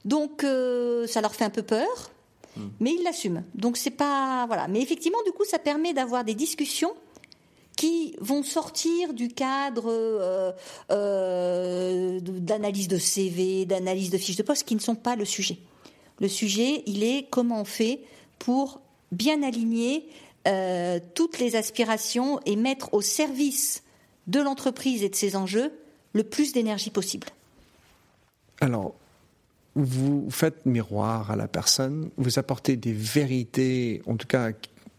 Donc 0.04 0.44
euh, 0.44 1.06
ça 1.06 1.20
leur 1.20 1.34
fait 1.34 1.44
un 1.44 1.50
peu 1.50 1.62
peur, 1.62 2.10
hmm. 2.56 2.68
mais 2.80 2.92
ils 2.92 3.02
l'assument. 3.02 3.44
Donc 3.54 3.76
c'est 3.76 3.90
pas 3.90 4.44
voilà. 4.46 4.68
Mais 4.68 4.80
effectivement, 4.80 5.22
du 5.24 5.32
coup, 5.32 5.44
ça 5.44 5.58
permet 5.58 5.92
d'avoir 5.92 6.24
des 6.24 6.34
discussions 6.34 6.92
qui 7.76 8.14
vont 8.20 8.42
sortir 8.42 9.14
du 9.14 9.28
cadre 9.28 9.86
euh, 9.88 10.52
euh, 10.92 12.20
d'analyse 12.20 12.88
de 12.88 12.98
CV, 12.98 13.64
d'analyse 13.64 14.10
de 14.10 14.18
fiches 14.18 14.36
de 14.36 14.42
poste, 14.42 14.64
qui 14.64 14.74
ne 14.74 14.80
sont 14.80 14.94
pas 14.94 15.16
le 15.16 15.24
sujet. 15.24 15.58
Le 16.20 16.28
sujet, 16.28 16.82
il 16.86 17.02
est 17.02 17.26
comment 17.30 17.62
on 17.62 17.64
fait 17.64 18.00
pour 18.38 18.80
bien 19.10 19.42
aligner 19.42 20.06
toutes 21.14 21.38
les 21.38 21.56
aspirations 21.56 22.38
et 22.44 22.54
mettre 22.54 22.92
au 22.92 23.00
service 23.00 23.82
de 24.26 24.40
l'entreprise 24.40 25.02
et 25.02 25.08
de 25.08 25.14
ses 25.14 25.36
enjeux 25.36 25.72
le 26.12 26.22
plus 26.22 26.52
d'énergie 26.52 26.90
possible. 26.90 27.28
Alors, 28.60 28.94
vous 29.74 30.28
faites 30.30 30.66
miroir 30.66 31.30
à 31.30 31.37
la 31.37 31.48
personne, 31.48 32.10
vous 32.16 32.38
apportez 32.38 32.76
des 32.76 32.92
vérités, 32.92 34.02
en 34.06 34.16
tout 34.16 34.26
cas 34.26 34.52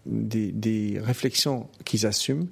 des, 0.06 1.00
réflexions 1.02 1.68
qu'ils 1.84 2.06
assument. 2.06 2.48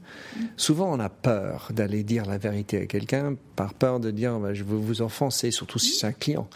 Souvent, 0.58 0.91
on 0.91 1.00
a 1.00 1.10
peur 1.10 1.70
d'aller 1.72 2.04
dire 2.04 2.26
la 2.26 2.38
vérité 2.38 2.82
à 2.82 2.86
quelqu'un, 2.86 3.36
par 3.56 3.74
peur 3.74 4.00
de 4.00 4.12
dire 4.12 4.39
bah, 4.39 4.54
je 4.54 4.64
veux 4.64 4.78
vous 4.78 5.02
offenser, 5.02 5.52
surtout 5.52 5.80
si 5.80 5.91
c'est 5.93 6.08
un 6.08 6.14
client. 6.14 6.48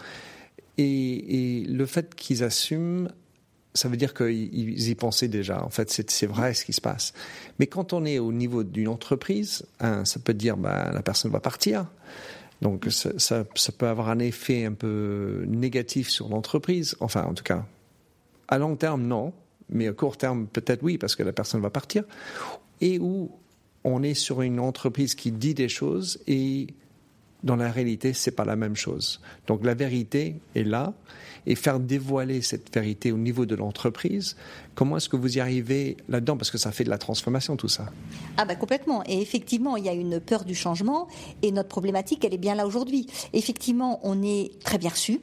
Et, 0.76 1.64
le 1.68 1.86
fait 1.86 2.14
qu'ils 2.14 2.44
assument, 2.44 3.08
ça 3.74 3.88
veut 3.88 3.96
dire 3.96 4.14
qu'ils 4.14 4.88
y 4.88 4.94
pensaient 4.94 5.28
déjà. 5.28 5.62
En 5.62 5.70
fait, 5.70 5.90
c'est 5.90 6.26
vrai 6.26 6.54
ce 6.54 6.64
qui 6.64 6.72
se 6.72 6.80
passe. 6.80 7.12
Mais 7.58 7.66
quand 7.66 7.92
on 7.92 8.04
est 8.04 8.18
au 8.18 8.32
niveau 8.32 8.64
d'une 8.64 8.88
entreprise, 8.88 9.66
ça 9.80 10.20
peut 10.22 10.34
dire 10.34 10.56
bah, 10.56 10.90
la 10.92 11.02
personne 11.02 11.30
va 11.30 11.40
partir. 11.40 11.86
Donc 12.60 12.86
ça, 12.90 13.44
peut 13.44 13.86
avoir 13.86 14.08
un 14.08 14.18
effet 14.18 14.64
un 14.64 14.72
peu 14.72 15.44
négatif 15.46 16.08
sur 16.08 16.28
l'entreprise. 16.28 16.96
Enfin, 17.00 17.24
en 17.24 17.34
tout 17.34 17.44
cas, 17.44 17.64
à 18.48 18.58
long 18.58 18.76
terme, 18.76 19.02
non 19.02 19.32
mais 19.70 19.86
à 19.86 19.92
court 19.92 20.16
terme, 20.16 20.46
peut-être 20.46 20.82
oui, 20.82 20.98
parce 20.98 21.14
que 21.14 21.22
la 21.22 21.32
personne 21.32 21.60
va 21.60 21.70
partir, 21.70 22.04
et 22.80 22.98
où 22.98 23.30
on 23.84 24.02
est 24.02 24.14
sur 24.14 24.42
une 24.42 24.60
entreprise 24.60 25.14
qui 25.14 25.30
dit 25.30 25.54
des 25.54 25.68
choses 25.68 26.20
et 26.26 26.68
dans 27.42 27.56
la 27.56 27.70
réalité, 27.70 28.12
c'est 28.12 28.32
pas 28.32 28.44
la 28.44 28.56
même 28.56 28.76
chose. 28.76 29.20
Donc 29.46 29.64
la 29.64 29.74
vérité 29.74 30.36
est 30.54 30.64
là 30.64 30.92
et 31.46 31.54
faire 31.54 31.80
dévoiler 31.80 32.42
cette 32.42 32.72
vérité 32.74 33.12
au 33.12 33.16
niveau 33.16 33.46
de 33.46 33.54
l'entreprise, 33.54 34.36
comment 34.74 34.96
est-ce 34.96 35.08
que 35.08 35.16
vous 35.16 35.38
y 35.38 35.40
arrivez 35.40 35.96
là-dedans? 36.08 36.36
Parce 36.36 36.50
que 36.50 36.58
ça 36.58 36.72
fait 36.72 36.84
de 36.84 36.90
la 36.90 36.98
transformation 36.98 37.56
tout 37.56 37.68
ça. 37.68 37.86
Ah 38.36 38.44
bah 38.44 38.54
complètement. 38.54 39.02
Et 39.06 39.20
effectivement, 39.22 39.76
il 39.76 39.84
y 39.84 39.88
a 39.88 39.94
une 39.94 40.20
peur 40.20 40.44
du 40.44 40.54
changement 40.54 41.08
et 41.42 41.52
notre 41.52 41.68
problématique, 41.68 42.24
elle 42.24 42.34
est 42.34 42.38
bien 42.38 42.54
là 42.54 42.66
aujourd'hui. 42.66 43.06
Effectivement, 43.32 44.00
on 44.02 44.22
est 44.22 44.50
très 44.62 44.78
bien 44.78 44.90
reçu 44.90 45.20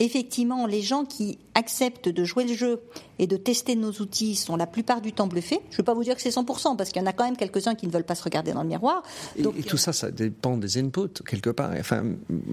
effectivement, 0.00 0.66
les 0.66 0.82
gens 0.82 1.04
qui 1.04 1.38
acceptent 1.54 2.08
de 2.08 2.24
jouer 2.24 2.44
le 2.44 2.54
jeu 2.54 2.80
et 3.18 3.26
de 3.26 3.36
tester 3.36 3.76
nos 3.76 3.92
outils 3.92 4.34
sont 4.34 4.56
la 4.56 4.66
plupart 4.66 5.00
du 5.00 5.12
temps 5.12 5.26
bluffés. 5.26 5.60
Je 5.70 5.74
ne 5.74 5.76
veux 5.78 5.84
pas 5.84 5.94
vous 5.94 6.02
dire 6.02 6.16
que 6.16 6.22
c'est 6.22 6.30
100%, 6.30 6.76
parce 6.76 6.90
qu'il 6.90 7.00
y 7.00 7.04
en 7.04 7.08
a 7.08 7.12
quand 7.12 7.24
même 7.24 7.36
quelques-uns 7.36 7.74
qui 7.74 7.86
ne 7.86 7.92
veulent 7.92 8.04
pas 8.04 8.14
se 8.14 8.24
regarder 8.24 8.52
dans 8.52 8.62
le 8.62 8.68
miroir. 8.68 9.02
et, 9.36 9.62
tout 9.62 9.76
ça, 9.76 9.92
ça 9.92 10.10
dépend 10.10 10.56
des 10.56 10.78
inputs, 10.78 11.22
quelque 11.26 11.50
part. 11.50 11.72
Enfin, 11.78 12.04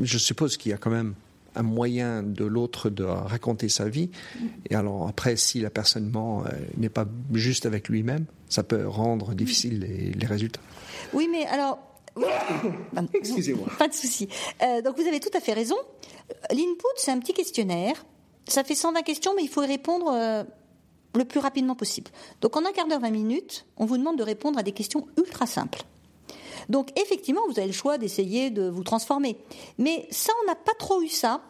je 0.02 0.18
suppose 0.18 0.58
qu'il 0.58 0.72
y 0.72 0.74
a 0.74 0.78
quand 0.78 0.92
même 0.92 1.16
un 1.58 1.64
moyen 1.64 2.24
de 2.24 2.46
l'autre 2.46 2.90
de 2.90 3.04
raconter 3.04 3.68
sa 3.68 3.90
vie. 3.90 4.10
Et 4.70 4.76
alors 4.76 5.08
après, 5.08 5.36
si 5.36 5.60
la 5.60 5.70
personne 5.70 6.10
ment, 6.10 6.44
euh, 6.46 6.50
n'est 6.78 6.90
pas 6.90 7.06
juste 7.34 7.66
avec 7.66 7.90
lui-même, 7.90 8.26
ça 8.48 8.64
peut 8.64 8.88
rendre 8.88 9.34
difficile 9.34 9.80
les, 10.16 10.28
résultats. 10.28 10.62
Oui, 11.14 11.28
mais 11.32 11.46
alors... 11.46 11.80
Excusez-moi. 13.14 13.68
Pas 13.78 13.88
de 13.88 13.94
souci. 13.94 14.28
Euh, 14.62 14.82
donc 14.82 14.98
vous 15.00 15.08
avez 15.08 15.20
tout 15.20 15.36
à 15.36 15.40
fait 15.40 15.54
raison. 15.54 15.76
L'input, 16.52 16.86
c'est 16.98 17.12
un 17.12 17.20
petit 17.20 17.34
questionnaire. 17.34 18.06
Ça 18.48 18.64
fait 18.64 18.76
120 18.76 19.02
questions, 19.02 19.34
mais 19.36 19.44
il 19.44 19.50
faut 19.50 19.64
y 19.64 19.68
répondre 19.68 20.12
euh, 20.14 20.44
le 21.16 21.26
plus 21.26 21.40
rapidement 21.40 21.76
possible. 21.76 22.12
Donc 22.42 22.56
en 22.56 22.66
un 22.66 22.72
quart 22.72 22.88
d'heure, 22.88 23.02
20 23.02 23.10
minutes, 23.10 23.66
on 23.78 23.86
vous 23.86 23.98
demande 23.98 24.18
de 24.18 24.24
répondre 24.24 24.58
à 24.58 24.64
des 24.64 24.72
questions 24.72 25.08
ultra 25.18 25.46
simples. 25.46 25.84
Donc 26.70 26.90
effectivement, 27.00 27.42
vous 27.48 27.60
avez 27.60 27.68
le 27.68 27.74
choix 27.74 27.98
d'essayer 27.98 28.50
de 28.50 28.68
vous 28.68 28.84
transformer. 28.84 29.38
Mais 29.78 30.08
ça, 30.12 30.34
on 30.44 30.48
n'a 30.48 30.56
pas 30.56 30.74
trop 30.78 31.02
eu 31.02 31.10
ça 31.10 31.42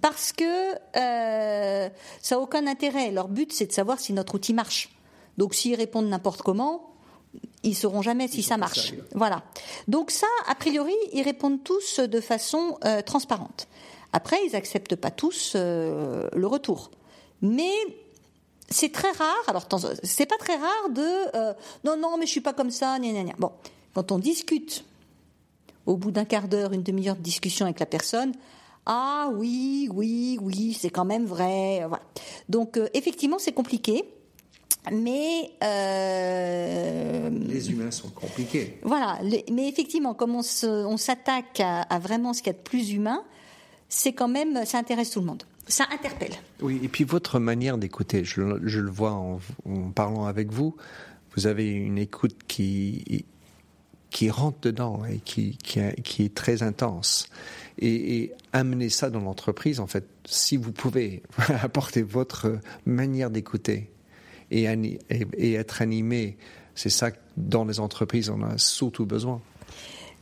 parce 0.00 0.32
que 0.32 0.74
euh, 0.96 1.88
ça 2.20 2.36
n'a 2.36 2.40
aucun 2.40 2.66
intérêt. 2.66 3.10
Leur 3.10 3.28
but, 3.28 3.52
c'est 3.52 3.66
de 3.66 3.72
savoir 3.72 4.00
si 4.00 4.12
notre 4.12 4.34
outil 4.34 4.54
marche. 4.54 4.90
Donc 5.38 5.54
s'ils 5.54 5.74
répondent 5.74 6.08
n'importe 6.08 6.42
comment, 6.42 6.94
ils 7.62 7.74
sauront 7.74 8.02
jamais 8.02 8.28
si 8.28 8.42
ça 8.42 8.56
marche. 8.56 8.94
Voilà. 9.14 9.42
Donc 9.88 10.10
ça, 10.10 10.26
a 10.46 10.54
priori, 10.54 10.94
ils 11.12 11.22
répondent 11.22 11.62
tous 11.64 12.00
de 12.00 12.20
façon 12.20 12.78
euh, 12.84 13.02
transparente. 13.02 13.66
Après, 14.14 14.36
ils 14.46 14.52
n'acceptent 14.52 14.94
pas 14.94 15.10
tous 15.10 15.54
euh, 15.56 16.28
le 16.36 16.46
retour. 16.46 16.92
Mais 17.42 17.72
c'est 18.70 18.92
très 18.92 19.10
rare, 19.10 19.42
alors 19.48 19.66
c'est 20.04 20.26
pas 20.26 20.38
très 20.38 20.54
rare 20.54 20.90
de 20.90 21.36
euh, 21.36 21.52
non, 21.82 21.96
non, 21.96 22.16
mais 22.16 22.24
je 22.24 22.30
suis 22.30 22.40
pas 22.40 22.52
comme 22.52 22.70
ça, 22.70 22.96
gna, 23.00 23.10
gna, 23.10 23.24
gna. 23.24 23.34
Bon, 23.38 23.50
quand 23.92 24.12
on 24.12 24.20
discute, 24.20 24.84
au 25.84 25.96
bout 25.96 26.12
d'un 26.12 26.24
quart 26.24 26.46
d'heure, 26.46 26.72
une 26.72 26.84
demi-heure 26.84 27.16
de 27.16 27.22
discussion 27.22 27.66
avec 27.66 27.80
la 27.80 27.86
personne, 27.86 28.32
ah 28.86 29.30
oui, 29.34 29.88
oui, 29.92 30.38
oui, 30.40 30.78
c'est 30.80 30.90
quand 30.90 31.04
même 31.04 31.24
vrai. 31.24 31.84
Voilà. 31.88 32.04
Donc 32.48 32.76
euh, 32.76 32.86
effectivement, 32.94 33.40
c'est 33.40 33.52
compliqué. 33.52 34.04
Mais 34.92 35.50
les 37.48 37.70
humains 37.70 37.90
sont 37.90 38.10
compliqués. 38.10 38.78
Voilà, 38.82 39.18
mais 39.50 39.66
effectivement, 39.66 40.14
comme 40.14 40.36
on 40.36 40.96
s'attaque 40.98 41.58
à, 41.58 41.80
à, 41.80 41.98
vraiment 41.98 42.32
ce 42.32 42.42
qu'il 42.42 42.52
y 42.52 42.54
a 42.54 42.58
de 42.58 42.62
plus 42.62 42.92
humain, 42.92 43.24
c'est 43.94 44.12
quand 44.12 44.28
même, 44.28 44.64
ça 44.66 44.78
intéresse 44.78 45.10
tout 45.10 45.20
le 45.20 45.26
monde. 45.26 45.44
Ça 45.68 45.86
interpelle. 45.92 46.32
Oui, 46.60 46.80
et 46.82 46.88
puis 46.88 47.04
votre 47.04 47.38
manière 47.38 47.78
d'écouter, 47.78 48.24
je, 48.24 48.40
le 48.40 48.90
vois 48.90 49.12
en, 49.12 49.38
parlant 49.94 50.26
avec 50.26 50.50
vous, 50.50 50.74
vous 51.36 51.46
avez 51.46 51.70
une 51.70 51.96
écoute 51.96 52.36
qui, 52.48 53.24
qui 54.10 54.30
rentre 54.30 54.58
dedans 54.62 55.04
et 55.04 55.18
qui, 55.18 55.56
qui, 55.56 55.78
est 56.24 56.34
très 56.34 56.64
intense. 56.64 57.28
Et, 57.78 58.32
amener 58.52 58.88
ça 58.88 59.10
dans 59.10 59.20
l'entreprise, 59.20 59.78
en 59.78 59.86
fait, 59.86 60.06
si 60.24 60.56
vous 60.56 60.72
pouvez 60.72 61.22
apporter 61.62 62.02
votre 62.02 62.58
manière 62.86 63.30
d'écouter 63.30 63.90
et, 64.50 64.64
et, 65.38 65.52
être 65.54 65.82
animé, 65.82 66.36
c'est 66.74 66.90
ça 66.90 67.12
que 67.12 67.18
dans 67.36 67.64
les 67.64 67.78
entreprises, 67.78 68.28
on 68.28 68.42
a 68.42 68.58
surtout 68.58 69.06
besoin. 69.06 69.40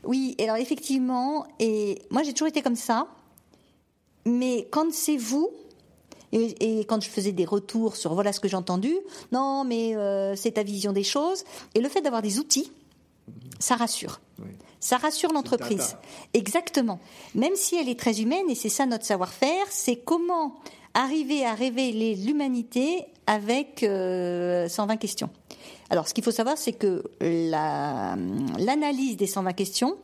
Oui, 0.04 0.36
alors 0.40 0.56
effectivement, 0.56 1.46
et 1.58 2.02
moi 2.10 2.22
j'ai 2.22 2.32
toujours 2.32 2.48
été 2.48 2.60
comme 2.60 2.76
ça 2.76 3.08
mais 4.24 4.68
quand 4.70 4.92
c'est 4.92 5.16
vous, 5.16 5.50
et, 6.32 6.80
quand 6.88 7.02
je 7.02 7.08
faisais 7.08 7.32
des 7.32 7.44
retours 7.44 7.96
sur 7.96 8.14
voilà 8.14 8.32
ce 8.32 8.40
que 8.40 8.48
j'ai 8.48 8.56
entendu, 8.56 8.94
non, 9.32 9.64
mais 9.64 9.94
euh, 9.94 10.34
c'est 10.36 10.52
ta 10.52 10.62
vision 10.62 10.92
des 10.92 11.04
choses, 11.04 11.44
et 11.74 11.80
le 11.80 11.88
fait 11.88 12.00
d'avoir 12.00 12.22
des 12.22 12.38
outils, 12.38 12.72
ça 13.58 13.76
rassure. 13.76 14.20
Ça 14.80 14.96
rassure 14.96 15.32
l'entreprise. 15.32 15.96
Exactement. 16.34 16.98
Même 17.36 17.54
si 17.54 17.76
elle 17.76 17.88
est 17.88 17.98
très 17.98 18.20
humaine, 18.20 18.46
et 18.48 18.56
c'est 18.56 18.68
ça 18.68 18.84
notre 18.86 19.04
savoir-faire, 19.04 19.66
c'est 19.70 19.96
comment 19.96 20.56
arriver 20.94 21.46
à 21.46 21.54
révéler 21.54 22.16
l'humanité 22.16 23.06
avec 23.26 23.80
120 23.80 23.86
euh, 23.88 24.96
questions. 24.96 25.30
Alors, 25.90 26.08
ce 26.08 26.14
qu'il 26.14 26.24
faut 26.24 26.32
savoir, 26.32 26.58
c'est 26.58 26.72
que 26.72 27.04
l'analyse 27.20 29.16
des 29.16 29.26
120 29.26 29.52
questions 29.52 29.96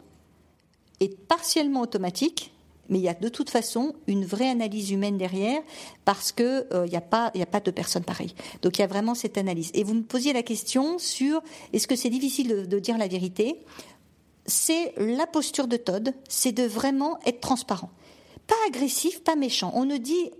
est 1.00 1.18
partiellement 1.26 1.80
automatique 1.80 2.52
mais 2.88 2.98
il 2.98 3.02
y 3.02 3.08
a 3.08 3.14
de 3.14 3.28
toute 3.28 3.50
façon 3.50 3.94
une 4.06 4.24
vraie 4.24 4.48
analyse 4.48 4.90
humaine 4.90 5.18
derrière 5.18 5.60
parce 6.04 6.32
que 6.32 6.66
il 6.70 6.76
euh, 6.76 6.86
n'y 6.86 6.96
a 6.96 7.00
pas 7.00 7.30
il 7.34 7.42
a 7.42 7.46
pas 7.46 7.60
de 7.60 7.70
personnes 7.70 8.04
pareilles. 8.04 8.34
Donc 8.62 8.78
il 8.78 8.80
y 8.80 8.84
a 8.84 8.86
vraiment 8.86 9.14
cette 9.14 9.38
analyse. 9.38 9.70
Et 9.74 9.84
vous 9.84 9.94
me 9.94 10.02
posiez 10.02 10.32
la 10.32 10.42
question 10.42 10.98
sur 10.98 11.42
est-ce 11.72 11.86
que 11.86 11.96
c'est 11.96 12.10
difficile 12.10 12.68
de, 12.68 12.78
dire 12.78 12.98
la 12.98 13.08
vérité? 13.08 13.60
C'est 14.46 14.94
la 14.96 15.26
posture 15.26 15.66
de 15.66 15.76
Todd, 15.76 16.14
c'est 16.28 16.52
de 16.52 16.62
vraiment 16.64 17.18
être 17.26 17.40
transparent, 17.40 17.90
pas 18.46 18.54
agressif, 18.66 19.22
pas 19.22 19.36
méchant. 19.36 19.70
On 19.74 19.84
nous 19.84 19.98
dit 19.98 20.30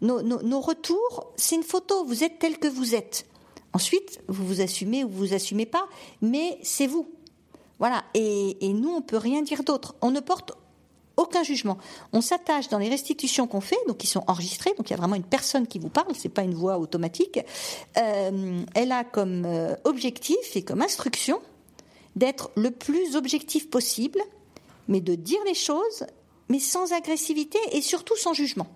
nos, 0.00 0.22
nos, 0.22 0.60
retours, 0.60 1.32
c'est 1.36 1.56
une 1.56 1.62
photo. 1.62 2.04
Vous 2.04 2.24
êtes 2.24 2.38
tel 2.38 2.58
que 2.58 2.68
vous 2.68 2.94
êtes. 2.94 3.26
Ensuite, 3.74 4.22
vous 4.28 4.46
vous 4.46 4.60
assumez 4.62 5.04
ou 5.04 5.10
vous 5.10 5.18
vous 5.18 5.34
assumez 5.34 5.66
pas, 5.66 5.86
mais 6.22 6.58
c'est 6.62 6.86
vous. 6.86 7.08
Voilà. 7.78 8.04
Et, 8.14 8.56
et 8.66 8.72
nous, 8.72 8.88
on 8.88 9.02
peut 9.02 9.18
rien 9.18 9.42
dire 9.42 9.64
d'autre. 9.64 9.96
On 10.00 10.10
ne 10.10 10.20
porte 10.20 10.52
aucun 11.18 11.42
jugement. 11.42 11.76
On 12.12 12.22
s'attache 12.22 12.68
dans 12.68 12.78
les 12.78 12.88
restitutions 12.88 13.46
qu'on 13.46 13.60
fait, 13.60 13.76
donc 13.86 13.98
qui 13.98 14.06
sont 14.06 14.24
enregistrées, 14.26 14.72
donc 14.78 14.88
il 14.88 14.92
y 14.92 14.94
a 14.94 14.96
vraiment 14.96 15.16
une 15.16 15.24
personne 15.24 15.66
qui 15.66 15.78
vous 15.78 15.90
parle, 15.90 16.14
c'est 16.16 16.28
pas 16.30 16.42
une 16.42 16.54
voix 16.54 16.78
automatique. 16.78 17.40
Euh, 17.98 18.62
elle 18.74 18.92
a 18.92 19.04
comme 19.04 19.44
euh, 19.44 19.74
objectif 19.84 20.56
et 20.56 20.62
comme 20.62 20.80
instruction 20.80 21.40
d'être 22.16 22.50
le 22.56 22.70
plus 22.70 23.16
objectif 23.16 23.68
possible, 23.68 24.20
mais 24.86 25.00
de 25.00 25.14
dire 25.14 25.40
les 25.44 25.54
choses, 25.54 26.06
mais 26.48 26.58
sans 26.58 26.92
agressivité 26.92 27.58
et 27.72 27.82
surtout 27.82 28.16
sans 28.16 28.32
jugement. 28.32 28.68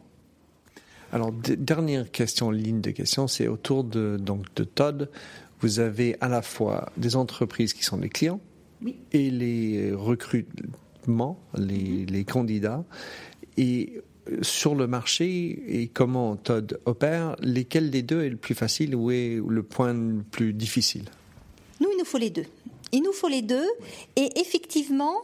Alors, 1.13 1.31
dernière 1.33 2.11
question, 2.11 2.51
ligne 2.51 2.81
de 2.81 2.91
questions, 2.91 3.29
c'est 3.29 3.47
autour 3.47 3.85
de, 3.85 4.17
donc, 4.19 4.47
de 4.57 4.65
Todd. 4.65 5.11
Vous 5.61 5.79
avez 5.79 6.17
à 6.21 6.29
la 6.29 6.43
fois 6.43 6.91
des 6.97 7.17
entreprises 7.17 7.75
qui 7.75 7.85
sont 7.85 7.99
des 7.99 8.09
clients 8.09 8.41
et 9.13 9.31
les 9.31 9.93
les, 11.57 12.07
les 12.07 12.25
candidats 12.25 12.85
et 13.57 14.01
euh, 14.31 14.39
sur 14.43 14.75
le 14.75 14.87
marché 14.87 15.63
et 15.67 15.89
comment 15.89 16.37
Todd 16.37 16.81
opère, 16.85 17.37
lesquels 17.41 17.91
des 17.91 18.03
deux 18.03 18.23
est 18.23 18.31
le 18.31 18.37
plus 18.37 18.55
facile 18.55 18.95
ou 18.95 19.11
est 19.11 19.41
le 19.47 19.63
point 19.63 19.93
le 19.93 20.23
plus 20.23 20.53
difficile? 20.53 21.05
Nous, 21.81 21.89
il 21.93 21.99
nous 21.99 22.05
faut 22.05 22.19
les 22.19 22.31
deux. 22.31 22.47
Il 22.93 23.03
nous 23.03 23.13
faut 23.13 23.29
les 23.29 23.43
deux. 23.43 23.67
Et 24.17 24.41
effectivement, 24.41 25.15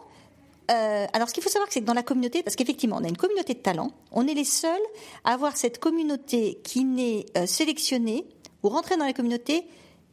euh, 0.71 1.07
alors 1.13 1.29
ce 1.29 1.35
qu'il 1.35 1.43
faut 1.43 1.49
savoir, 1.49 1.71
c'est 1.71 1.81
que 1.81 1.85
dans 1.87 1.95
la 1.95 2.03
communauté, 2.03 2.43
parce 2.43 2.57
qu'effectivement, 2.57 2.97
on 3.01 3.05
a 3.05 3.09
une 3.09 3.17
communauté 3.17 3.55
de 3.55 3.61
talents, 3.61 3.93
on 4.13 4.27
est 4.27 4.35
les 4.35 4.45
seuls 4.45 4.71
à 5.25 5.35
avoir 5.35 5.57
cette 5.57 5.79
communauté 5.79 6.59
qui 6.65 6.85
n'est 6.85 7.27
euh, 7.37 7.47
sélectionnée 7.47 8.25
ou 8.63 8.69
rentrée 8.69 8.97
dans 8.97 9.07
la 9.07 9.13
communauté 9.13 9.65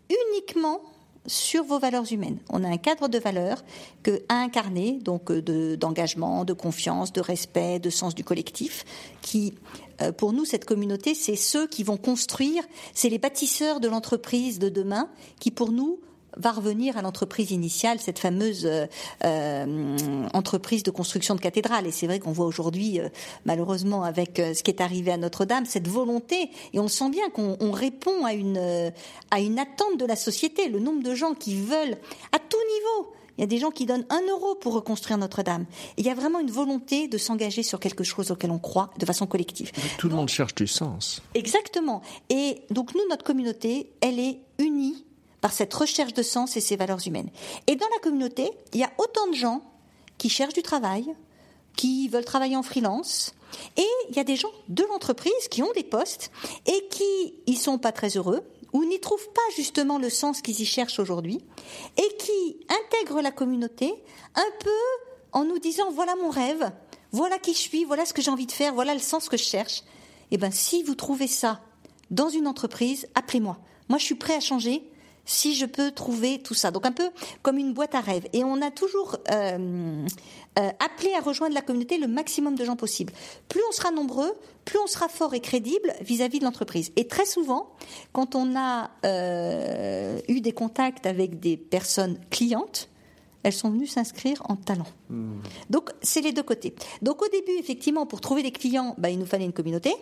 uniquement 0.10 0.82
sur 1.28 1.64
vos 1.64 1.80
valeurs 1.80 2.12
humaines. 2.12 2.40
On 2.50 2.64
a 2.64 2.68
un 2.68 2.78
cadre 2.78 3.08
de 3.08 3.18
valeurs 3.18 3.64
que, 4.04 4.22
à 4.30 4.36
incarner, 4.36 5.00
donc 5.02 5.32
euh, 5.32 5.76
d'engagement, 5.78 6.46
de, 6.46 6.54
confiance, 6.54 7.14
de 7.14 7.22
respect, 7.22 7.80
de 7.80 7.90
sens 7.90 8.16
du 8.16 8.24
collectif, 8.24 8.86
qui, 9.22 9.54
euh, 10.02 10.12
pour 10.12 10.34
nous, 10.34 10.46
cette 10.46 10.66
communauté, 10.66 11.16
c'est 11.16 11.36
ceux 11.36 11.68
qui 11.68 11.84
vont 11.84 11.98
construire, 11.98 12.64
c'est 12.94 13.10
les 13.10 13.20
bâtisseurs 13.20 13.80
de 13.80 13.88
l'entreprise 13.88 14.60
de 14.60 14.70
demain 14.70 15.10
qui, 15.40 15.52
pour 15.52 15.72
nous, 15.72 16.00
va 16.38 16.52
revenir 16.52 16.98
à 16.98 17.02
l'entreprise 17.02 17.52
initiale, 17.52 18.00
cette 18.00 18.20
fameuse 18.20 18.66
euh, 18.66 18.86
euh, 19.24 20.28
entreprise 20.34 20.84
de 20.84 20.92
construction 20.92 21.36
de 21.36 21.42
cathédrales. 21.42 21.88
Et 21.88 21.92
c'est 21.92 22.08
vrai 22.08 22.20
qu'on 22.20 22.32
voit 22.32 22.46
aujourd'hui, 22.46 23.00
euh, 23.00 23.10
malheureusement, 23.46 24.04
avec 24.04 24.38
ce 24.38 24.62
qui 24.64 24.72
est 24.72 24.82
arrivé 24.82 25.12
à 25.12 25.18
Notre-Dame, 25.18 25.66
cette 25.66 25.88
volonté, 25.88 26.50
et 26.74 26.80
on 26.80 26.88
sent 26.88 27.10
bien 27.10 27.30
qu'on 27.30 27.72
répond 27.72 28.26
à 28.26 28.34
une, 28.34 28.92
à 29.32 29.40
une 29.40 29.60
attente 29.60 29.98
de 29.98 30.06
la 30.06 30.16
société, 30.16 30.70
le 30.70 30.80
nombre 30.80 31.04
de 31.04 31.16
gens 31.16 31.34
qui 31.34 31.56
veulent, 31.56 31.98
à 32.32 32.40
tout 32.40 32.58
niveau, 32.58 33.14
il 33.38 33.42
y 33.42 33.44
a 33.44 33.48
des 33.48 33.58
gens 33.58 33.72
qui 33.72 33.86
donnent 33.86 34.06
un 34.10 34.22
euro 34.30 34.56
pour 34.56 34.74
reconstruire 34.74 35.18
Notre-Dame. 35.18 35.66
Il 35.98 36.06
y 36.06 36.10
a 36.10 36.14
vraiment 36.14 36.40
une 36.40 36.52
volonté 36.52 37.08
de 37.08 37.18
s'engager 37.18 37.64
sur 37.64 37.80
quelque 37.80 38.04
chose 38.04 38.32
auquel 38.32 38.52
on 38.52 38.60
croit 38.60 38.92
de 38.98 39.06
façon 39.06 39.28
collective. 39.28 39.72
Tout 39.98 40.10
le 40.10 40.16
monde 40.16 40.30
cherche 40.30 40.56
du 40.56 40.68
sens. 40.68 41.22
Exactement. 41.34 42.02
Et 42.30 42.62
donc 42.70 42.96
nous, 42.96 43.08
notre 43.10 43.24
communauté, 43.24 43.90
elle 44.02 44.20
est 44.20 44.40
unie 44.60 45.05
par 45.46 45.54
cette 45.54 45.76
recherche 45.76 46.16
de 46.16 46.24
sens 46.24 46.58
et 46.58 46.60
ces 46.60 46.76
valeurs 46.76 47.06
humaines. 47.06 47.30
Et 47.68 47.76
dans 47.76 47.86
la 47.94 48.00
communauté, 48.00 48.50
il 48.74 48.80
y 48.80 48.84
a 48.84 48.92
autant 48.98 49.28
de 49.28 49.36
gens 49.36 49.62
qui 50.18 50.28
cherchent 50.28 50.56
du 50.56 50.64
travail, 50.64 51.06
qui 51.76 52.08
veulent 52.08 52.26
travailler 52.26 52.56
en 52.56 52.64
freelance, 52.64 53.36
et 53.78 53.86
il 54.10 54.16
y 54.16 54.20
a 54.20 54.24
des 54.24 54.38
gens 54.38 54.50
de 54.70 54.82
l'entreprise 54.86 55.48
qui 55.52 55.62
ont 55.62 55.72
des 55.76 55.84
postes 55.84 56.32
et 56.66 56.88
qui 56.90 57.36
y 57.46 57.56
sont 57.58 57.78
pas 57.78 57.92
très 57.92 58.18
heureux 58.18 58.42
ou 58.74 58.86
n'y 58.86 59.00
trouvent 59.00 59.30
pas 59.36 59.56
justement 59.56 60.00
le 60.00 60.10
sens 60.10 60.42
qu'ils 60.42 60.60
y 60.62 60.66
cherchent 60.66 60.98
aujourd'hui 60.98 61.40
et 61.96 62.18
qui 62.18 62.58
intègrent 62.68 63.22
la 63.22 63.30
communauté 63.30 63.94
un 64.34 64.52
peu 64.60 64.72
en 65.32 65.44
nous 65.44 65.60
disant 65.60 65.92
voilà 65.92 66.16
mon 66.16 66.32
rêve, 66.32 66.72
voilà 67.12 67.38
qui 67.38 67.54
je 67.54 67.60
suis, 67.60 67.86
voilà 67.86 68.08
ce 68.08 68.14
que 68.14 68.24
j'ai 68.24 68.32
envie 68.32 68.48
de 68.48 68.52
faire, 68.52 68.74
voilà 68.74 68.96
le 68.96 69.00
sens 69.00 69.30
que 69.30 69.38
je 69.38 69.44
cherche. 69.44 69.84
Eh 70.32 70.38
bien, 70.38 70.50
si 70.50 70.82
vous 70.82 70.96
trouvez 70.96 71.28
ça 71.28 71.62
dans 72.10 72.30
une 72.30 72.48
entreprise, 72.48 73.08
appelez-moi. 73.14 73.60
Moi, 73.90 74.00
je 74.00 74.06
suis 74.06 74.16
prêt 74.16 74.34
à 74.34 74.40
changer 74.40 74.90
si 75.26 75.56
je 75.56 75.66
peux 75.66 75.92
trouver 75.92 76.40
tout 76.40 76.54
ça. 76.54 76.72
Donc 76.72 76.86
un 76.86 76.92
peu 76.92 77.10
comme 77.42 77.58
une 77.58 77.74
boîte 77.74 77.96
à 77.96 78.02
rêves. 78.02 78.28
Et 78.34 78.44
on 78.44 78.62
a 78.62 78.72
toujours 78.72 79.18
euh, 79.32 80.06
euh, 80.60 80.70
appelé 80.80 81.14
à 81.14 81.22
rejoindre 81.22 81.54
la 81.54 81.62
communauté 81.62 81.98
le 81.98 82.08
maximum 82.08 82.56
de 82.56 82.64
gens 82.64 82.76
possible. 82.76 83.14
Plus 83.50 83.62
on 83.68 83.72
sera 83.72 83.92
nombreux, 83.92 84.34
plus 84.64 84.80
on 84.80 84.88
sera 84.88 85.08
fort 85.08 85.34
et 85.34 85.42
crédible 85.42 85.94
vis-à-vis 86.02 86.40
de 86.40 86.46
l'entreprise. 86.46 86.92
Et 86.96 87.08
très 87.08 87.26
souvent, 87.26 87.72
quand 88.14 88.36
on 88.36 88.56
a 88.56 88.92
euh, 89.06 90.20
eu 90.28 90.42
des 90.42 90.54
contacts 90.54 91.06
avec 91.06 91.40
des 91.40 91.58
personnes 91.58 92.20
clientes, 92.30 92.90
elles 93.44 93.54
sont 93.54 93.70
venues 93.70 93.86
s'inscrire 93.86 94.42
en 94.50 94.56
talent. 94.56 94.88
Hmm. 95.10 95.40
Donc 95.70 95.92
c'est 96.02 96.22
les 96.22 96.32
deux 96.32 96.44
côtés. 96.44 96.74
Donc 97.02 97.22
au 97.22 97.28
début, 97.28 97.60
effectivement, 97.60 98.06
pour 98.06 98.22
trouver 98.22 98.42
des 98.42 98.52
clients, 98.52 98.96
bah, 98.98 99.10
il 99.10 99.20
nous 99.20 99.26
fallait 99.26 99.46
une 99.46 99.54
communauté. 99.54 99.94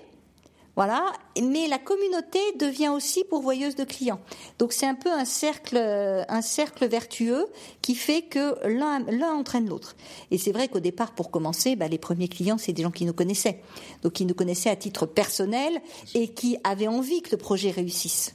Voilà, 0.76 1.06
mais 1.40 1.68
la 1.68 1.78
communauté 1.78 2.40
devient 2.60 2.90
aussi 2.90 3.24
pourvoyeuse 3.24 3.76
de 3.76 3.84
clients. 3.84 4.20
Donc 4.58 4.74
c'est 4.74 4.88
un 4.88 4.96
peu 4.96 5.12
un 5.12 5.26
cercle, 5.26 5.78
un 5.78 6.42
cercle 6.42 6.88
vertueux 6.88 7.46
qui 7.84 7.94
fait 7.94 8.24
que 8.24 8.56
l'un, 8.68 9.00
l'un 9.12 9.34
entraîne 9.34 9.70
l'autre. 9.70 9.96
Et 10.32 10.40
c'est 10.40 10.52
vrai 10.52 10.70
qu'au 10.70 10.80
départ, 10.80 11.14
pour 11.14 11.30
commencer, 11.30 11.76
bah, 11.76 11.88
les 11.88 12.00
premiers 12.00 12.28
clients, 12.28 12.58
c'est 12.58 12.74
des 12.74 12.82
gens 12.82 12.90
qui 12.90 13.06
nous 13.06 13.14
connaissaient, 13.14 13.62
donc 14.02 14.14
qui 14.14 14.26
nous 14.26 14.34
connaissaient 14.34 14.72
à 14.72 14.76
titre 14.76 15.06
personnel 15.06 15.80
et 16.16 16.30
qui 16.30 16.58
avaient 16.64 16.88
envie 16.88 17.22
que 17.22 17.30
le 17.32 17.38
projet 17.38 17.70
réussisse. 17.70 18.34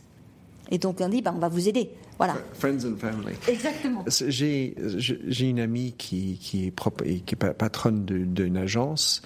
Et 0.70 0.78
donc 0.78 1.00
on 1.00 1.08
dit, 1.08 1.22
bah, 1.22 1.32
on 1.34 1.40
va 1.40 1.48
vous 1.48 1.68
aider. 1.68 1.90
Voilà. 2.18 2.36
Friends 2.52 2.84
and 2.84 2.98
family. 2.98 3.34
Exactement. 3.48 4.04
J'ai, 4.06 4.76
j'ai 4.86 5.48
une 5.48 5.60
amie 5.60 5.94
qui, 5.98 6.38
qui, 6.40 6.66
est, 6.66 7.24
qui 7.24 7.34
est 7.34 7.54
patronne 7.54 8.04
d'une 8.04 8.56
agence 8.56 9.22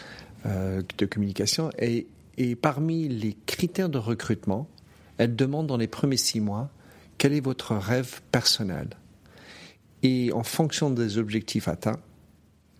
euh, 0.46 0.80
de 0.96 1.06
communication 1.06 1.70
et 1.78 2.06
et 2.38 2.56
parmi 2.56 3.08
les 3.08 3.36
critères 3.46 3.88
de 3.88 3.98
recrutement, 3.98 4.68
elle 5.18 5.36
demande 5.36 5.66
dans 5.66 5.76
les 5.76 5.86
premiers 5.86 6.16
six 6.16 6.40
mois 6.40 6.70
quel 7.18 7.32
est 7.32 7.40
votre 7.40 7.76
rêve 7.76 8.20
personnel? 8.32 8.88
Et 10.02 10.32
en 10.32 10.42
fonction 10.42 10.90
des 10.90 11.18
objectifs 11.18 11.68
atteints, 11.68 12.00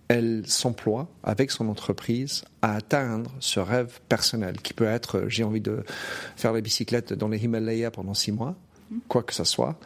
elle 0.09 0.45
s'emploie 0.45 1.07
avec 1.23 1.49
son 1.49 1.69
entreprise 1.69 2.43
à 2.61 2.75
atteindre 2.75 3.31
ce 3.39 3.59
rêve 3.59 3.99
personnel 4.09 4.57
qui 4.61 4.73
peut 4.73 4.85
être 4.85 5.25
j'ai 5.27 5.43
envie 5.43 5.61
de 5.61 5.83
faire 6.35 6.51
la 6.51 6.61
bicyclette 6.61 7.13
dans 7.13 7.29
les 7.29 7.43
Himalayas 7.43 7.91
pendant 7.91 8.13
six 8.13 8.31
mois, 8.31 8.55
quoi 9.07 9.23
que 9.23 9.33
ce 9.33 9.43
soit. 9.43 9.79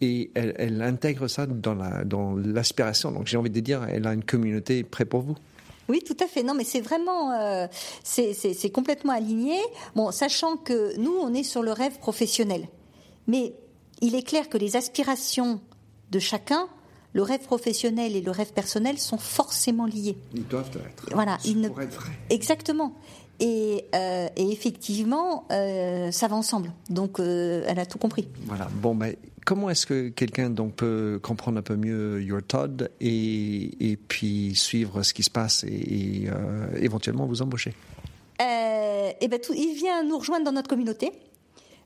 Et 0.00 0.30
elle, 0.34 0.82
intègre 0.82 1.26
ça 1.26 1.46
dans 1.46 2.36
l'aspiration. 2.36 3.10
Donc 3.10 3.26
j'ai 3.26 3.38
envie 3.38 3.50
de 3.50 3.60
dire, 3.60 3.84
elle 3.88 4.06
a 4.06 4.12
une 4.12 4.24
communauté 4.24 4.84
prête 4.84 5.08
pour 5.08 5.22
vous. 5.22 5.36
Oui, 5.88 6.00
tout 6.04 6.16
à 6.20 6.26
fait. 6.26 6.42
Non, 6.42 6.54
mais 6.54 6.64
c'est 6.64 6.80
vraiment, 6.80 7.32
euh, 7.32 7.66
c'est 8.02 8.70
complètement 8.70 9.12
aligné. 9.12 9.58
Bon, 9.94 10.10
sachant 10.10 10.56
que 10.56 10.96
nous, 10.98 11.14
on 11.20 11.32
est 11.34 11.42
sur 11.44 11.62
le 11.62 11.72
rêve 11.72 11.98
professionnel, 11.98 12.68
mais 13.26 13.54
il 14.00 14.14
est 14.14 14.22
clair 14.22 14.48
que 14.48 14.58
les 14.58 14.76
aspirations 14.76 15.60
de 16.10 16.18
chacun, 16.18 16.68
le 17.12 17.22
rêve 17.22 17.40
professionnel 17.40 18.14
et 18.14 18.20
le 18.20 18.30
rêve 18.30 18.52
personnel 18.52 18.98
sont 18.98 19.18
forcément 19.18 19.86
liés. 19.86 20.18
Ils 20.34 20.46
doivent 20.46 20.70
être. 20.74 21.06
Voilà, 21.14 21.38
ils 21.44 21.60
ne... 21.60 21.70
Exactement. 22.30 22.92
Et, 23.40 23.84
euh, 23.94 24.28
et 24.36 24.50
effectivement, 24.50 25.46
euh, 25.50 26.10
ça 26.10 26.28
va 26.28 26.36
ensemble. 26.36 26.72
Donc, 26.88 27.20
euh, 27.20 27.64
elle 27.66 27.78
a 27.78 27.86
tout 27.86 27.98
compris. 27.98 28.28
Voilà. 28.44 28.68
Bon, 28.80 28.94
ben, 28.94 29.14
comment 29.46 29.70
est-ce 29.70 29.86
que 29.86 30.08
quelqu'un 30.08 30.50
donc 30.50 30.74
peut 30.74 31.18
comprendre 31.22 31.58
un 31.58 31.62
peu 31.62 31.76
mieux 31.76 32.20
Your 32.20 32.42
Todd 32.46 32.90
et, 33.00 33.90
et 33.92 33.96
puis 33.96 34.54
suivre 34.54 35.02
ce 35.02 35.14
qui 35.14 35.22
se 35.22 35.30
passe 35.30 35.64
et, 35.64 36.26
euh, 36.26 36.66
éventuellement 36.78 37.24
vous 37.24 37.40
embaucher? 37.40 37.72
Euh, 38.42 39.12
eh 39.18 39.28
ben 39.28 39.40
tout, 39.40 39.54
il 39.54 39.74
vient 39.74 40.02
nous 40.02 40.18
rejoindre 40.18 40.44
dans 40.44 40.52
notre 40.52 40.68
communauté. 40.68 41.12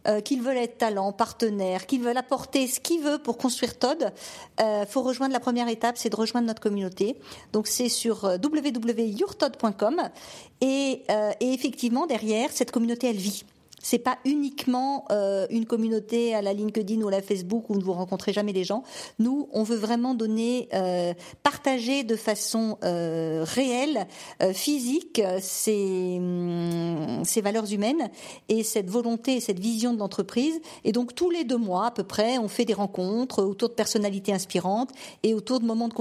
Euh, 0.08 0.22
qu'il 0.22 0.40
veut 0.40 0.56
être 0.56 0.78
talent, 0.78 1.12
partenaire, 1.12 1.84
qu'il 1.84 2.00
veut 2.00 2.16
apporter 2.16 2.66
ce 2.66 2.80
qu'il 2.80 3.02
veut 3.02 3.18
pour 3.18 3.36
construire 3.36 3.78
Todd, 3.78 4.10
euh, 4.58 4.86
faut 4.86 5.02
rejoindre 5.02 5.34
la 5.34 5.40
première 5.40 5.68
étape, 5.68 5.98
c'est 5.98 6.08
de 6.08 6.16
rejoindre 6.16 6.46
notre 6.46 6.62
communauté. 6.62 7.16
Donc 7.52 7.66
c'est 7.66 7.90
sur 7.90 8.24
euh, 8.24 8.38
www.yourtodd.com 8.42 10.00
et, 10.62 11.02
euh, 11.10 11.32
et 11.40 11.52
effectivement 11.52 12.06
derrière 12.06 12.50
cette 12.50 12.70
communauté 12.70 13.10
elle 13.10 13.18
vit 13.18 13.44
c'est 13.82 13.98
pas 13.98 14.18
uniquement 14.24 15.06
euh, 15.10 15.46
une 15.50 15.64
communauté 15.64 16.34
à 16.34 16.42
la 16.42 16.52
LinkedIn 16.52 17.00
ou 17.00 17.08
à 17.08 17.10
la 17.10 17.22
Facebook 17.22 17.70
où 17.70 17.76
ne 17.76 17.82
vous 17.82 17.92
rencontrez 17.92 18.32
jamais 18.32 18.52
des 18.52 18.64
gens. 18.64 18.82
Nous, 19.18 19.48
on 19.52 19.62
veut 19.62 19.76
vraiment 19.76 20.14
donner, 20.14 20.68
euh, 20.74 21.14
partager 21.42 22.04
de 22.04 22.16
façon 22.16 22.78
euh, 22.84 23.44
réelle, 23.46 24.06
physique, 24.52 25.22
ces, 25.40 26.16
hum, 26.18 27.22
ces 27.24 27.40
valeurs 27.40 27.72
humaines 27.72 28.10
et 28.48 28.62
cette 28.62 28.90
volonté 28.90 29.36
et 29.36 29.40
cette 29.40 29.58
vision 29.58 29.94
de 29.94 29.98
l'entreprise. 29.98 30.60
Et 30.84 30.92
donc 30.92 31.14
tous 31.14 31.30
les 31.30 31.44
deux 31.44 31.56
mois 31.56 31.86
à 31.86 31.90
peu 31.90 32.04
près, 32.04 32.38
on 32.38 32.48
fait 32.48 32.64
des 32.64 32.74
rencontres 32.74 33.42
autour 33.42 33.70
de 33.70 33.74
personnalités 33.74 34.32
inspirantes 34.32 34.90
et 35.22 35.34
autour 35.34 35.60
de 35.60 35.64
moments 35.64 35.88
de 35.88 35.94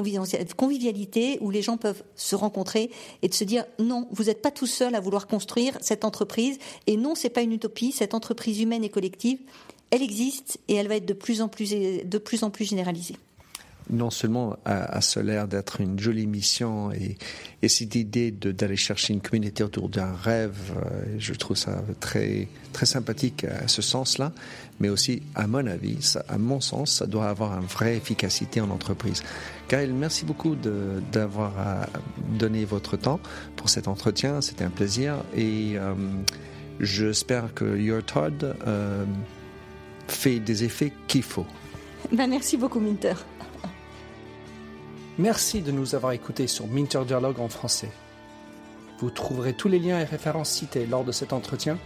convivialité 0.54 1.38
où 1.42 1.50
les 1.50 1.62
gens 1.62 1.78
peuvent 1.78 2.04
se 2.16 2.36
rencontrer 2.36 2.92
et 3.22 3.30
de 3.30 3.34
se 3.34 3.44
dire 3.44 3.66
non, 3.80 4.08
vous 4.12 4.26
n'êtes 4.26 4.42
pas 4.42 4.52
tout 4.52 4.68
seul 4.68 4.96
à 4.96 5.00
vouloir 5.00 5.28
construire 5.28 5.78
cette 5.82 6.04
entreprise 6.04 6.58
et 6.88 6.98
non, 6.98 7.16
c'est 7.16 7.30
pas 7.30 7.42
une 7.42 7.54
utopie 7.54 7.69
cette 7.92 8.14
entreprise 8.14 8.62
humaine 8.62 8.84
et 8.84 8.90
collective, 8.90 9.40
elle 9.92 10.02
existe 10.02 10.60
et 10.68 10.76
elle 10.76 10.88
va 10.88 10.96
être 10.96 11.06
de 11.06 11.14
plus 11.14 11.42
en 11.42 11.48
plus, 11.48 11.72
de 11.72 12.18
plus, 12.18 12.44
en 12.44 12.50
plus 12.50 12.66
généralisée. 12.66 13.16
Non 13.92 14.12
seulement 14.12 14.56
à, 14.66 15.02
ce 15.02 15.20
l'air 15.20 15.48
d'être 15.48 15.82
une 15.82 16.00
jolie 16.00 16.28
mission 16.28 16.92
et, 16.92 17.18
cette 17.68 17.96
idée 17.96 18.30
d'aller 18.30 18.76
chercher 18.76 19.14
une 19.14 19.22
communauté 19.22 19.64
autour 19.64 19.90
d'un 19.90 20.14
rêve, 20.14 20.56
euh, 20.78 21.16
je 21.18 21.34
trouve 21.34 21.58
ça 21.58 21.84
très, 22.00 22.48
très 22.72 22.86
sympathique 22.86 23.46
à 23.46 23.68
ce 23.68 23.82
sens-là, 23.82 24.32
mais 24.80 24.90
aussi, 24.90 25.24
à 25.34 25.48
mon 25.48 25.66
avis, 25.66 25.98
à 26.28 26.38
mon 26.38 26.62
sens, 26.62 26.98
ça 26.98 27.08
doit 27.08 27.30
avoir 27.30 27.60
une 27.60 27.66
vraie 27.66 27.98
efficacité 27.98 28.62
en 28.62 28.70
entreprise. 28.70 29.24
Gaël, 29.68 29.92
merci 29.92 30.24
beaucoup 30.24 30.56
d'avoir 31.12 31.54
euh, 31.58 31.84
donné 32.38 32.66
votre 32.66 32.96
temps 32.96 33.20
pour 33.56 33.70
cet 33.70 33.88
entretien, 33.88 34.42
c'était 34.42 34.66
un 34.66 34.70
plaisir. 34.70 35.16
Et 35.36 35.74
euh, 35.78 35.96
J'espère 36.80 37.54
que 37.54 37.78
Your 37.78 38.04
Todd 38.04 38.56
euh, 38.66 39.06
fait 40.08 40.40
des 40.40 40.64
effets 40.64 40.94
qu'il 41.08 41.24
faut. 41.24 41.46
Ben, 42.12 42.30
merci 42.30 42.58
beaucoup, 42.58 42.80
Minter. 42.80 43.16
Merci 45.18 45.62
de 45.62 45.72
nous 45.72 45.96
avoir 45.96 46.14
écoutés 46.14 46.48
sur 46.48 46.68
Minter 46.68 47.02
Dialogue 47.06 47.40
en 47.42 47.50
français. 47.50 47.92
Vous 49.00 49.10
trouverez 49.10 49.54
tous 49.54 49.68
les 49.68 49.80
liens 49.80 50.00
et 50.00 50.06
références 50.06 50.50
cités 50.50 50.86
lors 50.86 51.04
de 51.04 51.12
cet 51.12 51.34
entretien 51.34 51.78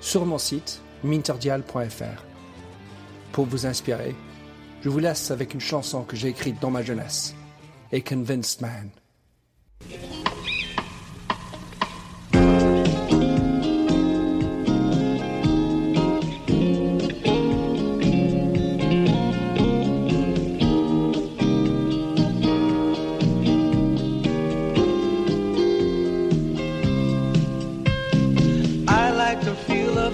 sur 0.00 0.24
mon 0.24 0.38
site 0.38 0.80
minterdial.fr. 1.04 2.24
Pour 3.32 3.46
vous 3.46 3.66
inspirer, 3.66 4.14
je 4.82 4.88
vous 4.88 4.98
laisse 4.98 5.30
avec 5.30 5.54
une 5.54 5.60
chanson 5.60 6.02
que 6.02 6.16
j'ai 6.16 6.28
écrite 6.28 6.60
dans 6.60 6.70
ma 6.70 6.82
jeunesse, 6.82 7.34
A 7.92 8.00
Convinced 8.00 8.62
Man. 8.62 8.90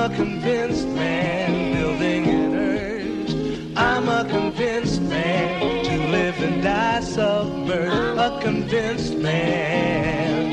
A 0.00 0.08
convinced 0.08 0.88
man 0.88 1.74
building 1.74 2.24
an 2.26 2.54
urge. 2.54 3.76
I'm 3.76 4.08
a 4.08 4.24
convinced 4.24 5.02
man 5.02 5.84
to 5.84 5.98
live 6.08 6.40
and 6.40 6.62
die 6.62 7.00
submerged. 7.00 8.18
A 8.18 8.40
convinced 8.40 9.16
man 9.16 10.52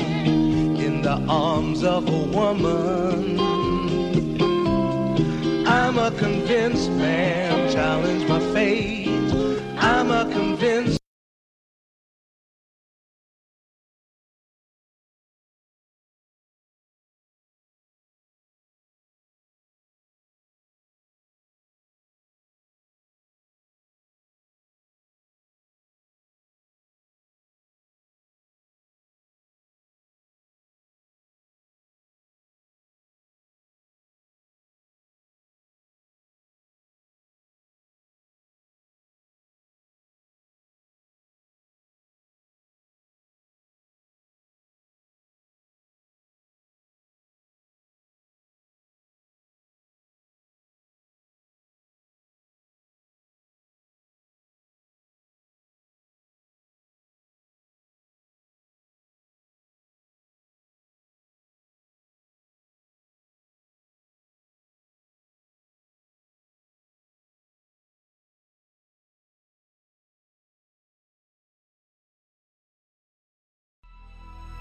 in 0.76 1.00
the 1.00 1.24
arms 1.26 1.82
of 1.82 2.06
a 2.10 2.22
woman. 2.36 3.40
I'm 5.66 5.98
a 5.98 6.10
convinced 6.10 6.47